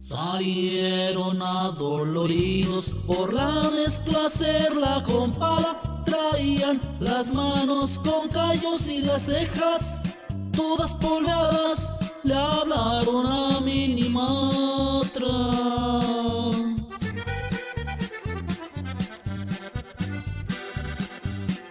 Salieron 0.00 1.42
adoloridos 1.42 2.94
por 3.06 3.32
la 3.34 3.70
mezcla 3.70 4.26
hacerla 4.26 5.02
con 5.04 5.32
pala. 5.32 6.02
Traían 6.04 6.80
las 7.00 7.32
manos 7.32 7.98
con 7.98 8.28
callos 8.28 8.88
y 8.88 9.02
las 9.02 9.22
cejas 9.22 10.00
todas 10.56 10.94
polvadas. 10.94 11.92
Le 12.24 12.34
hablaron 12.34 13.26
a 13.26 13.60
Minimatra. 13.60 15.30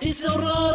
Y 0.01 0.11
se 0.11 0.27
ahorraron 0.27 0.74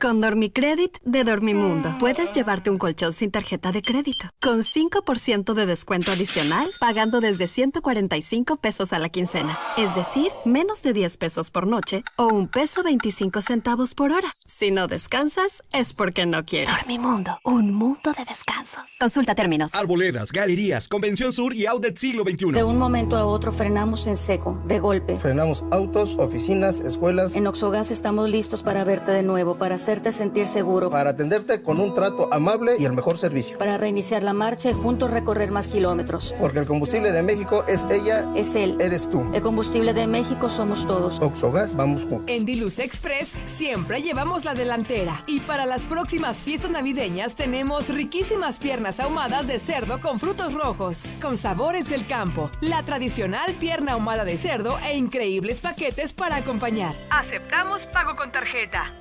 Con 0.00 0.20
Dormicredit 0.20 0.98
de 1.04 1.24
Dormimundo 1.24 1.96
puedes 1.98 2.32
llevarte 2.34 2.68
un 2.68 2.76
colchón 2.76 3.14
sin 3.14 3.30
tarjeta 3.30 3.72
de 3.72 3.80
crédito, 3.80 4.26
con 4.42 4.60
5% 4.60 5.54
de 5.54 5.64
descuento 5.64 6.12
adicional, 6.12 6.70
pagando 6.78 7.20
desde 7.20 7.46
145 7.46 8.56
pesos 8.56 8.92
a 8.92 8.98
la 8.98 9.08
quincena, 9.08 9.58
es 9.78 9.94
decir, 9.94 10.30
menos 10.44 10.82
de 10.82 10.92
10 10.92 11.16
pesos 11.16 11.50
por 11.50 11.66
noche 11.66 12.04
o 12.16 12.26
un 12.26 12.48
peso 12.48 12.82
25 12.82 13.40
centavos 13.40 13.94
por 13.94 14.12
hora. 14.12 14.30
Si 14.46 14.70
no 14.70 14.86
descansas, 14.86 15.62
es 15.72 15.94
porque 15.94 16.26
no 16.26 16.44
quieres. 16.44 16.74
Dormimundo, 16.76 17.38
un 17.44 17.74
mundo 17.74 18.12
de 18.12 18.24
descansos. 18.24 18.84
Consulta 19.00 19.34
términos. 19.34 19.74
Arboledas, 19.74 20.30
galerías, 20.30 20.88
Convención 20.88 21.32
Sur 21.32 21.54
y 21.54 21.66
Outlet 21.66 21.96
Siglo 21.96 22.22
XXI. 22.22 22.52
De 22.52 22.64
un 22.64 22.78
momento 22.78 23.16
a 23.16 23.24
otro 23.24 23.50
frenamos 23.50 24.06
en 24.06 24.16
seco, 24.18 24.62
de 24.66 24.78
golpe. 24.78 25.18
Frenamos 25.18 25.64
autos, 25.70 26.16
oficinas, 26.18 26.80
escuelas. 26.80 27.34
En 27.34 27.46
Oxogas 27.46 27.90
estamos 27.90 28.28
listos 28.28 28.62
para 28.62 28.84
verte 28.84 29.10
de 29.10 29.22
nuevo, 29.22 29.56
para 29.56 29.78
hacerte 29.86 30.10
sentir 30.10 30.48
seguro. 30.48 30.90
Para 30.90 31.10
atenderte 31.10 31.62
con 31.62 31.78
un 31.78 31.94
trato 31.94 32.28
amable 32.32 32.72
y 32.76 32.86
el 32.86 32.92
mejor 32.92 33.18
servicio. 33.18 33.56
Para 33.56 33.78
reiniciar 33.78 34.24
la 34.24 34.32
marcha 34.32 34.68
y 34.68 34.72
juntos 34.72 35.12
recorrer 35.12 35.52
más 35.52 35.68
kilómetros. 35.68 36.34
Porque 36.40 36.58
el 36.58 36.66
combustible 36.66 37.12
de 37.12 37.22
México 37.22 37.64
es 37.68 37.86
ella. 37.88 38.28
Es 38.34 38.56
él. 38.56 38.76
Eres 38.80 39.08
tú. 39.08 39.22
El 39.32 39.42
combustible 39.42 39.94
de 39.94 40.08
México 40.08 40.48
somos 40.48 40.88
todos. 40.88 41.20
Oxogas, 41.20 41.76
vamos 41.76 42.02
juntos. 42.02 42.22
En 42.26 42.44
Diluz 42.44 42.80
Express 42.80 43.34
siempre 43.46 44.02
llevamos 44.02 44.44
la 44.44 44.54
delantera. 44.54 45.22
Y 45.28 45.38
para 45.38 45.66
las 45.66 45.84
próximas 45.84 46.38
fiestas 46.38 46.72
navideñas 46.72 47.36
tenemos 47.36 47.88
riquísimas 47.88 48.58
piernas 48.58 48.98
ahumadas 48.98 49.46
de 49.46 49.60
cerdo 49.60 50.00
con 50.00 50.18
frutos 50.18 50.52
rojos, 50.52 51.04
con 51.22 51.36
sabores 51.36 51.88
del 51.88 52.08
campo, 52.08 52.50
la 52.60 52.82
tradicional 52.82 53.52
pierna 53.60 53.92
ahumada 53.92 54.24
de 54.24 54.36
cerdo 54.36 54.80
e 54.84 54.96
increíbles 54.96 55.60
paquetes 55.60 56.12
para 56.12 56.34
acompañar. 56.34 56.96
Aceptamos 57.10 57.86
pago 57.86 58.16
con 58.16 58.32
tarjeta. 58.32 58.92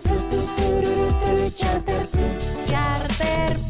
Plus, 0.00 1.56
Charter 1.56 2.06
Plus, 2.12 2.66
Charter. 2.66 3.69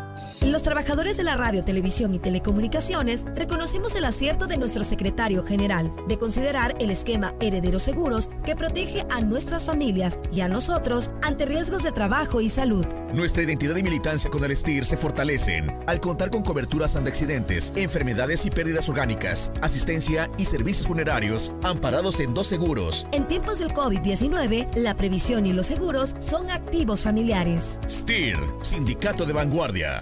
Los 0.41 0.63
trabajadores 0.63 1.17
de 1.17 1.23
la 1.23 1.37
radio, 1.37 1.63
televisión 1.63 2.15
y 2.15 2.19
telecomunicaciones 2.19 3.25
reconocemos 3.35 3.93
el 3.93 4.05
acierto 4.05 4.47
de 4.47 4.57
nuestro 4.57 4.83
secretario 4.83 5.43
general 5.43 5.93
de 6.07 6.17
considerar 6.17 6.75
el 6.79 6.89
esquema 6.89 7.35
Herederos 7.39 7.83
Seguros 7.83 8.27
que 8.43 8.55
protege 8.55 9.05
a 9.11 9.21
nuestras 9.21 9.65
familias 9.65 10.19
y 10.33 10.41
a 10.41 10.47
nosotros 10.47 11.11
ante 11.21 11.45
riesgos 11.45 11.83
de 11.83 11.91
trabajo 11.91 12.41
y 12.41 12.49
salud. 12.49 12.87
Nuestra 13.13 13.43
identidad 13.43 13.75
y 13.75 13.83
militancia 13.83 14.31
con 14.31 14.43
el 14.43 14.55
STIR 14.55 14.83
se 14.83 14.97
fortalecen 14.97 15.77
al 15.85 15.99
contar 15.99 16.31
con 16.31 16.41
coberturas 16.41 16.95
ante 16.95 17.11
accidentes, 17.11 17.71
enfermedades 17.75 18.43
y 18.43 18.49
pérdidas 18.49 18.89
orgánicas, 18.89 19.51
asistencia 19.61 20.27
y 20.39 20.45
servicios 20.45 20.87
funerarios 20.87 21.53
amparados 21.61 22.19
en 22.19 22.33
dos 22.33 22.47
seguros. 22.47 23.05
En 23.11 23.27
tiempos 23.27 23.59
del 23.59 23.73
COVID-19, 23.73 24.75
la 24.77 24.97
previsión 24.97 25.45
y 25.45 25.53
los 25.53 25.67
seguros 25.67 26.15
son 26.17 26.49
activos 26.49 27.03
familiares. 27.03 27.79
STIR, 27.87 28.37
Sindicato 28.63 29.25
de 29.25 29.33
Vanguardia. 29.33 30.01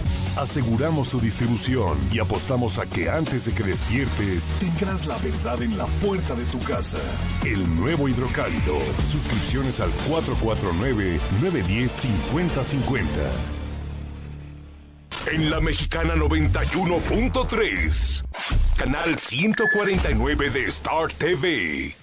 Aseguramos 0.37 1.09
su 1.09 1.19
distribución 1.19 1.97
y 2.11 2.19
apostamos 2.19 2.77
a 2.79 2.89
que 2.89 3.09
antes 3.09 3.43
de 3.45 3.53
que 3.53 3.63
despiertes 3.63 4.53
tendrás 4.59 5.05
la 5.05 5.17
verdad 5.17 5.61
en 5.61 5.77
la 5.77 5.85
puerta 5.85 6.33
de 6.35 6.45
tu 6.45 6.57
casa. 6.59 6.99
El 7.43 7.75
nuevo 7.75 8.07
hidrocálido. 8.07 8.79
Suscripciones 9.03 9.81
al 9.81 9.91
449-910-5050. 10.09 13.05
En 15.33 15.51
la 15.51 15.59
mexicana 15.59 16.15
91.3. 16.15 18.23
Canal 18.77 19.19
149 19.19 20.49
de 20.49 20.63
Star 20.65 21.11
TV. 21.11 21.93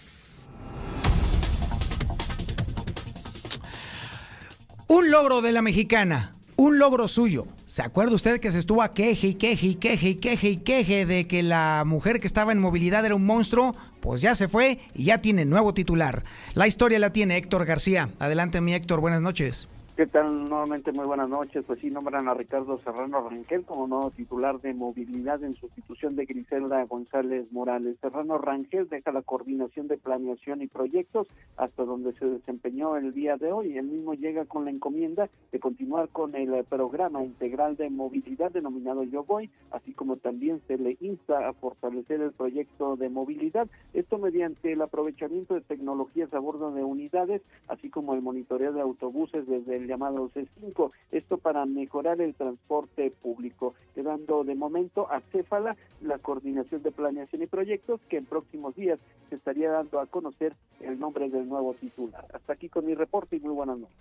Un 4.87 5.11
logro 5.11 5.41
de 5.41 5.53
la 5.53 5.63
mexicana, 5.63 6.37
un 6.57 6.79
logro 6.79 7.09
suyo. 7.09 7.47
¿Se 7.69 7.83
acuerda 7.83 8.15
usted 8.15 8.41
que 8.41 8.51
se 8.51 8.61
estuvo 8.61 8.81
a 8.81 8.95
queje 8.95 9.27
y 9.27 9.35
queje 9.35 9.67
y 9.67 9.75
queje 9.75 10.09
y 10.09 10.15
queje 10.15 10.49
y 10.49 10.57
queje 10.57 11.05
de 11.05 11.27
que 11.27 11.43
la 11.43 11.83
mujer 11.85 12.19
que 12.19 12.27
estaba 12.27 12.51
en 12.51 12.61
movilidad 12.61 13.05
era 13.05 13.15
un 13.15 13.27
monstruo? 13.27 13.77
Pues 14.01 14.23
ya 14.23 14.35
se 14.35 14.49
fue 14.49 14.79
y 14.95 15.05
ya 15.05 15.21
tiene 15.21 15.45
nuevo 15.45 15.75
titular. 15.75 16.25
La 16.55 16.67
historia 16.67 16.99
la 16.99 17.13
tiene 17.13 17.37
Héctor 17.37 17.67
García. 17.67 18.09
Adelante 18.21 18.63
mi 18.63 18.73
Héctor, 18.73 19.03
buenas 19.03 19.21
noches. 19.21 19.69
¿Qué 19.99 20.07
tal? 20.07 20.49
Nuevamente 20.49 20.93
muy 20.93 21.07
buenas 21.07 21.29
noches. 21.29 21.65
Pues 21.67 21.81
sí, 21.81 21.91
nombran 21.91 22.29
a 22.29 22.35
Ricardo 22.35 22.79
Serrano 22.85 23.29
Rangel 23.29 23.65
como 23.65 23.89
nuevo 23.89 24.13
titular 24.13 24.61
de 24.61 24.73
movilidad 24.73 25.43
en 25.43 25.57
sustitución 25.57 26.15
de 26.15 26.25
Griselda 26.25 26.85
González 26.85 27.51
Morales. 27.51 27.97
Serrano 28.01 28.39
Rangel 28.39 28.89
deja 28.89 29.11
la 29.11 29.23
coordinación 29.23 29.89
de 29.89 29.99
planeación 29.99 30.63
y 30.63 30.69
proyectos 30.69 31.27
hasta 31.57 31.85
donde 31.85 32.13
se 32.13 32.27
desempeñó 32.27 32.97
el 32.97 33.13
día 33.13 33.39
de 33.39 33.51
hoy. 33.51 33.77
El 33.77 33.87
mismo 33.87 34.15
llega 34.15 34.45
con 34.45 34.67
la 34.67 34.71
encomienda 34.71 35.29
de 35.51 35.59
continuar 35.59 36.11
con 36.11 36.37
el 36.37 36.63
programa 36.63 37.25
integral 37.25 37.77
de 37.77 37.91
movilidad 37.91 38.53
denominado 38.53 39.03
Yo 39.03 39.25
Voy, 39.25 39.51
así 39.73 39.95
como 39.95 40.17
también 40.17 40.63
se 40.69 40.79
le 40.79 40.97
insta 41.01 41.49
a 41.49 41.55
fortalecer 41.55 42.21
el 42.21 42.31
proyecto 42.31 42.95
de 42.95 43.09
movilidad. 43.09 43.67
Esto 43.95 44.19
mediante 44.19 44.75
el 44.75 44.81
aprovechamiento 44.81 45.55
de 45.55 45.63
tecnologías 45.63 46.33
a 46.33 46.39
bordo 46.39 46.71
de 46.71 46.85
unidades, 46.85 47.43
así 47.67 47.91
como 47.91 48.15
el 48.15 48.23
monitoreo 48.23 48.73
de 48.73 48.81
autobuses 48.81 49.45
desde 49.49 49.75
el 49.75 49.88
llamado 49.89 50.31
C5, 50.31 50.93
esto 51.11 51.39
para 51.39 51.67
mejorar 51.67 52.21
el 52.21 52.35
transporte 52.35 53.11
público, 53.11 53.75
quedando 53.95 54.45
de 54.45 54.55
momento 54.55 55.11
a 55.11 55.21
Céfala 55.33 55.77
la 56.01 56.19
coordinación 56.19 56.83
de 56.83 56.93
planeación 56.93 57.43
y 57.43 57.47
proyectos 57.47 58.01
que 58.09 58.19
en 58.19 58.27
próximos 58.27 58.77
días 58.77 59.01
se 59.31 59.37
estaría 59.37 59.71
dando 59.71 59.99
a 59.99 60.07
conocer 60.07 60.55
el 60.81 61.01
nombre 61.01 61.29
del 61.29 61.49
nuevo 61.49 61.75
titular. 61.75 62.25
Hasta 62.33 62.53
aquí 62.53 62.69
con 62.69 62.87
mi 62.87 62.95
reporte 62.95 63.37
y 63.37 63.41
muy 63.41 63.55
buenas 63.55 63.79
noches. 63.79 63.97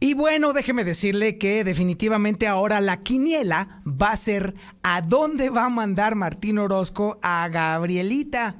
Y 0.00 0.14
bueno, 0.14 0.52
déjeme 0.52 0.84
decirle 0.84 1.38
que 1.38 1.64
definitivamente 1.64 2.46
ahora 2.46 2.80
la 2.80 2.98
quiniela 2.98 3.82
va 3.84 4.12
a 4.12 4.16
ser 4.16 4.54
a 4.84 5.02
dónde 5.02 5.50
va 5.50 5.64
a 5.64 5.70
mandar 5.70 6.14
Martín 6.14 6.58
Orozco 6.58 7.18
a 7.20 7.48
Gabrielita. 7.48 8.54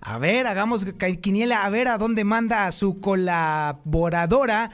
A 0.00 0.16
ver, 0.16 0.46
hagamos 0.46 0.86
quiniela, 1.20 1.64
a 1.64 1.68
ver 1.68 1.88
a 1.88 1.98
dónde 1.98 2.24
manda 2.24 2.66
a 2.66 2.72
su 2.72 3.00
colaboradora 3.00 4.70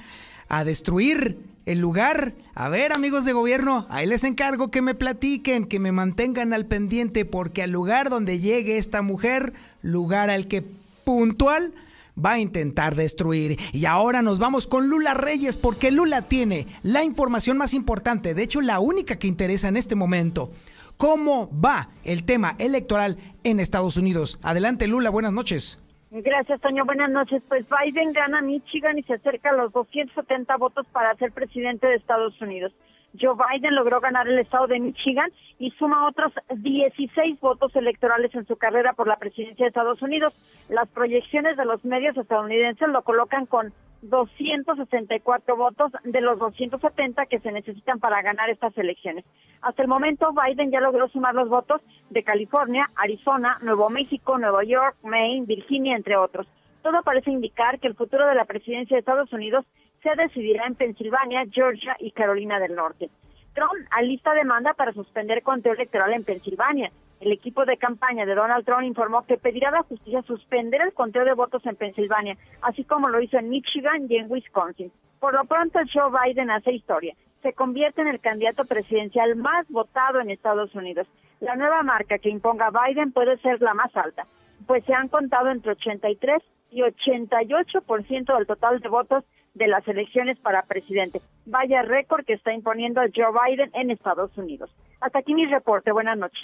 a 0.49 0.65
destruir 0.65 1.39
el 1.67 1.79
lugar. 1.79 2.35
A 2.55 2.69
ver, 2.69 2.93
amigos 2.93 3.25
de 3.25 3.33
gobierno, 3.33 3.87
ahí 3.91 4.07
les 4.07 4.25
encargo 4.25 4.71
que 4.71 4.83
me 4.83 4.95
platiquen, 4.95 5.67
que 5.67 5.81
me 5.81 5.93
mantengan 5.93 6.53
al 6.53 6.67
pendiente, 6.67 7.25
porque 7.25 7.63
al 7.63 7.71
lugar 7.71 8.11
donde 8.11 8.41
llegue 8.41 8.79
esta 8.79 9.03
mujer, 9.03 9.55
lugar 9.83 10.31
al 10.31 10.47
que 10.47 10.65
puntual 11.05 11.75
va 12.23 12.33
a 12.33 12.39
intentar 12.39 12.95
destruir. 12.95 13.59
Y 13.73 13.87
ahora 13.87 14.23
nos 14.23 14.39
vamos 14.39 14.67
con 14.67 14.89
Lula 14.89 15.15
Reyes, 15.15 15.57
porque 15.57 15.91
Lula 15.91 16.23
tiene 16.23 16.67
la 16.83 17.05
información 17.05 17.59
más 17.59 17.75
importante, 17.75 18.35
de 18.35 18.43
hecho 18.43 18.61
la 18.61 18.81
única 18.81 19.17
que 19.17 19.27
interesa 19.27 19.69
en 19.69 19.77
este 19.77 19.95
momento. 19.95 20.51
¿Cómo 20.97 21.51
va 21.61 21.91
el 22.05 22.23
tema 22.23 22.55
electoral 22.59 23.19
en 23.43 23.59
Estados 23.59 23.97
Unidos? 23.97 24.39
Adelante, 24.43 24.87
Lula, 24.87 25.11
buenas 25.11 25.33
noches. 25.33 25.81
Gracias, 26.23 26.61
Toño. 26.61 26.85
Buenas 26.85 27.11
noches. 27.11 27.43
Pues 27.49 27.67
Biden 27.69 28.13
gana 28.13 28.41
Michigan 28.41 28.97
y 28.97 29.03
se 29.03 29.15
acerca 29.15 29.51
a 29.51 29.55
los 29.55 29.73
270 29.73 30.57
votos 30.59 30.87
para 30.93 31.13
ser 31.17 31.33
presidente 31.33 31.89
de 31.89 31.97
Estados 31.97 32.41
Unidos. 32.41 32.73
Joe 33.21 33.35
Biden 33.35 33.75
logró 33.75 34.01
ganar 34.01 34.27
el 34.29 34.39
estado 34.39 34.67
de 34.67 34.81
Michigan 34.81 35.31
y 35.59 35.71
suma 35.73 36.09
otros 36.09 36.33
16 36.55 37.39
votos 37.41 37.75
electorales 37.77 38.35
en 38.35 38.47
su 38.47 38.57
carrera 38.57 38.93
por 38.93 39.07
la 39.07 39.17
presidencia 39.17 39.65
de 39.65 39.69
Estados 39.69 40.03
Unidos. 40.03 40.35
Las 40.69 40.89
proyecciones 40.89 41.57
de 41.57 41.65
los 41.65 41.85
medios 41.85 42.17
estadounidenses 42.17 42.89
lo 42.89 43.03
colocan 43.03 43.47
con 43.47 43.73
264 44.03 45.57
votos 45.57 45.93
de 46.05 46.21
los 46.21 46.39
270 46.39 47.27
que 47.27 47.39
se 47.39 47.53
necesitan 47.53 48.01
para 48.01 48.21
ganar 48.23 48.51
estas 48.51 48.77
elecciones. 48.77 49.25
Hasta 49.63 49.83
el 49.83 49.89
momento, 49.89 50.33
Biden 50.33 50.71
ya 50.71 50.81
logró 50.81 51.09
sumar 51.09 51.35
los 51.35 51.49
votos 51.49 51.81
de 52.11 52.23
California, 52.23 52.91
Arizona, 52.97 53.59
Nuevo 53.63 53.89
México, 53.91 54.39
Nueva 54.39 54.65
York, 54.65 54.97
Maine, 55.03 55.47
Virginia, 55.47 55.97
entre 55.97 56.17
otros. 56.17 56.47
Todo 56.83 57.03
parece 57.03 57.31
indicar 57.31 57.79
que 57.81 57.87
el 57.87 57.95
futuro 57.95 58.27
de 58.27 58.35
la 58.35 58.45
presidencia 58.45 58.95
de 58.95 59.01
Estados 59.01 59.33
Unidos 59.33 59.65
se 60.05 60.15
decidirá 60.17 60.67
en 60.67 60.75
Pensilvania, 60.75 61.47
Georgia 61.51 61.97
y 61.99 62.11
Carolina 62.13 62.61
del 62.61 62.77
Norte. 62.77 63.09
Trump 63.55 63.73
alista 63.91 64.35
demanda 64.35 64.75
para 64.75 64.93
suspender 64.93 65.43
conteo 65.43 65.73
electoral 65.73 66.13
en 66.13 66.25
Pensilvania. 66.25 66.93
El 67.21 67.33
equipo 67.33 67.65
de 67.65 67.79
campaña 67.79 68.27
de 68.27 68.35
Donald 68.35 68.67
Trump 68.67 68.83
informó 68.83 69.25
que 69.25 69.39
pedirá 69.39 69.71
a 69.71 69.79
la 69.79 69.83
justicia 69.85 70.21
suspender 70.23 70.83
el 70.83 70.93
conteo 70.93 71.25
de 71.25 71.33
votos 71.33 71.65
en 71.65 71.77
Pensilvania, 71.77 72.37
así 72.61 72.85
como 72.85 73.09
lo 73.09 73.21
hizo 73.23 73.39
en 73.39 73.49
Michigan 73.49 74.07
y 74.11 74.17
en 74.17 74.31
Wisconsin. 74.31 74.93
Por 75.21 75.33
lo 75.33 75.45
pronto, 75.47 75.79
Joe 75.91 76.11
Biden 76.11 76.51
hace 76.51 76.73
historia. 76.73 77.15
Se 77.43 77.55
convierte 77.55 78.03
en 78.03 78.09
el 78.09 78.21
candidato 78.21 78.67
presidencial 78.67 79.37
más 79.37 79.67
votado 79.69 80.21
en 80.21 80.31
Estados 80.31 80.75
Unidos. 80.75 81.07
La 81.41 81.57
nueva 81.57 81.83
marca 81.83 82.19
que 82.19 82.29
imponga 82.29 82.71
Biden 82.71 83.13
puede 83.13 83.39
ser 83.39 83.63
la 83.63 83.73
más 83.73 83.97
alta, 83.97 84.27
pues 84.67 84.85
se 84.85 84.93
han 84.93 85.09
contado 85.09 85.51
entre 85.51 85.73
83 85.73 86.43
y 86.75 86.81
88% 86.81 88.37
del 88.37 88.47
total 88.47 88.81
de 88.81 88.89
votos 88.89 89.25
de 89.55 89.69
las 89.69 89.87
elecciones 89.87 90.39
para 90.41 90.63
presidente. 90.63 91.23
Vaya 91.47 91.83
récord 91.83 92.25
que 92.25 92.33
está 92.33 92.53
imponiendo 92.53 93.01
Joe 93.15 93.33
Biden 93.33 93.71
en 93.75 93.91
Estados 93.91 94.37
Unidos. 94.37 94.71
Hasta 95.01 95.21
aquí 95.21 95.35
mi 95.35 95.47
reporte. 95.47 95.93
Buenas 95.93 96.19
noches. 96.19 96.43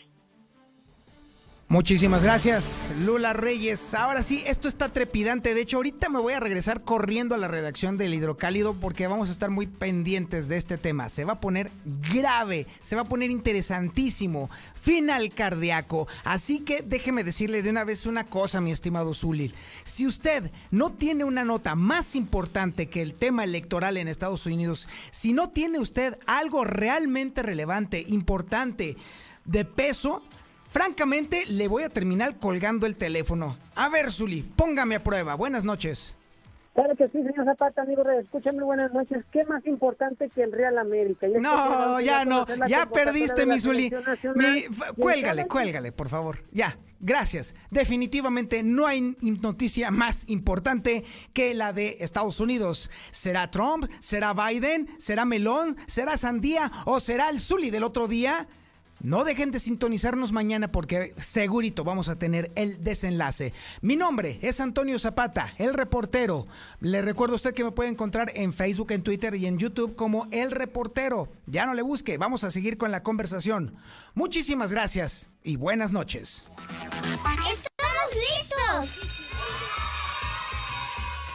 Muchísimas 1.71 2.25
gracias, 2.25 2.85
Lula 2.99 3.33
Reyes. 3.33 3.95
Ahora 3.95 4.25
sí, 4.25 4.43
esto 4.45 4.67
está 4.67 4.89
trepidante. 4.89 5.55
De 5.55 5.61
hecho, 5.61 5.77
ahorita 5.77 6.09
me 6.09 6.19
voy 6.19 6.33
a 6.33 6.41
regresar 6.41 6.83
corriendo 6.83 7.37
a 7.37 7.39
la 7.39 7.47
redacción 7.47 7.97
del 7.97 8.13
Hidrocálido 8.13 8.75
porque 8.75 9.07
vamos 9.07 9.29
a 9.29 9.33
estar 9.33 9.51
muy 9.51 9.69
pendientes 9.69 10.49
de 10.49 10.57
este 10.57 10.79
tema. 10.79 11.09
Se 11.09 11.25
va 11.25 11.35
a 11.35 11.41
poner 11.41 11.71
grave, 12.13 12.67
se 12.81 12.97
va 12.97 13.03
a 13.03 13.09
poner 13.09 13.31
interesantísimo, 13.31 14.51
final 14.75 15.33
cardíaco. 15.33 16.09
Así 16.25 16.59
que 16.59 16.83
déjeme 16.83 17.23
decirle 17.23 17.63
de 17.63 17.71
una 17.71 17.85
vez 17.85 18.05
una 18.05 18.25
cosa, 18.25 18.61
mi 18.61 18.73
estimado 18.73 19.15
Zulil. 19.15 19.55
Si 19.85 20.09
usted 20.09 20.51
no 20.73 20.91
tiene 20.91 21.23
una 21.23 21.45
nota 21.45 21.77
más 21.77 22.17
importante 22.17 22.89
que 22.89 23.01
el 23.01 23.15
tema 23.15 23.45
electoral 23.45 23.97
en 23.97 24.09
Estados 24.09 24.45
Unidos, 24.45 24.89
si 25.13 25.33
no 25.33 25.51
tiene 25.51 25.79
usted 25.79 26.19
algo 26.27 26.65
realmente 26.65 27.45
relevante, 27.45 28.05
importante, 28.09 28.97
de 29.45 29.65
peso, 29.65 30.21
Francamente, 30.71 31.47
le 31.47 31.67
voy 31.67 31.83
a 31.83 31.89
terminar 31.89 32.37
colgando 32.39 32.87
el 32.87 32.97
teléfono. 32.97 33.57
A 33.75 33.89
ver, 33.89 34.13
Zuli, 34.13 34.43
póngame 34.43 34.95
a 34.95 35.03
prueba. 35.03 35.35
Buenas 35.35 35.65
noches. 35.65 36.17
Claro 36.75 36.95
que 36.95 37.09
sí, 37.09 37.19
señor 37.25 37.45
Zapata, 37.45 37.83
amigo, 37.83 38.09
escúchame, 38.09 38.63
buenas 38.63 38.93
noches. 38.93 39.25
¿Qué 39.33 39.45
más 39.45 39.67
importante 39.67 40.31
que 40.31 40.45
el 40.45 40.53
Real 40.53 40.79
América? 40.79 41.27
no, 41.41 42.01
ya 42.01 42.25
no, 42.25 42.47
ya 42.69 42.87
perdiste, 42.87 43.45
mi 43.45 43.59
Zuli. 43.59 43.93
Cuélgale, 44.97 45.49
cuélgale, 45.49 45.91
por 45.91 46.09
favor. 46.09 46.39
Ya, 46.53 46.79
gracias. 47.01 47.57
Definitivamente 47.71 48.63
no 48.63 48.87
hay 48.87 49.17
noticia 49.21 49.91
más 49.91 50.29
importante 50.29 51.05
que 51.33 51.55
la 51.55 51.73
de 51.73 51.97
Estados 52.01 52.39
Unidos. 52.39 52.89
¿Será 53.11 53.51
Trump? 53.51 53.91
¿Será 53.99 54.33
Biden? 54.33 54.89
¿Será 54.99 55.25
Melón? 55.25 55.77
¿Será 55.89 56.17
Sandía? 56.17 56.71
¿O 56.85 57.01
será 57.01 57.31
el 57.31 57.41
Zuli 57.41 57.71
del 57.71 57.83
otro 57.83 58.07
día? 58.07 58.47
No 59.01 59.25
dejen 59.25 59.51
de 59.51 59.61
sintonizarnos 59.61 60.31
mañana 60.31 60.71
porque 60.71 61.15
segurito 61.19 61.85
vamos 61.85 62.09
a 62.11 62.19
tener 62.19 62.53
el 62.55 62.85
desenlace. 62.85 63.55
Mi 63.81 63.97
nombre 63.97 64.39
es 64.43 64.61
Antonio 64.61 64.99
Zapata, 64.99 65.55
el 65.57 65.73
reportero. 65.73 66.47
Le 66.81 67.01
recuerdo 67.01 67.35
a 67.35 67.37
usted 67.37 67.55
que 67.55 67.65
me 67.65 67.73
puede 67.73 67.89
encontrar 67.89 68.31
en 68.35 68.53
Facebook, 68.53 68.93
en 68.93 69.03
Twitter 69.03 69.35
y 69.35 69.47
en 69.47 69.59
YouTube 69.59 69.97
como 69.97 70.29
El 70.31 70.51
Reportero. 70.51 71.29
Ya 71.47 71.65
no 71.65 71.73
le 71.73 71.83
busque, 71.83 72.19
vamos 72.19 72.45
a 72.45 72.51
seguir 72.51 72.77
con 72.77 72.91
la 72.91 73.03
conversación. 73.03 73.77
Muchísimas 74.15 74.71
gracias 74.71 75.31
y 75.43 75.57
buenas 75.57 75.93
noches. 75.93 76.47
¡Estamos 77.51 78.11
listos! 78.15 79.80